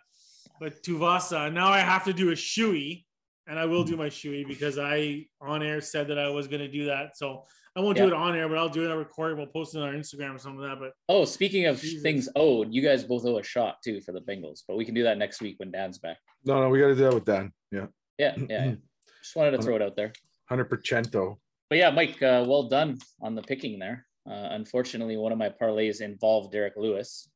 by 0.61 0.69
Tuivasa. 0.71 1.53
Now 1.53 1.69
I 1.69 1.79
have 1.81 2.05
to 2.05 2.13
do 2.13 2.31
a 2.31 2.35
shoey, 2.35 3.05
and 3.47 3.59
I 3.59 3.65
will 3.65 3.85
do 3.85 3.97
my 3.97 4.09
shoey 4.09 4.47
because 4.47 4.79
I 4.79 5.27
on 5.41 5.63
air 5.63 5.81
said 5.81 6.09
that 6.09 6.19
I 6.19 6.29
was 6.29 6.47
going 6.49 6.61
to 6.61 6.69
do 6.71 6.87
that. 6.87 7.17
So 7.17 7.45
I 7.77 7.81
won't 7.81 7.97
Yeah. 7.97 8.05
do 8.07 8.09
it 8.09 8.15
on 8.15 8.37
air, 8.37 8.49
but 8.49 8.59
I'll 8.59 8.69
do 8.69 8.85
it 8.85 8.91
on 8.91 8.99
record. 8.99 9.37
We'll 9.39 9.47
post 9.47 9.75
it 9.75 9.79
on 9.83 9.89
our 9.89 9.95
Instagram 9.95 10.35
or 10.35 10.39
something 10.39 10.61
like 10.61 10.71
that. 10.73 10.81
But 10.81 10.93
Oh, 11.09 11.25
speaking 11.25 11.67
of 11.67 11.81
Jesus. 11.81 12.03
things 12.03 12.29
owed, 12.37 12.73
you 12.73 12.83
guys 12.83 13.05
both 13.05 13.25
owe 13.25 13.39
a 13.39 13.43
shot 13.43 13.77
too 13.85 14.01
for 14.01 14.13
the 14.13 14.21
Bengals, 14.21 14.63
but 14.67 14.77
we 14.77 14.85
can 14.85 14.95
do 14.95 15.05
that 15.05 15.19
next 15.19 15.41
week 15.41 15.59
when 15.59 15.71
Dan's 15.71 15.99
back. 15.99 16.19
no, 16.45 16.61
no, 16.61 16.69
we 16.71 16.81
got 16.81 16.89
to 16.89 16.95
do 16.95 17.03
that 17.05 17.15
with 17.15 17.25
Dan. 17.25 17.53
Yeah, 17.71 17.87
Yeah, 18.19 18.35
yeah. 18.37 18.65
yeah. 18.67 18.75
Just 19.23 19.37
wanted 19.37 19.53
to 19.53 19.63
throw 19.63 19.77
it 19.77 19.83
out 19.83 19.97
there. 19.97 20.13
hundred 20.49 20.65
percent 20.67 21.13
though. 21.13 21.39
But 21.69 21.79
yeah, 21.79 21.91
Mike, 21.91 22.23
uh, 22.23 22.45
well 22.49 22.69
done 22.69 22.99
on 23.21 23.35
the 23.35 23.43
picking 23.43 23.79
there. 23.79 24.07
Uh, 24.29 24.49
unfortunately, 24.53 25.17
one 25.17 25.33
of 25.33 25.39
my 25.39 25.51
parlays 25.51 26.01
involved 26.01 26.51
Derrick 26.53 26.75
Lewis, 26.77 27.29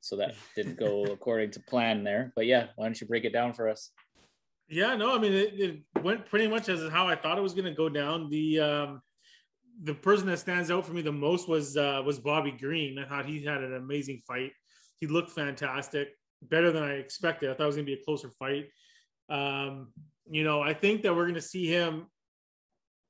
so 0.00 0.16
that 0.16 0.34
didn't 0.54 0.78
go 0.78 1.04
according 1.12 1.50
to 1.52 1.60
plan 1.60 2.04
there. 2.04 2.32
But 2.36 2.46
yeah, 2.46 2.66
why 2.76 2.86
don't 2.86 3.00
you 3.00 3.06
break 3.06 3.24
it 3.24 3.32
down 3.32 3.52
for 3.52 3.68
us? 3.68 3.90
Yeah, 4.68 4.96
no, 4.96 5.14
I 5.14 5.18
mean 5.18 5.32
it, 5.32 5.60
it 5.60 6.02
went 6.02 6.26
pretty 6.26 6.48
much 6.48 6.68
as 6.68 6.90
how 6.90 7.06
I 7.06 7.16
thought 7.16 7.38
it 7.38 7.42
was 7.42 7.54
going 7.54 7.66
to 7.66 7.74
go 7.74 7.88
down. 7.88 8.30
The 8.30 8.60
um, 8.60 9.02
the 9.82 9.94
person 9.94 10.26
that 10.28 10.38
stands 10.38 10.70
out 10.70 10.86
for 10.86 10.92
me 10.92 11.02
the 11.02 11.12
most 11.12 11.48
was 11.48 11.76
uh, 11.76 12.02
was 12.04 12.18
Bobby 12.18 12.52
Green. 12.52 12.98
I 12.98 13.06
thought 13.06 13.26
he 13.26 13.44
had 13.44 13.62
an 13.62 13.74
amazing 13.74 14.22
fight. 14.26 14.52
He 14.96 15.06
looked 15.06 15.30
fantastic, 15.30 16.08
better 16.42 16.72
than 16.72 16.82
I 16.82 16.94
expected. 16.94 17.50
I 17.50 17.54
thought 17.54 17.64
it 17.64 17.66
was 17.66 17.76
going 17.76 17.86
to 17.86 17.94
be 17.94 18.00
a 18.00 18.04
closer 18.04 18.30
fight. 18.38 18.66
Um, 19.28 19.92
you 20.30 20.44
know, 20.44 20.62
I 20.62 20.72
think 20.72 21.02
that 21.02 21.14
we're 21.14 21.24
going 21.24 21.34
to 21.34 21.42
see 21.42 21.66
him 21.66 22.06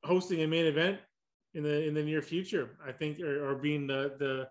hosting 0.02 0.42
a 0.42 0.46
main 0.46 0.66
event 0.66 0.98
in 1.54 1.62
the 1.62 1.86
in 1.86 1.94
the 1.94 2.02
near 2.02 2.22
future. 2.22 2.76
I 2.84 2.92
think, 2.92 3.20
or, 3.20 3.50
or 3.50 3.54
being 3.54 3.86
the 3.86 4.16
the 4.18 4.48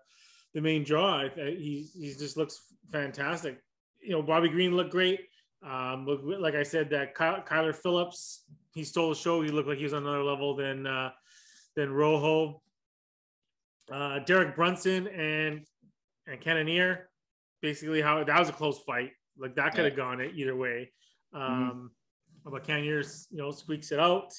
the 0.54 0.60
main 0.60 0.84
draw. 0.84 1.28
He 1.34 1.88
he 1.94 2.14
just 2.14 2.36
looks 2.36 2.62
fantastic. 2.92 3.60
You 4.00 4.10
know, 4.12 4.22
Bobby 4.22 4.48
Green 4.48 4.76
looked 4.76 4.90
great. 4.92 5.20
Um, 5.66 6.06
look, 6.06 6.20
like 6.24 6.54
I 6.54 6.62
said, 6.62 6.90
that 6.90 7.16
Ky- 7.16 7.42
Kyler 7.48 7.74
Phillips, 7.74 8.44
he 8.74 8.84
stole 8.84 9.08
the 9.08 9.14
show. 9.14 9.42
He 9.42 9.48
looked 9.48 9.68
like 9.68 9.78
he 9.78 9.84
was 9.84 9.94
on 9.94 10.02
another 10.02 10.22
level 10.22 10.54
than 10.54 10.86
uh, 10.86 11.10
than 11.76 11.92
Rojo. 11.92 12.62
Uh, 13.90 14.18
Derek 14.20 14.56
Brunson 14.56 15.08
and 15.08 15.66
and 16.26 16.40
Cannonier, 16.40 17.10
basically 17.60 18.00
how 18.00 18.22
that 18.24 18.38
was 18.38 18.48
a 18.48 18.52
close 18.52 18.78
fight. 18.78 19.12
Like 19.36 19.54
that 19.56 19.74
could 19.74 19.84
have 19.84 19.96
gone 19.96 20.20
it 20.20 20.32
either 20.36 20.56
way. 20.56 20.92
Um, 21.32 21.90
But 22.44 22.64
Cannonier's, 22.64 23.26
you 23.30 23.38
know, 23.38 23.50
squeaks 23.50 23.90
it 23.90 23.98
out. 23.98 24.32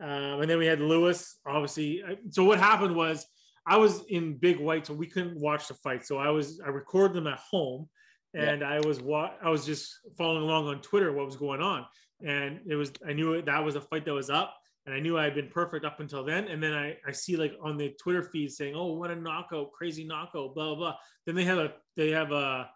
Um, 0.00 0.40
and 0.42 0.48
then 0.50 0.58
we 0.58 0.66
had 0.66 0.80
Lewis, 0.80 1.38
obviously. 1.46 2.02
So 2.30 2.44
what 2.44 2.58
happened 2.58 2.94
was 2.94 3.26
I 3.68 3.76
was 3.76 4.04
in 4.08 4.38
Big 4.38 4.58
White, 4.58 4.86
so 4.86 4.94
we 4.94 5.06
couldn't 5.06 5.38
watch 5.38 5.68
the 5.68 5.74
fight. 5.74 6.06
So 6.06 6.18
I 6.18 6.30
was 6.30 6.60
I 6.64 6.68
recorded 6.68 7.14
them 7.16 7.26
at 7.26 7.38
home, 7.38 7.88
and 8.34 8.62
I 8.64 8.80
was 8.86 9.00
wa- 9.00 9.34
I 9.42 9.50
was 9.50 9.66
just 9.66 9.92
following 10.16 10.42
along 10.44 10.66
on 10.66 10.80
Twitter 10.80 11.12
what 11.12 11.26
was 11.26 11.36
going 11.36 11.60
on, 11.60 11.86
and 12.24 12.60
it 12.68 12.76
was 12.76 12.92
I 13.06 13.12
knew 13.12 13.42
that 13.42 13.64
was 13.64 13.76
a 13.76 13.80
fight 13.80 14.04
that 14.06 14.14
was 14.14 14.30
up, 14.30 14.54
and 14.86 14.94
I 14.94 15.00
knew 15.00 15.18
I 15.18 15.24
had 15.24 15.34
been 15.34 15.48
perfect 15.48 15.84
up 15.84 16.00
until 16.00 16.24
then. 16.24 16.48
And 16.48 16.62
then 16.62 16.72
I 16.72 16.96
I 17.06 17.12
see 17.12 17.36
like 17.36 17.54
on 17.62 17.76
the 17.76 17.90
Twitter 18.02 18.22
feed 18.22 18.50
saying, 18.52 18.74
"Oh, 18.74 18.92
what 18.94 19.10
a 19.10 19.16
knockout, 19.16 19.72
crazy 19.72 20.04
knockout, 20.04 20.54
blah 20.54 20.66
blah." 20.66 20.74
blah. 20.76 20.94
Then 21.26 21.34
they 21.34 21.44
have 21.44 21.58
a 21.58 21.72
they 21.96 22.10
have 22.10 22.32
a 22.32 22.70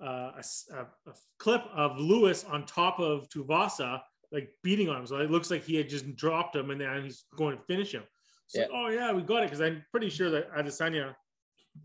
uh, 0.00 0.06
a, 0.40 0.42
a- 0.74 1.10
a 1.10 1.14
clip 1.38 1.64
of 1.74 1.98
Lewis 1.98 2.44
on 2.44 2.64
top 2.66 3.00
of 3.00 3.28
Tuivasa, 3.30 4.00
like 4.30 4.48
beating 4.62 4.88
on 4.88 4.98
him. 5.00 5.06
So 5.06 5.16
it 5.16 5.30
looks 5.30 5.50
like 5.50 5.64
he 5.64 5.74
had 5.74 5.88
just 5.88 6.14
dropped 6.14 6.54
him, 6.54 6.70
and 6.70 6.80
then 6.80 7.02
he's 7.02 7.24
going 7.36 7.56
to 7.56 7.62
finish 7.64 7.92
him. 7.92 8.04
So, 8.48 8.60
Yeah. 8.60 8.66
oh 8.72 8.88
yeah, 8.88 9.12
we 9.12 9.22
got 9.22 9.42
it 9.42 9.46
because 9.46 9.60
I'm 9.60 9.84
pretty 9.90 10.08
sure 10.10 10.30
that 10.30 10.52
Adesanya 10.52 11.14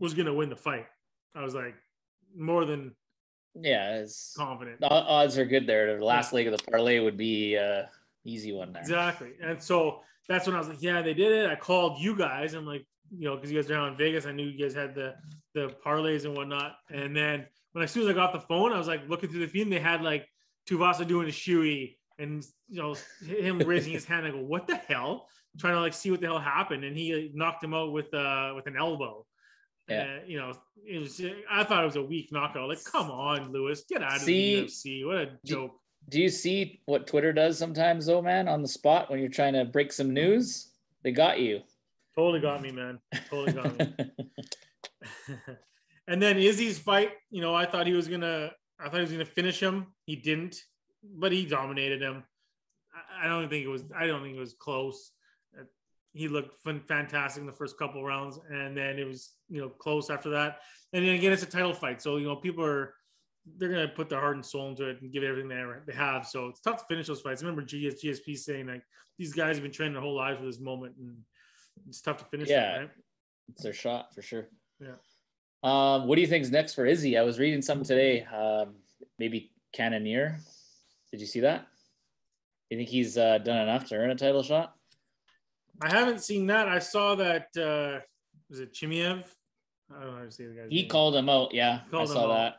was 0.00 0.14
going 0.14 0.26
to 0.26 0.34
win 0.34 0.48
the 0.48 0.56
fight. 0.56 0.86
I 1.34 1.42
was 1.42 1.54
like 1.54 1.74
more 2.36 2.64
than 2.64 2.94
Yeah, 3.54 3.98
it's, 3.98 4.34
confident. 4.36 4.80
the 4.80 4.90
odds 4.90 5.38
are 5.38 5.44
good 5.44 5.66
there. 5.66 5.96
The 5.98 6.04
last 6.04 6.32
leg 6.32 6.46
of 6.48 6.56
the 6.56 6.70
parlay 6.70 6.98
would 7.00 7.16
be 7.16 7.56
uh, 7.56 7.84
easy 8.24 8.52
one 8.52 8.72
there. 8.72 8.82
Exactly. 8.82 9.32
And 9.42 9.62
so 9.62 10.00
that's 10.28 10.46
when 10.46 10.56
I 10.56 10.58
was 10.58 10.68
like, 10.68 10.82
yeah, 10.82 11.02
they 11.02 11.14
did 11.14 11.30
it. 11.32 11.50
I 11.50 11.54
called 11.54 12.00
you 12.00 12.16
guys. 12.16 12.54
I'm 12.54 12.66
like, 12.66 12.84
you 13.16 13.26
know, 13.28 13.36
because 13.36 13.52
you 13.52 13.58
guys 13.60 13.70
are 13.70 13.74
down 13.74 13.88
in 13.92 13.96
Vegas. 13.98 14.26
I 14.26 14.32
knew 14.32 14.46
you 14.46 14.58
guys 14.58 14.74
had 14.74 14.94
the 14.94 15.14
the 15.54 15.72
parlays 15.86 16.24
and 16.24 16.34
whatnot. 16.36 16.76
And 16.90 17.14
then 17.14 17.46
when 17.72 17.84
as 17.84 17.90
soon 17.92 18.04
as 18.04 18.08
I 18.08 18.12
got 18.14 18.32
the 18.32 18.40
phone, 18.40 18.72
I 18.72 18.78
was 18.78 18.88
like 18.88 19.08
looking 19.08 19.28
through 19.30 19.40
the 19.40 19.46
feed 19.46 19.62
and 19.62 19.72
they 19.72 19.78
had 19.78 20.02
like 20.02 20.26
Tuivasa 20.68 21.06
doing 21.06 21.28
a 21.28 21.30
shoey 21.30 21.96
and 22.18 22.44
you 22.68 22.80
know 22.82 22.96
him 23.26 23.58
raising 23.58 23.92
his 23.92 24.04
hand. 24.06 24.26
I 24.26 24.30
go, 24.30 24.38
what 24.40 24.66
the 24.66 24.76
hell? 24.76 25.28
Trying 25.58 25.74
to 25.74 25.80
like 25.80 25.94
see 25.94 26.10
what 26.10 26.20
the 26.20 26.26
hell 26.26 26.38
happened. 26.38 26.84
And 26.84 26.96
he 26.96 27.30
knocked 27.34 27.62
him 27.62 27.74
out 27.74 27.92
with 27.92 28.12
uh 28.12 28.52
with 28.54 28.66
an 28.66 28.76
elbow. 28.76 29.24
Yeah. 29.88 30.02
Uh, 30.02 30.26
you 30.26 30.38
know, 30.38 30.52
it 30.86 30.98
was 30.98 31.20
I 31.50 31.64
thought 31.64 31.82
it 31.82 31.86
was 31.86 31.96
a 31.96 32.02
weak 32.02 32.32
knockout. 32.32 32.68
Like, 32.68 32.82
come 32.84 33.10
on, 33.10 33.52
Lewis, 33.52 33.84
get 33.88 34.02
out 34.02 34.16
of 34.16 34.22
See- 34.22 34.60
the 34.60 34.66
UFC. 34.66 35.06
What 35.06 35.16
a 35.16 35.30
joke. 35.44 35.72
Do 36.08 36.20
you 36.20 36.28
see 36.28 36.82
what 36.84 37.06
Twitter 37.06 37.32
does 37.32 37.56
sometimes, 37.56 38.06
though, 38.06 38.20
man? 38.20 38.46
On 38.46 38.60
the 38.60 38.68
spot 38.68 39.10
when 39.10 39.20
you're 39.20 39.30
trying 39.30 39.54
to 39.54 39.64
break 39.64 39.90
some 39.90 40.12
news, 40.12 40.70
they 41.02 41.12
got 41.12 41.40
you. 41.40 41.62
Totally 42.14 42.40
got 42.40 42.60
me, 42.60 42.70
man. 42.72 42.98
Totally 43.30 43.52
got 43.52 43.78
me. 43.78 43.94
and 46.08 46.22
then 46.22 46.38
Izzy's 46.38 46.78
fight, 46.78 47.12
you 47.30 47.40
know, 47.40 47.54
I 47.54 47.66
thought 47.66 47.86
he 47.86 47.92
was 47.92 48.08
gonna, 48.08 48.52
I 48.78 48.84
thought 48.84 48.96
he 48.96 49.00
was 49.00 49.12
gonna 49.12 49.24
finish 49.24 49.60
him. 49.60 49.86
He 50.04 50.16
didn't, 50.16 50.56
but 51.02 51.32
he 51.32 51.46
dominated 51.46 52.02
him. 52.02 52.22
I, 52.94 53.26
I 53.26 53.28
don't 53.28 53.48
think 53.48 53.64
it 53.64 53.68
was, 53.68 53.84
I 53.96 54.06
don't 54.06 54.22
think 54.22 54.36
it 54.36 54.40
was 54.40 54.54
close. 54.54 55.10
He 56.14 56.28
looked 56.28 56.62
fantastic 56.62 57.40
in 57.40 57.46
the 57.46 57.52
first 57.52 57.76
couple 57.76 58.02
rounds, 58.04 58.38
and 58.48 58.76
then 58.76 58.98
it 58.98 59.06
was, 59.06 59.32
you 59.48 59.60
know, 59.60 59.68
close 59.68 60.10
after 60.10 60.30
that. 60.30 60.60
And 60.92 61.04
then 61.04 61.16
again, 61.16 61.32
it's 61.32 61.42
a 61.42 61.46
title 61.46 61.74
fight, 61.74 62.00
so 62.00 62.16
you 62.16 62.26
know, 62.26 62.36
people 62.36 62.64
are 62.64 62.94
they're 63.58 63.68
gonna 63.68 63.88
put 63.88 64.08
their 64.08 64.20
heart 64.20 64.36
and 64.36 64.46
soul 64.46 64.68
into 64.68 64.88
it 64.88 65.02
and 65.02 65.12
give 65.12 65.22
everything 65.22 65.48
they, 65.48 65.62
they 65.86 65.92
have. 65.92 66.26
So 66.26 66.46
it's 66.46 66.60
tough 66.60 66.78
to 66.78 66.84
finish 66.86 67.08
those 67.08 67.20
fights. 67.20 67.42
I 67.42 67.46
remember 67.46 67.62
GS, 67.62 68.02
GSP 68.02 68.38
saying 68.38 68.68
like 68.68 68.82
these 69.18 69.34
guys 69.34 69.56
have 69.56 69.62
been 69.62 69.72
training 69.72 69.94
their 69.94 70.02
whole 70.02 70.16
lives 70.16 70.38
for 70.38 70.46
this 70.46 70.60
moment, 70.60 70.94
and 70.98 71.16
it's 71.88 72.00
tough 72.00 72.18
to 72.18 72.24
finish. 72.24 72.48
Yeah. 72.48 72.72
them, 72.72 72.80
right? 72.82 72.90
it's 73.48 73.62
their 73.62 73.72
shot 73.72 74.14
for 74.14 74.22
sure. 74.22 74.48
Yeah. 74.80 74.94
Um, 75.62 76.06
what 76.06 76.16
do 76.16 76.20
you 76.20 76.26
think's 76.26 76.50
next 76.50 76.74
for 76.74 76.86
Izzy? 76.86 77.16
I 77.18 77.22
was 77.22 77.38
reading 77.38 77.62
something 77.62 77.86
today. 77.86 78.24
Um, 78.24 78.74
maybe 79.18 79.52
Cannonier. 79.72 80.38
Did 81.10 81.20
you 81.20 81.26
see 81.26 81.40
that? 81.40 81.66
You 82.70 82.78
think 82.78 82.88
he's 82.88 83.16
uh, 83.16 83.38
done 83.38 83.58
enough 83.58 83.86
to 83.86 83.96
earn 83.96 84.10
a 84.10 84.14
title 84.14 84.42
shot? 84.42 84.74
I 85.84 85.90
haven't 85.90 86.20
seen 86.22 86.46
that. 86.46 86.68
I 86.68 86.78
saw 86.78 87.14
that. 87.16 87.48
Uh, 87.56 88.00
was 88.48 88.60
it 88.60 88.72
Chimaev? 88.72 89.24
I 89.94 90.00
don't 90.00 90.10
know 90.12 90.16
how 90.18 90.24
to 90.24 90.30
say 90.30 90.46
the 90.46 90.54
guy's 90.54 90.70
He 90.70 90.82
name. 90.82 90.88
called 90.88 91.14
him 91.14 91.28
out. 91.28 91.52
Yeah, 91.52 91.80
I 91.92 92.04
saw 92.06 92.30
out. 92.32 92.54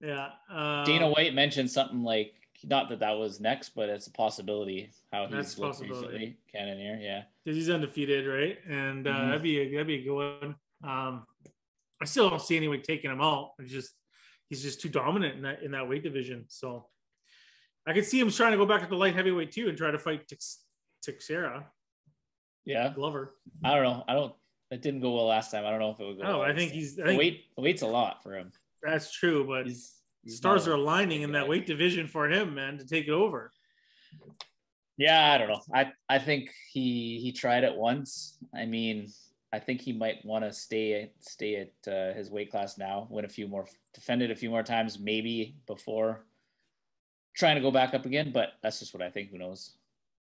that. 0.00 0.06
Yeah. 0.06 0.28
Um, 0.50 0.84
Dana 0.84 1.08
White 1.08 1.34
mentioned 1.34 1.70
something 1.70 2.02
like 2.02 2.34
not 2.64 2.88
that 2.90 3.00
that 3.00 3.12
was 3.12 3.40
next, 3.40 3.70
but 3.70 3.88
it's 3.88 4.06
a 4.08 4.12
possibility 4.12 4.90
how 5.12 5.26
That's 5.26 5.52
he's 5.52 5.58
a 5.58 5.62
looked 5.62 5.74
possibility. 5.78 6.06
recently. 6.08 6.36
Cannonier, 6.52 6.98
yeah. 7.00 7.22
because 7.44 7.56
he's 7.56 7.70
undefeated, 7.70 8.26
right? 8.26 8.58
And 8.68 9.06
uh, 9.06 9.10
Mhm. 9.12 9.26
that'd 9.28 9.42
be 9.42 9.58
a, 9.60 9.70
that'd 9.70 9.86
be 9.86 9.94
a 9.96 10.02
good 10.02 10.14
one. 10.42 10.56
Um, 10.84 11.26
I 12.00 12.04
still 12.04 12.28
don't 12.28 12.42
see 12.42 12.56
anyone 12.56 12.82
taking 12.82 13.10
him 13.10 13.20
out. 13.22 13.52
It's 13.58 13.72
just 13.72 13.92
he's 14.50 14.62
just 14.62 14.80
too 14.82 14.88
dominant 14.90 15.36
in 15.36 15.42
that 15.42 15.62
in 15.62 15.70
that 15.72 15.88
weight 15.88 16.02
division. 16.02 16.44
So 16.48 16.88
I 17.86 17.92
could 17.94 18.04
see 18.04 18.20
him 18.20 18.30
trying 18.30 18.52
to 18.52 18.58
go 18.58 18.66
back 18.66 18.82
to 18.82 18.86
the 18.88 18.96
light 18.96 19.14
heavyweight 19.14 19.52
too 19.52 19.68
and 19.68 19.78
try 19.78 19.90
to 19.90 19.98
fight 19.98 20.26
Tex- 20.28 20.62
Teixeira 21.02 21.70
Yeah, 22.66 22.92
Glover. 22.94 23.34
I 23.64 23.74
don't 23.74 23.84
know. 23.84 24.04
I 24.06 24.12
don't. 24.12 24.34
It 24.70 24.82
didn't 24.82 25.00
go 25.00 25.14
well 25.14 25.26
last 25.26 25.52
time. 25.52 25.64
I 25.64 25.70
don't 25.70 25.78
know 25.78 25.90
if 25.90 26.00
it 26.00 26.04
would 26.06 26.18
go. 26.18 26.24
Oh, 26.24 26.38
well 26.40 26.42
I 26.42 26.52
think 26.54 26.72
time. 26.72 26.78
he's. 26.78 26.98
I 26.98 27.04
think 27.06 27.18
weight. 27.18 27.44
The 27.56 27.62
weight's 27.62 27.82
a 27.82 27.86
lot 27.86 28.22
for 28.22 28.34
him. 28.36 28.52
that's 28.82 29.12
true, 29.12 29.46
but 29.46 29.66
He's, 29.66 29.94
he's 30.24 30.36
stars 30.36 30.66
are 30.66 30.74
aligning 30.74 31.22
in 31.22 31.32
that 31.32 31.48
weight 31.48 31.66
division 31.66 32.08
for 32.08 32.28
him, 32.28 32.54
man, 32.54 32.76
to 32.78 32.84
take 32.84 33.06
it 33.06 33.12
over. 33.12 33.52
Yeah, 34.98 35.32
I 35.32 35.38
don't 35.38 35.48
know. 35.48 35.60
I 35.72 35.92
I 36.08 36.18
think 36.18 36.50
he 36.72 37.20
he 37.22 37.30
tried 37.32 37.64
it 37.64 37.76
once. 37.76 38.38
I 38.54 38.64
mean, 38.66 39.12
I 39.52 39.60
think 39.60 39.80
he 39.80 39.92
might 39.92 40.24
want 40.24 40.44
to 40.44 40.52
stay 40.52 41.12
stay 41.20 41.54
at 41.86 41.92
uh, 41.92 42.14
his 42.14 42.30
weight 42.30 42.50
class 42.50 42.78
now. 42.78 43.06
Win 43.10 43.24
a 43.24 43.28
few 43.28 43.46
more, 43.46 43.66
defend 43.94 44.22
it 44.22 44.30
a 44.32 44.36
few 44.36 44.50
more 44.50 44.62
times, 44.64 44.98
maybe 44.98 45.54
before 45.66 46.24
trying 47.36 47.56
to 47.56 47.62
go 47.62 47.70
back 47.70 47.94
up 47.94 48.06
again. 48.06 48.32
But 48.32 48.54
that's 48.62 48.80
just 48.80 48.92
what 48.94 49.02
I 49.02 49.10
think. 49.10 49.30
Who 49.30 49.38
knows? 49.38 49.72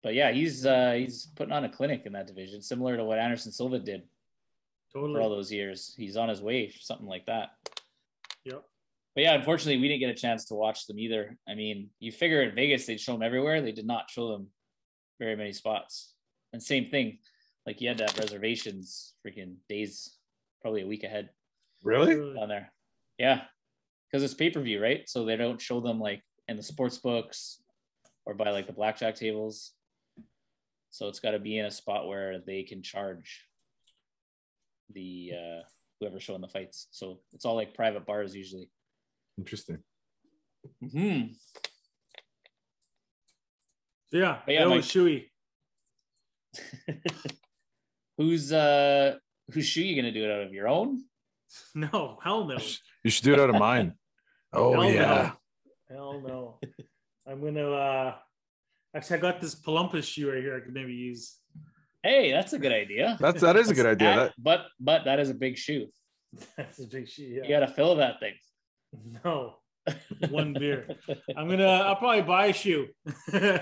But 0.07 0.13
yeah, 0.13 0.31
he's 0.31 0.65
uh, 0.65 0.93
he's 0.93 1.25
putting 1.35 1.51
on 1.51 1.65
a 1.65 1.69
clinic 1.69 2.03
in 2.05 2.13
that 2.13 2.27
division, 2.27 2.61
similar 2.61 2.95
to 2.95 3.03
what 3.03 3.19
Anderson 3.19 3.51
Silva 3.51 3.77
did 3.77 4.03
for 4.93 5.19
all 5.19 5.29
those 5.29 5.51
years. 5.51 5.93
He's 5.97 6.15
on 6.15 6.29
his 6.29 6.41
way, 6.41 6.71
something 6.79 7.05
like 7.05 7.25
that. 7.25 7.49
Yep. 8.45 8.63
But 9.13 9.21
yeah, 9.25 9.33
unfortunately, 9.33 9.81
we 9.81 9.89
didn't 9.89 9.99
get 9.99 10.09
a 10.09 10.13
chance 10.13 10.45
to 10.45 10.53
watch 10.53 10.87
them 10.87 10.97
either. 10.97 11.37
I 11.45 11.55
mean, 11.55 11.89
you 11.99 12.13
figure 12.13 12.41
in 12.41 12.55
Vegas 12.55 12.85
they'd 12.85 13.01
show 13.01 13.11
them 13.11 13.21
everywhere. 13.21 13.61
They 13.61 13.73
did 13.73 13.85
not 13.85 14.09
show 14.09 14.31
them 14.31 14.47
very 15.19 15.35
many 15.35 15.51
spots. 15.51 16.13
And 16.53 16.63
same 16.63 16.89
thing, 16.89 17.17
like 17.65 17.81
you 17.81 17.89
had 17.89 17.97
to 17.97 18.05
have 18.05 18.17
reservations, 18.17 19.13
freaking 19.27 19.55
days, 19.67 20.15
probably 20.61 20.83
a 20.83 20.87
week 20.87 21.03
ahead 21.03 21.31
Really? 21.83 22.15
Really. 22.15 22.39
on 22.39 22.47
there. 22.47 22.71
Yeah, 23.17 23.41
because 24.09 24.23
it's 24.23 24.33
pay 24.33 24.51
per 24.51 24.61
view, 24.61 24.81
right? 24.81 25.01
So 25.09 25.25
they 25.25 25.35
don't 25.35 25.59
show 25.59 25.81
them 25.81 25.99
like 25.99 26.23
in 26.47 26.55
the 26.55 26.63
sports 26.63 26.97
books 26.97 27.61
or 28.25 28.35
by 28.35 28.51
like 28.51 28.67
the 28.67 28.73
blackjack 28.73 29.15
tables. 29.15 29.73
So 30.97 31.07
it's 31.07 31.19
got 31.19 31.31
to 31.31 31.39
be 31.39 31.59
in 31.59 31.65
a 31.67 31.69
spot 31.69 32.07
where 32.07 32.39
they 32.39 32.63
can 32.63 32.81
charge 32.81 33.45
the 34.95 35.31
uh, 35.35 35.61
whoever's 35.99 36.23
showing 36.23 36.41
the 36.41 36.47
fights. 36.47 36.87
So 36.89 37.19
it's 37.33 37.45
all 37.45 37.53
like 37.55 37.75
private 37.75 38.03
bars 38.07 38.35
usually. 38.35 38.71
Interesting. 39.37 39.77
Mm-hmm. 40.83 41.33
So 44.09 44.17
yeah, 44.17 44.39
But 44.43 44.51
yeah, 44.53 44.63
that 44.63 44.69
Mike- 44.69 44.77
was 44.77 44.87
shoey. 44.87 45.25
who's 48.17 48.51
uh 48.51 49.17
who's 49.51 49.65
shoe 49.67 49.83
you 49.83 49.95
gonna 49.95 50.11
do 50.11 50.23
it 50.25 50.31
out 50.31 50.41
of? 50.47 50.53
Your 50.53 50.67
own? 50.67 51.03
No, 51.75 52.17
hell 52.23 52.45
no. 52.45 52.57
You 53.03 53.11
should 53.11 53.23
do 53.23 53.33
it 53.33 53.39
out 53.39 53.49
of 53.51 53.55
mine. 53.57 53.93
Oh 54.53 54.73
Hell 54.73 54.91
yeah. 54.91 55.31
no. 55.89 55.95
Hell 55.95 56.21
no. 56.25 56.59
I'm 57.27 57.39
gonna 57.41 57.69
uh 57.71 58.15
actually 58.97 59.17
I 59.17 59.21
got 59.21 59.39
this 59.41 59.55
Palumpus 59.55 60.03
shoe 60.03 60.31
right 60.31 60.41
here 60.41 60.55
I 60.57 60.59
could 60.59 60.73
maybe 60.73 60.93
use. 60.93 61.35
Hey, 62.03 62.31
that's 62.31 62.53
a 62.53 62.59
good 62.59 62.71
idea. 62.71 63.17
That's 63.19 63.41
that 63.41 63.55
is 63.55 63.69
a 63.69 63.73
good 63.75 63.85
idea. 63.85 64.15
That- 64.15 64.25
That 64.25 64.33
but 64.37 64.61
but 64.79 65.05
that 65.05 65.19
is 65.19 65.29
a 65.29 65.33
big 65.33 65.57
shoe. 65.57 65.87
That's 66.57 66.79
a 66.79 66.87
big 66.87 67.07
shoe. 67.07 67.23
You 67.23 67.47
gotta 67.47 67.67
fill 67.67 67.95
that 67.95 68.19
thing. 68.19 68.33
No. 69.23 69.55
One 70.29 70.51
beer. 70.53 70.87
I'm 71.37 71.47
gonna 71.49 71.65
I'll 71.87 71.95
probably 71.95 72.21
buy 72.23 72.47
a 72.47 72.53
shoe. 72.53 72.87
Go 73.31 73.59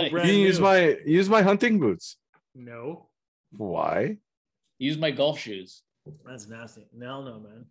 Nice. 0.00 0.10
brand 0.10 0.28
you 0.28 0.34
can 0.34 0.40
use 0.50 0.58
my 0.60 0.96
use 1.06 1.28
my 1.28 1.42
hunting 1.42 1.78
boots. 1.78 2.16
No, 2.54 3.08
Why? 3.56 4.16
Use 4.78 4.98
my 4.98 5.10
golf 5.12 5.38
shoes. 5.38 5.82
that's 6.24 6.48
nasty. 6.48 6.86
No, 6.92 7.22
no, 7.28 7.34
man. 7.46 7.62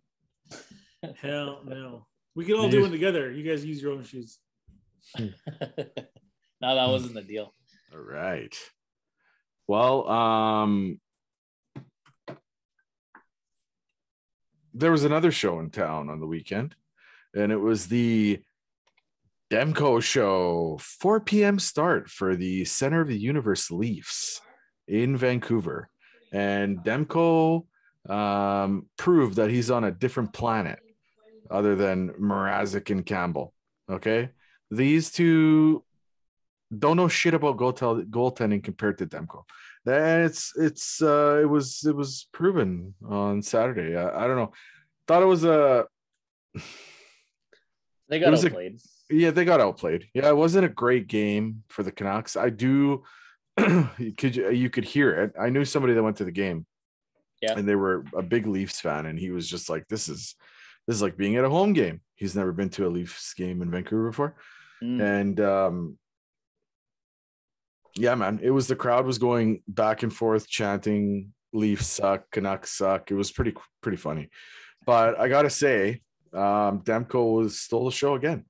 Hell 1.22 1.60
no. 1.64 2.06
We 2.34 2.44
can 2.46 2.54
all 2.54 2.64
You 2.66 2.70
do 2.70 2.78
use- 2.78 2.88
it 2.88 2.92
together. 2.92 3.30
You 3.30 3.42
guys 3.48 3.64
use 3.64 3.82
your 3.82 3.92
own 3.92 4.04
shoes. 4.04 4.38
No, 6.66 6.74
that 6.74 6.88
wasn't 6.88 7.14
the 7.14 7.22
deal. 7.22 7.52
All 7.94 8.00
right. 8.00 8.52
Well, 9.68 10.08
um 10.08 11.00
there 14.74 14.90
was 14.90 15.04
another 15.04 15.30
show 15.30 15.60
in 15.60 15.70
town 15.70 16.10
on 16.10 16.18
the 16.18 16.26
weekend, 16.26 16.74
and 17.36 17.52
it 17.52 17.56
was 17.56 17.86
the 17.86 18.42
Demko 19.48 20.02
show, 20.02 20.76
4 20.80 21.20
p.m. 21.20 21.60
start 21.60 22.10
for 22.10 22.34
the 22.34 22.64
Center 22.64 23.00
of 23.00 23.08
the 23.08 23.16
Universe 23.16 23.70
Leafs 23.70 24.40
in 24.88 25.16
Vancouver. 25.16 25.88
And 26.32 26.78
Demko 26.80 27.64
um, 28.08 28.88
proved 28.96 29.36
that 29.36 29.50
he's 29.50 29.70
on 29.70 29.84
a 29.84 29.92
different 29.92 30.32
planet 30.32 30.80
other 31.48 31.76
than 31.76 32.10
Mrazek 32.20 32.90
and 32.90 33.06
Campbell. 33.06 33.54
Okay. 33.88 34.30
These 34.70 35.12
two 35.12 35.84
don't 36.76 36.96
know 36.96 37.08
shit 37.08 37.34
about 37.34 37.56
goal 37.56 37.72
goaltending 37.72 38.62
compared 38.62 38.98
to 38.98 39.06
Demko. 39.06 39.42
And 39.86 40.24
it's 40.24 40.52
it's 40.56 41.00
uh 41.02 41.38
it 41.42 41.46
was 41.48 41.84
it 41.86 41.94
was 41.94 42.28
proven 42.32 42.94
on 43.08 43.42
Saturday. 43.42 43.96
I, 43.96 44.24
I 44.24 44.26
don't 44.26 44.36
know. 44.36 44.52
Thought 45.06 45.22
it 45.22 45.26
was 45.26 45.44
a 45.44 45.86
They 48.08 48.18
got 48.20 48.30
was 48.30 48.44
a- 48.44 48.48
outplayed. 48.48 48.78
yeah, 49.10 49.30
they 49.30 49.44
got 49.44 49.60
outplayed. 49.60 50.06
Yeah, 50.14 50.28
it 50.28 50.36
wasn't 50.36 50.64
a 50.64 50.68
great 50.68 51.08
game 51.08 51.62
for 51.68 51.82
the 51.82 51.92
Canucks. 51.92 52.36
I 52.36 52.50
do 52.50 53.02
could 53.56 54.36
you 54.36 54.50
you 54.50 54.70
could 54.70 54.84
hear 54.84 55.22
it. 55.22 55.32
I 55.40 55.48
knew 55.50 55.64
somebody 55.64 55.94
that 55.94 56.02
went 56.02 56.16
to 56.18 56.24
the 56.24 56.32
game. 56.32 56.66
Yeah. 57.42 57.52
And 57.58 57.68
they 57.68 57.74
were 57.74 58.04
a 58.16 58.22
big 58.22 58.46
Leafs 58.46 58.80
fan, 58.80 59.06
and 59.06 59.18
he 59.18 59.30
was 59.30 59.48
just 59.48 59.68
like, 59.68 59.86
This 59.88 60.08
is 60.08 60.34
this 60.86 60.96
is 60.96 61.02
like 61.02 61.16
being 61.16 61.36
at 61.36 61.44
a 61.44 61.50
home 61.50 61.72
game. 61.72 62.00
He's 62.14 62.36
never 62.36 62.52
been 62.52 62.70
to 62.70 62.86
a 62.86 62.88
Leafs 62.88 63.34
game 63.34 63.60
in 63.62 63.70
Vancouver 63.70 64.08
before. 64.08 64.36
Mm. 64.82 65.00
And 65.20 65.40
um 65.40 65.98
yeah, 67.96 68.14
man, 68.14 68.38
it 68.42 68.50
was 68.50 68.66
the 68.68 68.76
crowd 68.76 69.06
was 69.06 69.18
going 69.18 69.62
back 69.66 70.02
and 70.02 70.12
forth 70.14 70.48
chanting 70.48 71.32
Leafs 71.52 71.86
suck, 71.86 72.30
Canucks 72.30 72.70
suck. 72.72 73.10
It 73.10 73.14
was 73.14 73.32
pretty 73.32 73.54
pretty 73.82 73.96
funny. 73.96 74.28
But 74.84 75.18
I 75.18 75.28
gotta 75.28 75.50
say, 75.50 76.02
um, 76.32 76.82
Demko 76.82 77.34
was 77.36 77.58
stole 77.58 77.86
the 77.86 77.90
show 77.90 78.14
again. 78.14 78.44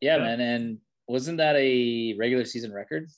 Yeah, 0.00 0.16
Yeah. 0.16 0.22
man. 0.22 0.40
And 0.40 0.78
wasn't 1.08 1.38
that 1.38 1.56
a 1.56 2.14
regular 2.18 2.44
season 2.44 2.72
record? 2.72 3.08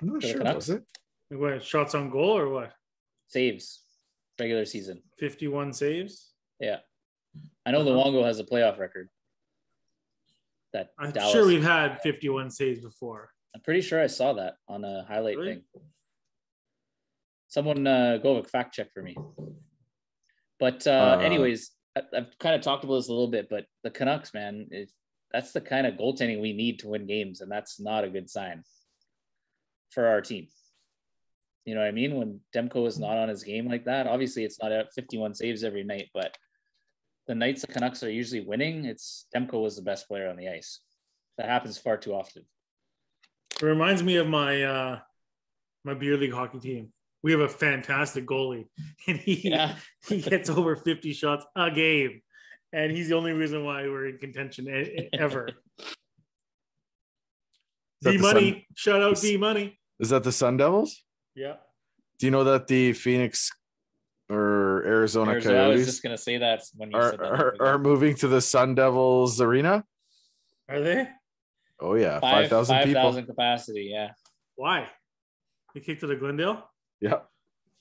I'm 0.00 0.08
not 0.08 0.22
sure, 0.22 0.38
Canucks? 0.38 0.54
was 0.68 0.70
it? 0.70 0.84
What 1.30 1.62
shots 1.64 1.94
on 1.94 2.10
goal 2.10 2.36
or 2.38 2.48
what? 2.48 2.72
Saves, 3.28 3.82
regular 4.38 4.64
season. 4.64 5.02
51 5.18 5.72
saves. 5.72 6.32
Yeah. 6.60 6.78
I 7.64 7.70
know 7.70 7.80
Uh-huh. 7.80 7.90
Luongo 7.90 8.24
has 8.24 8.38
a 8.40 8.44
playoff 8.44 8.78
record. 8.78 9.08
That 10.72 10.88
I'm 10.98 11.10
Dallas. 11.12 11.32
sure 11.32 11.46
we've 11.46 11.62
had 11.62 12.00
51 12.02 12.50
saves 12.50 12.80
before. 12.80 13.30
I'm 13.54 13.60
pretty 13.60 13.82
sure 13.82 14.02
I 14.02 14.06
saw 14.06 14.32
that 14.34 14.54
on 14.68 14.84
a 14.84 15.04
highlight 15.06 15.36
Really? 15.36 15.54
thing. 15.54 15.62
Someone 17.48 17.86
uh, 17.86 18.16
go 18.22 18.38
and 18.38 18.46
fact 18.46 18.74
check 18.74 18.88
for 18.94 19.02
me. 19.02 19.14
But 20.58 20.86
uh, 20.86 21.18
Uh, 21.18 21.22
anyways, 21.22 21.70
I, 21.96 22.02
I've 22.16 22.38
kind 22.38 22.54
of 22.54 22.62
talked 22.62 22.84
about 22.84 22.96
this 22.96 23.08
a 23.08 23.12
little 23.12 23.28
bit, 23.28 23.48
but 23.50 23.66
the 23.82 23.90
Canucks, 23.90 24.32
man, 24.32 24.68
is 24.70 24.92
that's 25.32 25.52
the 25.52 25.60
kind 25.60 25.86
of 25.86 25.94
goaltending 25.94 26.40
we 26.40 26.52
need 26.54 26.78
to 26.80 26.88
win 26.88 27.06
games, 27.06 27.40
and 27.42 27.50
that's 27.50 27.78
not 27.78 28.04
a 28.04 28.08
good 28.10 28.30
sign 28.30 28.62
for 29.90 30.06
our 30.06 30.22
team. 30.22 30.46
You 31.66 31.74
know 31.74 31.80
what 31.82 31.88
I 31.88 31.92
mean? 31.92 32.16
When 32.16 32.40
Demko 32.54 32.86
is 32.86 32.98
not 32.98 33.18
on 33.18 33.28
his 33.28 33.44
game 33.44 33.68
like 33.68 33.84
that, 33.84 34.06
obviously 34.06 34.44
it's 34.44 34.60
not 34.62 34.72
at 34.72 34.92
51 34.94 35.34
saves 35.34 35.62
every 35.64 35.84
night, 35.84 36.08
but 36.14 36.36
the 37.26 37.34
nights 37.34 37.60
the 37.62 37.68
Canucks 37.68 38.02
are 38.02 38.10
usually 38.10 38.40
winning, 38.40 38.84
it's 38.84 39.26
Demko 39.34 39.62
was 39.62 39.76
the 39.76 39.82
best 39.82 40.08
player 40.08 40.28
on 40.28 40.36
the 40.36 40.48
ice. 40.48 40.80
That 41.38 41.48
happens 41.48 41.78
far 41.78 41.96
too 41.96 42.12
often. 42.14 42.44
It 43.60 43.62
reminds 43.64 44.02
me 44.02 44.16
of 44.16 44.26
my 44.26 44.62
uh 44.62 44.98
my 45.84 45.94
beer 45.94 46.16
league 46.16 46.32
hockey 46.32 46.58
team. 46.58 46.92
We 47.22 47.30
have 47.32 47.40
a 47.40 47.48
fantastic 47.48 48.26
goalie, 48.26 48.66
and 49.06 49.18
he 49.18 49.48
Yeah. 49.50 49.76
he 50.08 50.20
gets 50.20 50.50
over 50.50 50.74
50 50.76 51.12
shots 51.12 51.46
a 51.56 51.70
game, 51.70 52.20
and 52.72 52.90
he's 52.90 53.08
the 53.08 53.14
only 53.16 53.32
reason 53.32 53.64
why 53.64 53.82
we're 53.88 54.08
in 54.08 54.18
contention 54.18 54.68
ever. 55.12 55.48
D 58.02 58.18
Money, 58.18 58.66
shout 58.74 59.00
out 59.02 59.20
D 59.20 59.36
Money. 59.36 59.78
Is 60.00 60.10
that 60.10 60.24
the 60.24 60.32
Sun 60.32 60.56
Devils? 60.56 61.04
Yeah, 61.36 61.54
Do 62.18 62.26
you 62.26 62.30
know 62.32 62.42
that 62.44 62.66
the 62.66 62.92
Phoenix 62.92 63.50
or 64.32 64.84
Arizona, 64.84 65.32
Arizona, 65.32 65.62
I 65.64 65.68
was 65.68 65.86
just 65.86 66.02
gonna 66.02 66.18
say 66.18 66.38
that 66.38 66.62
when 66.76 66.90
you 66.90 66.96
are, 66.96 67.10
said 67.10 67.20
that. 67.20 67.32
are, 67.32 67.56
are 67.60 67.78
moving 67.78 68.14
to 68.16 68.28
the 68.28 68.40
Sun 68.40 68.74
Devils 68.74 69.40
arena? 69.40 69.84
are 70.68 70.80
they? 70.80 71.08
Oh 71.80 71.94
yeah, 71.94 72.20
Five- 72.20 72.32
five 72.32 72.48
thousand 72.48 72.78
people. 72.84 73.02
5,000 73.02 73.26
capacity. 73.26 73.88
Yeah, 73.92 74.10
Why? 74.56 74.88
They 75.74 75.80
kicked 75.80 76.02
it 76.02 76.06
to 76.06 76.16
Glendale. 76.16 76.68
Yeah, 77.00 77.20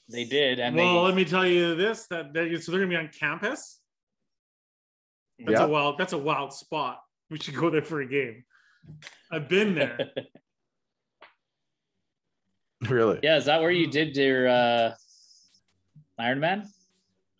they 0.09 0.23
did, 0.25 0.59
and 0.59 0.75
well, 0.75 1.01
they 1.01 1.05
let 1.07 1.15
me 1.15 1.25
tell 1.25 1.45
you 1.45 1.75
this: 1.75 2.07
that 2.09 2.33
they're, 2.33 2.59
so 2.61 2.71
they're 2.71 2.81
gonna 2.81 2.89
be 2.89 2.95
on 2.95 3.09
campus. 3.09 3.79
That's 5.39 5.59
Yeah. 5.59 5.65
a 5.65 5.69
wild. 5.69 5.97
That's 5.97 6.13
a 6.13 6.17
wild 6.17 6.53
spot. 6.53 7.01
We 7.29 7.39
should 7.39 7.55
go 7.55 7.69
there 7.69 7.81
for 7.81 8.01
a 8.01 8.07
game. 8.07 8.43
I've 9.31 9.47
been 9.47 9.75
there. 9.75 10.09
really. 12.89 13.19
yeah. 13.23 13.37
Is 13.37 13.45
that 13.45 13.61
where 13.61 13.71
you 13.71 13.87
did 13.87 14.15
your 14.17 14.47
uh, 14.47 14.91
Iron 16.19 16.39
Man? 16.39 16.67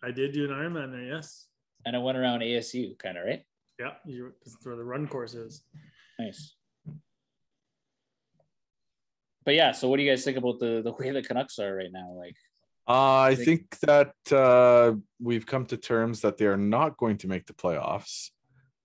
I 0.02 0.10
did 0.10 0.32
do 0.32 0.44
an 0.44 0.50
Ironman 0.50 0.90
there. 0.90 1.02
Yes. 1.04 1.46
And 1.86 1.94
I 1.96 1.98
went 1.98 2.18
around 2.18 2.40
ASU, 2.40 2.98
kind 2.98 3.16
of 3.18 3.24
right. 3.24 3.42
Yeah, 3.78 3.94
you- 4.04 4.32
that's 4.44 4.56
where 4.64 4.76
the 4.76 4.84
run 4.84 5.06
course 5.08 5.34
is. 5.34 5.62
Nice. 6.18 6.54
But 9.44 9.54
yeah, 9.54 9.72
so 9.72 9.88
what 9.88 9.96
do 9.96 10.02
you 10.04 10.10
guys 10.10 10.24
think 10.24 10.36
about 10.38 10.60
the 10.60 10.82
the 10.82 10.92
way 10.92 11.10
the 11.10 11.22
Canucks 11.22 11.58
are 11.58 11.74
right 11.74 11.90
now? 11.92 12.12
Like, 12.12 12.36
Uh, 12.86 13.20
I 13.30 13.34
Think- 13.34 13.46
think 13.46 13.78
that 13.80 14.14
uh, 14.32 14.94
we've 15.20 15.46
come 15.46 15.66
to 15.66 15.76
terms 15.76 16.20
that 16.20 16.36
they 16.36 16.46
are 16.46 16.56
not 16.56 16.96
going 16.96 17.16
to 17.18 17.28
make 17.28 17.46
the 17.46 17.52
playoffs. 17.54 18.30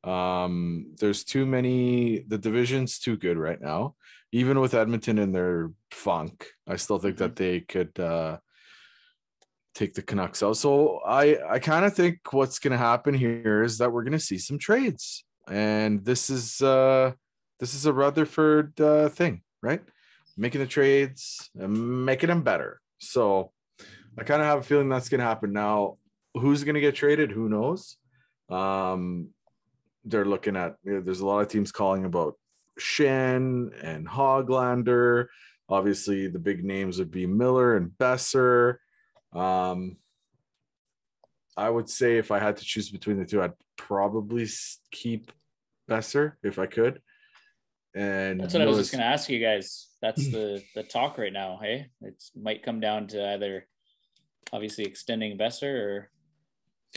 Um, 0.04 0.94
there's 1.00 1.24
too 1.24 1.46
many. 1.46 2.20
The 2.20 2.38
division's 2.38 3.00
too 3.00 3.18
good 3.18 3.38
right 3.38 3.60
now. 3.60 3.96
Even 4.32 4.60
with 4.60 4.74
Edmonton 4.76 5.18
in 5.18 5.32
their 5.32 5.72
funk, 5.92 6.48
I 6.68 6.76
still 6.78 7.00
think 7.00 7.18
that 7.18 7.36
they 7.36 7.62
could 7.62 8.00
uh, 8.00 8.38
take 9.78 9.94
the 9.94 10.02
Canucks 10.02 10.42
out. 10.42 10.58
So 10.58 11.00
I 11.06 11.38
I 11.48 11.60
kind 11.60 11.86
of 11.86 11.94
think 11.94 12.34
what's 12.34 12.60
going 12.60 12.72
to 12.72 12.78
happen 12.78 13.14
here 13.14 13.64
is 13.64 13.78
that 13.78 13.92
we're 13.92 14.04
going 14.04 14.14
to 14.14 14.20
see 14.20 14.40
some 14.40 14.58
trades, 14.58 15.24
and 15.48 16.04
this 16.04 16.30
is 16.30 16.62
uh, 16.62 17.12
this 17.60 17.74
is 17.74 17.86
a 17.86 17.94
Rutherford 17.94 18.80
uh, 18.82 19.10
thing, 19.10 19.42
right? 19.62 19.82
Making 20.36 20.62
the 20.62 20.68
trades 20.68 21.50
and 21.56 22.06
making 22.06 22.30
them 22.30 22.44
better. 22.44 22.82
So 23.00 23.52
I 24.18 24.24
kind 24.24 24.42
of 24.42 24.48
have 24.48 24.60
a 24.60 24.64
feeling 24.64 24.90
that's 24.90 25.10
going 25.10 25.20
to 25.20 25.26
happen 25.26 25.54
now. 25.54 25.98
Who's 26.34 26.64
going 26.64 26.76
to 26.76 26.82
get 26.82 26.96
traded? 26.96 27.32
Who 27.32 27.50
knows? 27.50 27.98
Um, 28.50 29.30
they're 30.06 30.26
looking 30.26 30.56
at. 30.56 30.76
You 30.84 30.94
know, 30.94 31.02
there's 31.02 31.22
a 31.22 31.26
lot 31.26 31.42
of 31.42 31.50
teams 31.50 31.72
calling 31.72 32.06
about 32.06 32.36
Shen 32.80 33.72
and 33.82 34.08
Hoglander. 34.08 35.28
Obviously, 35.70 36.28
the 36.28 36.40
big 36.40 36.64
names 36.64 36.98
would 36.98 37.12
be 37.12 37.28
Miller 37.28 37.76
and 37.76 37.92
Boeser. 38.00 38.78
Um, 39.34 39.98
I 41.56 41.70
would 41.70 41.90
say 41.90 42.18
if 42.18 42.32
I 42.32 42.40
had 42.40 42.58
to 42.58 42.64
choose 42.64 42.90
between 42.90 43.18
the 43.18 43.26
two, 43.26 43.42
I'd 43.42 43.54
probably 43.78 44.48
keep 44.92 45.32
Boeser 45.90 46.34
if 46.44 46.60
I 46.60 46.68
could. 46.68 47.02
And 47.96 48.40
That's 48.40 48.54
what 48.54 48.62
I 48.62 48.66
was 48.66 48.78
just 48.78 48.92
going 48.92 49.02
to 49.02 49.08
ask 49.08 49.30
you 49.30 49.40
guys. 49.40 49.88
That's 50.02 50.28
the 50.32 50.62
the 50.76 50.84
talk 50.84 51.18
right 51.18 51.34
now. 51.34 51.60
Hey, 51.62 51.88
it 52.02 52.24
might 52.40 52.64
come 52.64 52.80
down 52.80 53.08
to 53.08 53.34
either 53.34 53.66
obviously 54.54 54.86
extending 54.86 55.38
Boeser 55.38 55.64
or 55.64 56.12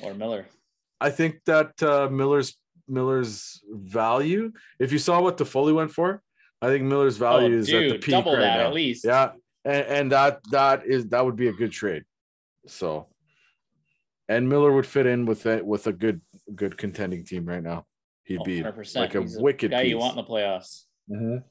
or 0.03 0.15
Miller. 0.15 0.47
I 1.01 1.11
think 1.11 1.41
that 1.47 1.83
uh, 1.83 2.09
Miller's 2.11 2.57
Miller's 2.87 3.63
value. 3.71 4.53
If 4.79 4.93
you 4.93 4.99
saw 4.99 5.23
what 5.23 5.39
Toffoli 5.39 5.75
went 5.75 5.91
for, 5.91 6.23
I 6.61 6.67
think 6.67 6.85
Miller's 6.85 7.17
value 7.17 7.55
oh, 7.55 7.59
is 7.59 7.73
at 7.73 7.73
the 7.73 7.89
dude, 7.93 8.01
peak 8.03 8.13
double 8.13 8.33
right 8.35 8.41
that 8.41 8.59
now. 8.59 8.67
at 8.67 8.75
least. 8.75 9.05
Yeah, 9.05 9.33
and, 9.65 9.87
and 9.87 10.13
that 10.13 10.41
that 10.51 10.85
is 10.87 11.07
that 11.09 11.25
would 11.25 11.37
be 11.37 11.49
a 11.49 11.53
good 11.53 11.73
trade. 11.73 12.05
So, 12.67 13.09
and 14.29 14.49
Miller 14.49 14.73
would 14.73 14.87
fit 14.87 15.07
in 15.07 15.27
with 15.27 15.47
it 15.47 15.65
with 15.65 15.87
a 15.87 15.93
good 15.93 16.21
good 16.55 16.77
contending 16.77 17.25
team 17.25 17.47
right 17.47 17.63
now. 17.63 17.87
He'd 18.25 18.41
Oh, 18.41 18.45
be 18.45 18.63
100%. 18.63 18.97
like 19.01 19.15
a 19.15 19.23
He's 19.23 19.39
wicked 19.39 19.71
guy 19.71 19.83
piece. 19.83 19.91
you 19.91 19.99
want 19.99 20.17
in 20.17 20.25
the 20.25 20.31
playoffs. 20.31 20.85
Mhm. 21.11 21.45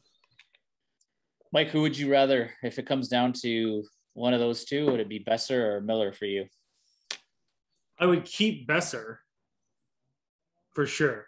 Mike, 1.52 1.70
who 1.70 1.82
would 1.82 1.98
you 1.98 2.12
rather 2.12 2.54
if 2.64 2.78
it 2.80 2.86
comes 2.86 3.08
down 3.10 3.34
to 3.42 3.84
one 4.14 4.34
of 4.34 4.40
those 4.40 4.66
two? 4.66 4.86
Would 4.86 5.00
it 5.00 5.10
be 5.10 5.20
Boeser 5.24 5.76
or 5.78 5.82
Miller 5.82 6.14
for 6.14 6.26
you? 6.26 6.46
I 7.98 8.06
would 8.06 8.24
keep 8.24 8.68
Boeser 8.68 9.18
for 10.74 10.86
sure, 10.86 11.26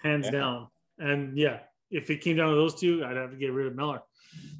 hands 0.00 0.28
Okay. 0.28 0.38
down. 0.38 0.68
And 0.98 1.36
yeah, 1.36 1.64
if 1.90 2.08
it 2.08 2.20
came 2.22 2.36
down 2.36 2.50
to 2.50 2.54
those 2.54 2.78
two, 2.80 3.04
I'd 3.04 3.16
have 3.16 3.32
to 3.32 3.36
get 3.36 3.52
rid 3.52 3.66
of 3.66 3.74
Miller. 3.74 4.00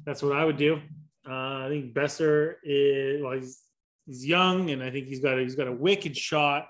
That's 0.05 0.21
what 0.21 0.33
I 0.37 0.43
would 0.45 0.57
do. 0.57 0.81
Uh, 1.27 1.65
I 1.65 1.67
think 1.69 1.93
Boeser 1.95 2.55
is 2.63 3.21
well, 3.23 3.31
he's 3.33 3.63
he's 4.05 4.25
young, 4.25 4.69
and 4.71 4.83
I 4.83 4.91
think 4.91 5.07
he's 5.07 5.19
got 5.19 5.37
a, 5.37 5.41
he's 5.41 5.55
got 5.55 5.67
a 5.67 5.71
wicked 5.71 6.15
shot. 6.17 6.67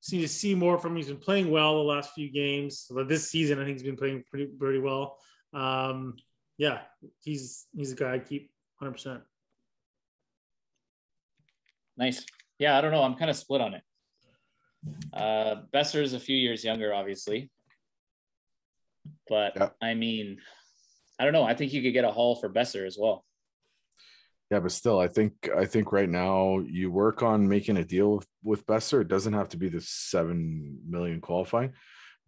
Just 0.00 0.12
need 0.12 0.22
to 0.22 0.28
see 0.28 0.54
more 0.54 0.78
from 0.78 0.92
him. 0.92 0.96
He's 0.96 1.08
been 1.08 1.16
playing 1.16 1.50
well 1.50 1.74
the 1.76 1.84
last 1.84 2.12
few 2.12 2.30
games, 2.30 2.86
but 2.90 3.08
this 3.08 3.30
season 3.30 3.60
I 3.60 3.64
think 3.64 3.76
he's 3.76 3.86
been 3.86 3.96
playing 3.96 4.24
pretty 4.28 4.46
pretty 4.46 4.80
well. 4.80 5.18
Um, 5.52 6.16
yeah, 6.58 6.80
he's 7.20 7.66
he's 7.76 7.92
a 7.92 7.96
guy 7.96 8.14
I 8.14 8.18
keep 8.18 8.50
100. 8.78 8.92
percent 8.92 9.22
Nice. 11.96 12.24
Yeah, 12.58 12.76
I 12.76 12.80
don't 12.80 12.92
know. 12.92 13.02
I'm 13.02 13.14
kind 13.14 13.30
of 13.30 13.36
split 13.36 13.60
on 13.60 13.74
it. 13.74 13.82
Uh, 15.12 15.62
Boeser 15.72 16.02
is 16.02 16.14
a 16.14 16.20
few 16.20 16.36
years 16.36 16.64
younger, 16.64 16.92
obviously. 16.94 17.50
But 19.28 19.52
Yeah. 19.56 19.68
I 19.80 19.94
mean, 19.94 20.38
I 21.18 21.24
don't 21.24 21.32
know. 21.32 21.44
I 21.44 21.54
think 21.54 21.72
you 21.72 21.82
could 21.82 21.92
get 21.92 22.04
a 22.04 22.10
haul 22.10 22.36
for 22.36 22.48
Boeser 22.48 22.86
as 22.86 22.96
well. 22.98 23.24
Yeah, 24.52 24.60
but 24.60 24.70
still, 24.72 24.98
I 24.98 25.08
think 25.08 25.48
I 25.56 25.64
think 25.64 25.92
right 25.92 26.08
now 26.10 26.58
you 26.58 26.90
work 26.90 27.22
on 27.22 27.48
making 27.48 27.78
a 27.78 27.84
deal 27.84 28.16
with, 28.16 28.26
with 28.44 28.66
Boeser. 28.66 29.00
It 29.00 29.08
doesn't 29.08 29.32
have 29.32 29.48
to 29.50 29.56
be 29.56 29.70
the 29.70 29.80
seven 29.80 30.78
million 30.86 31.22
qualifying, 31.22 31.72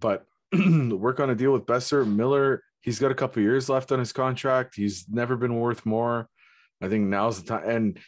but 0.01 0.25
work 0.55 1.21
on 1.21 1.29
a 1.29 1.35
deal 1.35 1.53
with 1.53 1.67
Boeser. 1.67 2.07
Miller, 2.11 2.63
he's 2.81 2.99
got 2.99 3.11
a 3.11 3.15
couple 3.15 3.43
years 3.43 3.69
left 3.69 3.93
on 3.93 3.99
his 3.99 4.15
contract. 4.15 4.75
He's 4.75 5.05
never 5.11 5.37
been 5.37 5.55
worth 5.61 5.85
more. 5.85 6.31
I 6.81 6.89
think 6.89 7.09
now's 7.09 7.43
the 7.43 7.47
time. 7.47 7.69
And 7.69 7.99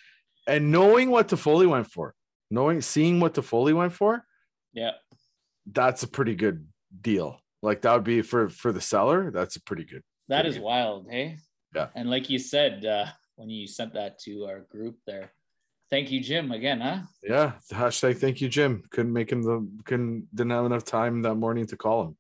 and 0.47 0.73
knowing 0.73 1.11
what 1.11 1.29
Toffoli 1.29 1.69
went 1.69 1.87
for, 1.87 2.15
knowing 2.51 2.81
seeing 2.81 3.21
what 3.21 3.35
Toffoli 3.35 3.75
went 3.77 3.93
for, 3.93 4.25
Yeah. 4.73 4.93
that's 5.71 6.05
a 6.05 6.09
pretty 6.09 6.37
good 6.37 6.67
deal. 6.99 7.39
Like 7.63 7.83
that 7.83 7.93
would 7.93 8.05
be 8.05 8.23
for 8.23 8.49
for 8.49 8.73
the 8.73 8.81
seller. 8.81 9.31
That's 9.31 9.57
a 9.57 9.61
pretty 9.61 9.85
good. 9.85 10.03
That 10.29 10.37
Pretty 10.39 10.49
is 10.49 10.57
good. 10.57 10.65
wild, 10.65 11.07
hey? 11.11 11.37
Yeah. 11.75 11.89
And 11.95 12.09
like 12.09 12.31
you 12.31 12.39
said, 12.39 12.83
uh, 12.87 13.07
when 13.37 13.49
you 13.51 13.67
sent 13.67 13.95
that 13.95 14.19
to 14.21 14.47
our 14.47 14.61
group 14.61 14.97
there, 15.07 15.31
thank 15.91 16.11
you, 16.11 16.21
Jim, 16.21 16.51
again, 16.53 16.81
huh? 16.81 17.01
Yeah. 17.23 17.53
Hashtag 17.73 18.19
thank 18.19 18.41
you, 18.41 18.49
Jim. 18.49 18.83
Couldn't 18.91 19.13
make 19.13 19.31
him 19.31 19.43
the 19.43 19.69
couldn't 19.85 20.27
didn't 20.35 20.51
have 20.53 20.67
enough 20.67 20.85
time 20.85 21.23
that 21.23 21.35
morning 21.37 21.67
to 21.69 21.77
call 21.77 22.07
him. 22.07 22.17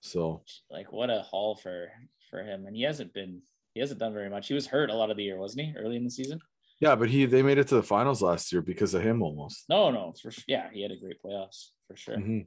So 0.00 0.42
Like 0.70 0.92
what 0.92 1.10
a 1.10 1.20
haul 1.22 1.56
for 1.56 1.88
for 2.30 2.42
him. 2.42 2.66
And 2.66 2.76
he 2.76 2.82
hasn't 2.82 3.14
been 3.14 3.40
he 3.72 3.80
hasn't 3.80 4.00
done 4.00 4.12
very 4.12 4.28
much. 4.30 4.48
He 4.48 4.54
was 4.54 4.66
hurt 4.66 4.90
a 4.90 4.94
lot 4.94 5.10
of 5.10 5.16
the 5.16 5.24
year, 5.24 5.38
wasn't 5.38 5.66
he? 5.66 5.74
Early 5.76 5.96
in 5.96 6.04
the 6.04 6.10
season? 6.10 6.40
yeah, 6.80 6.94
but 6.96 7.08
he 7.08 7.24
they 7.24 7.42
made 7.42 7.58
it 7.58 7.68
to 7.68 7.76
the 7.76 7.82
finals 7.82 8.20
last 8.20 8.52
year 8.52 8.60
because 8.60 8.92
of 8.94 9.02
him 9.02 9.22
almost. 9.22 9.64
No, 9.68 9.90
no, 9.90 10.12
for 10.20 10.32
yeah, 10.46 10.68
he 10.72 10.82
had 10.82 10.90
a 10.90 10.96
great 10.96 11.22
playoffs 11.24 11.70
for 11.88 11.96
sure. 11.96 12.16
Mhm. 12.16 12.46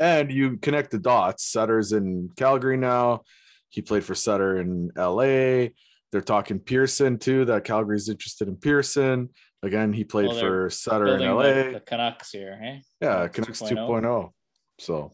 And 0.00 0.32
you 0.32 0.56
connect 0.56 0.90
the 0.90 0.98
dots. 0.98 1.44
Sutter's 1.44 1.92
in 1.92 2.30
Calgary 2.34 2.78
now. 2.78 3.22
He 3.68 3.82
played 3.82 4.02
for 4.02 4.14
Sutter 4.14 4.56
in 4.58 4.90
LA. 4.96 5.68
They're 6.12 6.20
talking 6.20 6.58
Pearson 6.58 7.18
too. 7.18 7.44
That 7.44 7.64
Calgary's 7.64 8.08
interested 8.08 8.48
in 8.48 8.56
Pearson. 8.56 9.28
Again, 9.62 9.92
he 9.92 10.04
played 10.04 10.28
Well, 10.28 10.40
for 10.40 10.70
Sutter 10.70 11.16
in 11.16 11.20
LA. 11.20 11.42
the, 11.42 11.70
the 11.74 11.80
Canucks 11.80 12.30
here, 12.30 12.58
hey? 12.60 12.82
yeah, 13.00 13.28
Canucks 13.28 13.58
Canucks 13.60 13.62
2.0. 13.62 14.02
2.0. 14.02 14.30
So 14.78 15.12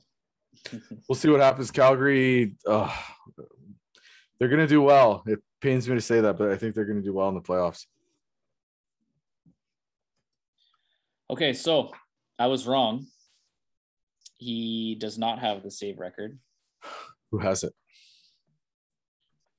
we'll 1.09 1.16
see 1.16 1.28
what 1.28 1.40
happens. 1.40 1.70
Calgary, 1.70 2.57
uh, 2.66 2.90
they're 4.38 4.49
going 4.49 4.61
to 4.61 4.66
do 4.66 4.80
well. 4.82 5.22
It 5.26 5.40
pains 5.61 5.88
me 5.88 5.97
to 5.97 6.01
say 6.01 6.20
that, 6.20 6.38
but 6.38 6.51
I 6.51 6.57
think 6.57 6.74
they're 6.74 6.84
going 6.84 6.99
to 6.99 7.05
do 7.05 7.12
well 7.12 7.28
in 7.28 7.34
the 7.34 7.40
playoffs. 7.40 7.84
Okay, 11.28 11.53
so 11.53 11.90
I 12.38 12.47
was 12.47 12.66
wrong. 12.66 13.07
He 14.38 14.94
does 14.94 15.18
not 15.18 15.40
have 15.40 15.62
the 15.62 15.70
save 15.70 15.99
record. 15.99 16.38
Who 17.32 17.38
has 17.38 17.64
it? 17.64 17.72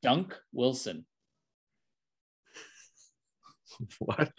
Dunc 0.06 0.32
Wilson. 0.54 1.06
What? 4.00 4.32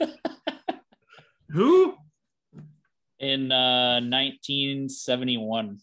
Who? 1.50 1.96
in 3.18 3.50
uh 3.50 3.98
1971 4.00 5.78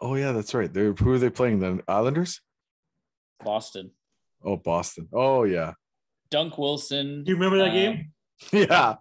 Oh 0.00 0.16
yeah, 0.16 0.32
that's 0.32 0.54
right. 0.54 0.72
They're 0.72 0.92
who 0.92 1.12
are 1.12 1.18
they 1.18 1.30
playing? 1.30 1.60
The 1.60 1.80
Islanders? 1.86 2.40
Boston. 3.42 3.92
Oh, 4.44 4.56
Boston. 4.56 5.08
Oh 5.12 5.44
yeah, 5.44 5.72
Dunc 6.30 6.58
Wilson. 6.58 7.24
Do 7.24 7.30
you 7.30 7.38
remember 7.38 7.58
that 7.58 7.72
game? 7.72 8.12
yeah. 8.52 8.96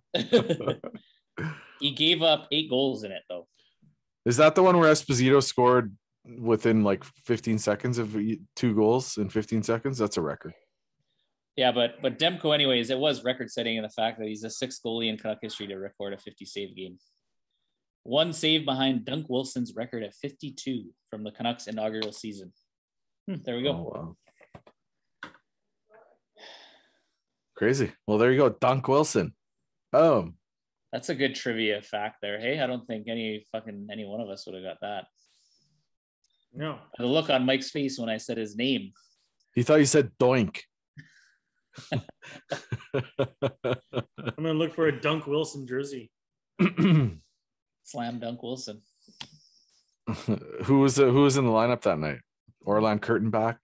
he 1.80 1.92
gave 1.92 2.22
up 2.22 2.48
eight 2.52 2.70
goals 2.70 3.04
in 3.04 3.12
it 3.12 3.24
though. 3.28 3.48
Is 4.26 4.38
that 4.38 4.56
the 4.56 4.64
one 4.64 4.80
where 4.80 4.92
Esposito 4.92 5.44
scored 5.44 5.94
within 6.40 6.84
like 6.84 7.04
15 7.26 7.58
seconds 7.58 7.98
of 7.98 8.16
two 8.56 8.74
goals 8.74 9.18
in 9.18 9.30
15 9.30 9.64
seconds? 9.64 9.98
That's 9.98 10.18
a 10.18 10.22
record. 10.22 10.54
Yeah, 11.56 11.72
but 11.72 12.01
but 12.01 12.18
Demko, 12.18 12.54
anyways, 12.54 12.89
it 12.89 12.97
was 12.97 13.24
record 13.24 13.51
setting 13.51 13.78
in 13.78 13.84
the 13.84 13.89
fact 13.89 14.18
that 14.20 14.28
he's 14.28 14.41
the 14.41 14.49
sixth 14.49 14.82
goalie 14.84 15.10
in 15.10 15.18
Canuck 15.18 15.39
history 15.41 15.68
to 15.68 15.76
record 15.76 16.14
a 16.14 16.18
50 16.18 16.45
save 16.45 16.76
game. 16.76 16.97
One 18.04 18.34
save 18.34 18.66
behind 18.66 19.06
Dunc 19.06 19.30
Wilson's 19.30 19.74
record 19.76 20.04
at 20.04 20.14
52 20.16 20.86
from 21.10 21.24
the 21.24 21.32
Canucks 21.32 21.68
inaugural 21.68 22.12
season. 22.12 22.51
Hmm, 23.28 23.36
there 23.45 23.56
we 23.56 23.64
go. 23.64 23.70
Oh, 23.70 24.16
wow. 25.24 25.32
Crazy. 27.56 27.91
Well, 28.08 28.18
there 28.18 28.32
you 28.32 28.38
go. 28.39 28.49
Dunc 28.49 28.88
Wilson. 28.88 29.34
Oh, 29.93 30.32
That's 30.91 31.10
a 31.10 31.16
good 31.16 31.36
trivia 31.36 31.82
fact 31.82 32.18
there. 32.22 32.39
Hey, 32.39 32.60
I 32.60 32.66
don't 32.68 32.86
think 32.88 33.08
any 33.08 33.45
fucking 33.51 33.88
any 33.91 34.06
one 34.06 34.22
of 34.22 34.30
us 34.30 34.45
would 34.45 34.56
have 34.56 34.64
got 34.64 34.82
that. 34.82 35.06
No. 36.54 36.80
The 36.97 37.06
look 37.06 37.30
on 37.30 37.45
Mike's 37.45 37.70
face 37.70 37.97
when 37.99 38.10
I 38.10 38.18
said 38.18 38.38
his 38.38 38.56
name. 38.56 38.91
he 39.56 39.64
thought 39.64 39.80
you 39.80 39.86
said 39.86 40.12
doink. 40.20 40.62
I'm 41.93 42.01
gonna 44.38 44.53
look 44.53 44.74
for 44.76 44.88
a 44.88 44.93
Dunc 44.93 45.28
Wilson 45.28 45.67
jersey. 45.67 46.11
Slam 47.84 48.19
Dunk 48.19 48.43
Wilson. 48.43 48.82
who 50.63 50.80
was 50.80 50.95
the, 50.95 51.09
who 51.09 51.24
was 51.24 51.38
in 51.38 51.45
the 51.45 51.51
lineup 51.51 51.82
that 51.82 51.99
night? 51.99 52.19
Orland 52.65 53.01
Kurtenbach, 53.01 53.57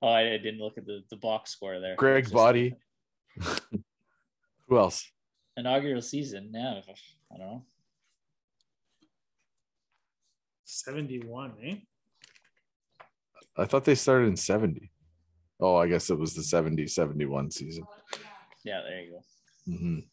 Oh, 0.00 0.08
I, 0.08 0.34
I 0.34 0.38
didn't 0.38 0.60
look 0.60 0.78
at 0.78 0.86
the, 0.86 1.02
the 1.10 1.16
box 1.16 1.50
score 1.50 1.80
there. 1.80 1.96
Greg 1.96 2.30
Boddy. 2.30 2.74
who 4.68 4.78
else? 4.78 5.10
Inaugural 5.56 6.02
season. 6.02 6.50
Yeah. 6.54 6.80
I 7.32 7.36
don't 7.36 7.46
know. 7.46 7.64
71, 10.64 11.52
eh? 11.64 11.74
I 13.56 13.64
thought 13.64 13.84
they 13.84 13.96
started 13.96 14.28
in 14.28 14.36
70. 14.36 14.90
Oh, 15.60 15.76
I 15.76 15.88
guess 15.88 16.10
it 16.10 16.18
was 16.18 16.34
the 16.34 16.42
70 16.42 16.86
71 16.86 17.50
season. 17.50 17.84
Yeah, 18.64 18.80
there 18.82 19.02
you 19.02 19.10
go. 19.10 19.22
Mhm. 19.72 20.04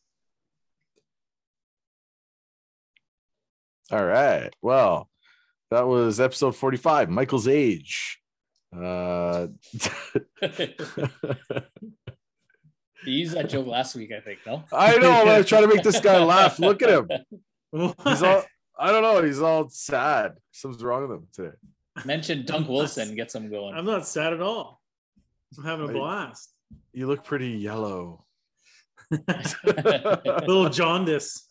All 3.91 4.05
right. 4.05 4.53
Well, 4.61 5.09
that 5.71 5.87
was 5.87 6.19
episode 6.19 6.55
45, 6.55 7.09
Michael's 7.09 7.47
age. 7.47 8.19
Uh, 8.75 9.47
You 13.05 13.13
used 13.13 13.35
that 13.35 13.49
joke 13.49 13.67
last 13.67 13.95
week, 13.95 14.11
I 14.11 14.19
think, 14.19 14.39
no? 14.45 14.63
I 14.73 14.97
know. 14.97 15.11
I'm 15.11 15.43
trying 15.43 15.61
to 15.61 15.67
make 15.67 15.83
this 15.83 15.99
guy 15.99 16.17
laugh. 16.23 16.57
Look 16.59 16.81
at 16.81 16.89
him. 16.89 17.07
He's 18.03 18.23
all, 18.23 18.43
I 18.79 18.91
don't 18.91 19.03
know. 19.03 19.21
He's 19.23 19.41
all 19.41 19.69
sad. 19.69 20.33
Something's 20.51 20.83
wrong 20.83 21.07
with 21.07 21.11
him 21.11 21.27
today. 21.31 21.55
Mention 22.03 22.43
Dunc 22.43 22.67
Wilson 22.67 23.15
get 23.15 23.31
some 23.31 23.49
going. 23.49 23.75
I'm 23.75 23.85
not 23.85 24.07
sad 24.07 24.33
at 24.33 24.41
all. 24.41 24.81
I'm 25.57 25.63
having 25.63 25.85
a 25.85 25.87
Right. 25.93 25.97
blast. 25.97 26.53
You 26.93 27.07
look 27.07 27.23
pretty 27.23 27.49
yellow. 27.51 28.25
Little 29.65 30.69
jaundice. 30.69 31.47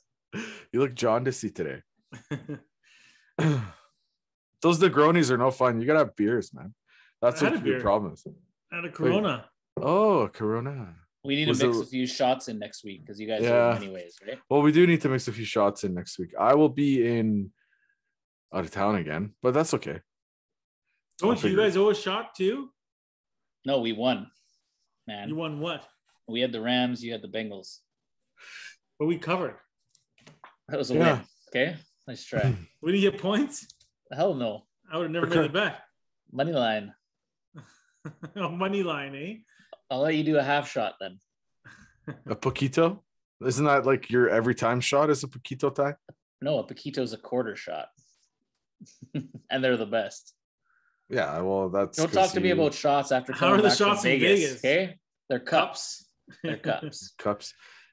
you 0.72 0.80
look 0.80 0.95
jaundicey 0.95 1.55
today. 1.55 1.82
Those 4.62 4.78
Negronis 4.78 5.30
are 5.30 5.36
no 5.38 5.51
fun. 5.51 5.80
You 5.80 5.86
gotta 5.86 6.01
have 6.01 6.16
beers, 6.16 6.53
man. 6.55 6.74
That's 7.20 7.42
I 7.42 7.47
had 7.47 7.55
what 7.57 7.64
a 7.64 7.68
your 7.68 7.80
problem 7.80 8.14
is. 8.14 8.26
Out 8.72 8.84
of 8.84 8.92
Corona. 8.92 9.49
Oh, 9.80 10.28
Corona. 10.32 10.95
we 11.24 11.36
need 11.36 11.49
Was 11.49 11.61
to 11.61 11.66
mix 11.68 11.78
it- 11.78 11.82
a 11.82 11.86
few 11.86 12.07
shots 12.07 12.49
in 12.49 12.59
next 12.59 12.84
week 12.84 13.03
because 13.03 13.20
you 13.20 13.26
guys 13.28 13.42
Yeah. 13.42 13.70
are 13.72 13.76
anyways, 13.76 14.16
right? 14.26 14.38
Well, 14.51 14.62
we 14.62 14.72
do 14.72 14.86
need 14.86 15.01
to 15.03 15.09
mix 15.09 15.28
a 15.28 15.32
few 15.32 15.45
shots 15.45 15.84
in 15.84 15.95
next 15.95 16.18
week. 16.18 16.34
I 16.38 16.55
will 16.55 16.68
be 16.68 17.07
in 17.07 17.53
out 18.53 18.64
of 18.64 18.70
town 18.70 18.97
again, 18.97 19.34
but 19.42 19.53
that's 19.55 19.74
okay. 19.74 20.01
Oh, 21.22 21.28
Don't 21.28 21.36
you 21.36 21.42
figure 21.51 21.59
guys 21.59 21.76
owe 21.76 21.90
a 21.90 21.95
shot 21.95 22.34
too? 22.34 22.70
No, 23.65 23.81
we 23.81 23.93
won, 23.93 24.31
man. 25.07 25.29
You 25.29 25.37
won 25.37 25.61
what? 25.61 25.85
we 26.27 26.41
had 26.41 26.53
the 26.53 26.61
Rams, 26.61 27.05
you 27.05 27.12
had 27.12 27.21
the 27.21 27.29
Bengals. 27.29 27.81
But 28.99 29.07
we 29.07 29.19
covered. 29.19 29.57
That 30.69 30.79
was 30.79 30.91
a 30.91 30.95
Yeah. 30.95 31.17
win. 31.19 31.27
Okay, 31.49 31.77
nice 32.09 32.25
try. 32.25 32.55
We 32.81 32.93
didn't 32.93 33.12
get 33.12 33.21
points. 33.21 33.67
Hell 34.11 34.35
no, 34.35 34.67
I 34.91 34.97
would 34.97 35.05
have 35.05 35.11
never 35.12 35.27
made 35.27 35.45
the 35.45 35.49
bet. 35.51 35.83
money 36.33 36.53
line. 36.53 36.95
oh, 38.37 38.49
money 38.51 38.83
line, 38.83 39.15
eh? 39.15 39.35
I'll 39.91 40.01
let 40.01 40.15
you 40.15 40.25
do 40.25 40.39
a 40.39 40.43
half 40.43 40.71
shot 40.71 40.95
then. 41.01 41.19
A 42.27 42.35
poquito? 42.37 43.01
Isn't 43.45 43.65
that 43.67 43.85
like 43.87 44.11
your 44.11 44.29
every 44.31 44.55
time 44.55 44.81
shot 44.81 45.11
is 45.11 45.25
a 45.25 45.29
poquito 45.29 45.75
time? 45.75 45.97
No, 46.41 46.59
a 46.59 46.65
poquito 46.67 46.99
is 47.03 47.12
a 47.12 47.19
quarter 47.19 47.57
shot, 47.57 47.89
and 49.51 49.62
they're 49.65 49.77
the 49.77 49.87
best. 49.87 50.35
Yeah, 51.11 51.41
well, 51.41 51.69
that's 51.69 51.99
don't 51.99 52.13
talk 52.13 52.31
to 52.33 52.41
me 52.41 52.51
about 52.51 52.75
shots 52.75 53.13
after 53.13 53.33
How 53.33 53.39
coming 53.41 53.55
are 53.55 53.63
the 53.63 53.69
back 53.69 53.77
from 53.79 53.87
shots 53.89 54.05
in 54.05 54.11
Vegas, 54.21 54.41
Vegas? 54.41 54.59
Okay, 54.65 54.99
they're 55.29 55.39
cups. 55.41 56.07
They're 56.43 56.57
cups. 56.57 57.15
cups. 57.19 57.53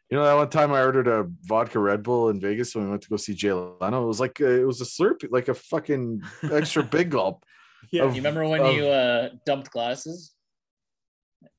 You 0.09 0.18
know 0.18 0.26
that 0.26 0.34
one 0.34 0.49
time 0.49 0.74
I 0.74 0.82
ordered 0.82 1.07
a 1.07 1.26
vodka 1.43 1.80
Red 1.80 2.03
Bull 2.03 2.30
in 2.30 2.39
Vegas 2.39 2.76
when 2.76 2.86
we 2.86 2.89
went 2.91 3.01
to 3.03 3.09
go 3.09 3.16
see 3.18 3.34
Jay 3.34 3.53
Leno. 3.53 4.03
It 4.03 4.07
was 4.07 4.20
like 4.20 4.39
a, 4.39 4.62
it 4.62 4.66
was 4.66 4.82
a 4.82 4.86
slurp, 4.86 5.26
like 5.32 5.47
a 5.47 5.53
fucking 5.53 6.22
extra 6.51 6.84
big 6.84 7.12
gulp. 7.12 7.43
yeah. 7.91 8.03
Of- 8.03 8.16
You 8.16 8.22
remember 8.22 8.45
when 8.47 8.62
of- 8.62 8.74
you 8.76 8.88
uh, 8.88 9.30
dumped 9.45 9.72
glasses? 9.72 10.34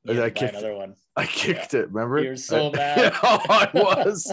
You 0.04 0.12
I 0.12 0.14
had 0.16 0.16
to 0.16 0.22
buy 0.22 0.30
kicked- 0.30 0.52
another 0.58 0.74
one. 0.76 0.94
I 1.16 1.26
kicked 1.26 1.74
it. 1.74 1.90
Remember? 1.92 2.20
You 2.22 2.30
were 2.30 2.36
so 2.36 2.68
I- 2.68 2.76
mad. 2.76 2.98
Yeah, 3.12 3.18
I 3.22 3.70
was. 3.74 4.32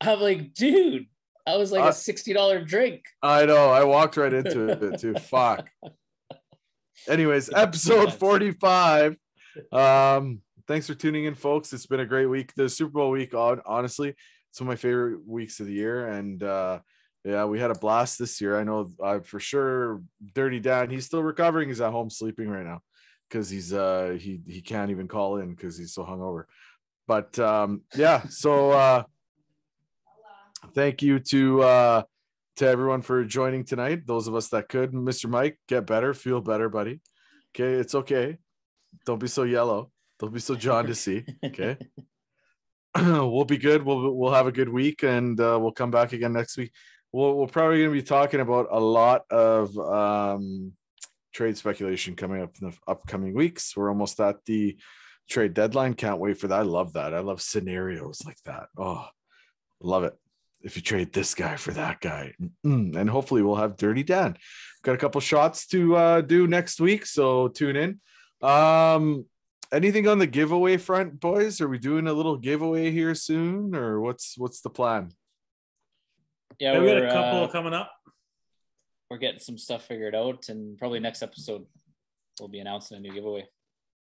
I'm 0.00 0.20
like, 0.20 0.54
dude, 0.54 1.06
I 1.48 1.56
was 1.56 1.72
like 1.72 1.82
Uh, 1.84 1.88
a 1.88 1.92
sixty 1.92 2.32
dollar 2.32 2.62
drink. 2.64 3.02
I 3.22 3.46
know. 3.46 3.70
I 3.70 3.84
walked 3.84 4.16
right 4.16 4.32
into 4.32 4.68
it 4.68 5.00
too. 5.00 5.14
Fuck. 5.14 5.68
Anyways, 7.08 7.50
episode 7.54 8.12
45. 8.12 9.16
Um, 9.72 10.42
thanks 10.66 10.86
for 10.86 10.94
tuning 10.94 11.24
in, 11.24 11.34
folks. 11.34 11.72
It's 11.72 11.86
been 11.86 12.00
a 12.00 12.06
great 12.06 12.26
week. 12.26 12.52
The 12.54 12.68
Super 12.68 12.92
Bowl 12.92 13.10
week, 13.10 13.32
honestly, 13.34 14.14
it's 14.50 14.60
one 14.60 14.66
of 14.68 14.72
my 14.72 14.76
favorite 14.76 15.26
weeks 15.26 15.60
of 15.60 15.66
the 15.66 15.72
year. 15.72 16.08
And 16.08 16.42
uh 16.42 16.80
yeah, 17.24 17.44
we 17.46 17.58
had 17.58 17.70
a 17.70 17.78
blast 17.78 18.18
this 18.18 18.40
year. 18.40 18.58
I 18.58 18.64
know 18.64 18.88
uh, 19.02 19.20
for 19.20 19.40
sure 19.40 20.02
Dirty 20.34 20.60
Dan, 20.60 20.88
he's 20.90 21.04
still 21.06 21.22
recovering. 21.22 21.68
He's 21.68 21.80
at 21.80 21.92
home 21.92 22.10
sleeping 22.10 22.48
right 22.48 22.64
now 22.64 22.80
because 23.28 23.50
he's 23.50 23.72
uh 23.72 24.16
he 24.20 24.40
he 24.46 24.60
can't 24.60 24.90
even 24.90 25.08
call 25.08 25.38
in 25.38 25.54
because 25.54 25.76
he's 25.78 25.94
so 25.94 26.04
hungover. 26.04 26.44
But 27.06 27.38
um 27.38 27.82
yeah, 27.96 28.22
so 28.28 28.70
uh 28.70 29.02
thank 30.74 31.02
you 31.02 31.18
to 31.20 31.62
uh 31.62 32.02
to 32.56 32.66
everyone 32.66 33.02
for 33.02 33.24
joining 33.24 33.64
tonight. 33.64 34.06
Those 34.06 34.26
of 34.26 34.34
us 34.34 34.48
that 34.48 34.68
could, 34.68 34.92
Mr. 34.92 35.30
Mike, 35.30 35.58
get 35.68 35.86
better, 35.86 36.12
feel 36.12 36.40
better, 36.40 36.68
buddy. 36.68 37.00
Okay, 37.54 37.74
it's 37.74 37.94
okay. 37.94 38.38
Don't 39.06 39.20
be 39.20 39.28
so 39.28 39.44
yellow. 39.44 39.90
Don't 40.18 40.34
be 40.34 40.40
so 40.40 40.56
jaundicey. 40.56 41.24
Okay. 41.44 41.76
we'll 42.96 43.44
be 43.44 43.58
good. 43.58 43.82
We'll 43.82 44.12
we'll 44.14 44.32
have 44.32 44.46
a 44.46 44.52
good 44.52 44.68
week, 44.68 45.02
and 45.02 45.38
uh, 45.40 45.58
we'll 45.60 45.72
come 45.72 45.90
back 45.90 46.12
again 46.12 46.32
next 46.32 46.56
week. 46.56 46.72
We'll 47.12 47.34
we're 47.36 47.46
probably 47.46 47.78
going 47.78 47.90
to 47.90 48.02
be 48.02 48.02
talking 48.02 48.40
about 48.40 48.68
a 48.70 48.80
lot 48.80 49.22
of 49.30 49.76
um, 49.78 50.72
trade 51.32 51.56
speculation 51.56 52.16
coming 52.16 52.42
up 52.42 52.50
in 52.60 52.70
the 52.70 52.76
upcoming 52.86 53.34
weeks. 53.34 53.76
We're 53.76 53.90
almost 53.90 54.18
at 54.20 54.44
the 54.46 54.76
trade 55.28 55.54
deadline. 55.54 55.94
Can't 55.94 56.18
wait 56.18 56.38
for 56.38 56.48
that. 56.48 56.60
I 56.60 56.62
love 56.62 56.94
that. 56.94 57.14
I 57.14 57.20
love 57.20 57.42
scenarios 57.42 58.22
like 58.24 58.42
that. 58.46 58.68
Oh, 58.76 59.06
love 59.80 60.04
it. 60.04 60.14
If 60.62 60.76
you 60.76 60.82
trade 60.82 61.12
this 61.12 61.34
guy 61.34 61.56
for 61.56 61.72
that 61.72 62.00
guy, 62.00 62.34
Mm-mm. 62.66 62.96
and 62.96 63.08
hopefully 63.08 63.42
we'll 63.42 63.56
have 63.56 63.76
Dirty 63.76 64.02
Dan. 64.02 64.36
Got 64.82 64.94
a 64.94 64.98
couple 64.98 65.20
shots 65.20 65.66
to 65.68 65.96
uh, 65.96 66.20
do 66.20 66.46
next 66.46 66.80
week, 66.80 67.06
so 67.06 67.48
tune 67.48 67.76
in. 67.76 68.00
Um, 68.46 69.26
anything 69.72 70.08
on 70.08 70.18
the 70.18 70.26
giveaway 70.26 70.76
front, 70.76 71.20
boys? 71.20 71.60
Are 71.60 71.68
we 71.68 71.78
doing 71.78 72.06
a 72.08 72.12
little 72.12 72.36
giveaway 72.36 72.90
here 72.90 73.14
soon, 73.14 73.74
or 73.74 74.00
what's 74.00 74.36
what's 74.36 74.60
the 74.60 74.70
plan? 74.70 75.10
Yeah, 76.58 76.72
Yeah, 76.74 76.80
we 76.80 76.86
got 76.88 77.02
a 77.04 77.08
couple 77.08 77.44
uh, 77.44 77.48
coming 77.48 77.74
up. 77.74 77.92
we're 79.10 79.18
getting 79.18 79.40
some 79.40 79.58
stuff 79.58 79.84
figured 79.86 80.14
out, 80.16 80.48
and 80.48 80.76
probably 80.76 80.98
next 81.00 81.22
episode 81.22 81.66
we'll 82.40 82.48
be 82.48 82.58
announcing 82.60 82.96
a 82.96 83.00
new 83.00 83.12
giveaway. 83.12 83.46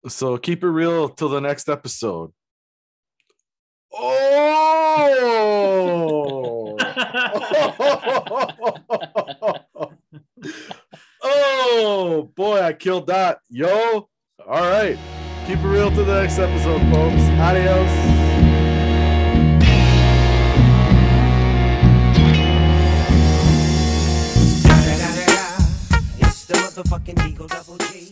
So 0.08 0.36
keep 0.36 0.62
it 0.62 0.68
real 0.68 1.08
till 1.08 1.28
the 1.30 1.40
next 1.40 1.68
episode. 1.70 2.32
Oh! 3.96 5.54
oh 11.22 12.30
boy, 12.34 12.60
I 12.60 12.72
killed 12.72 13.06
that. 13.06 13.38
Yo. 13.48 14.08
All 14.46 14.62
right. 14.62 14.98
Keep 15.46 15.58
it 15.58 15.66
real 15.66 15.90
till 15.90 16.04
the 16.04 16.22
next 16.22 16.38
episode, 16.38 16.80
folks. 16.92 17.22
Adios. 17.40 17.90
The 26.74 26.82
Eagle 27.28 27.46
Double 27.46 27.78
G. 27.78 28.08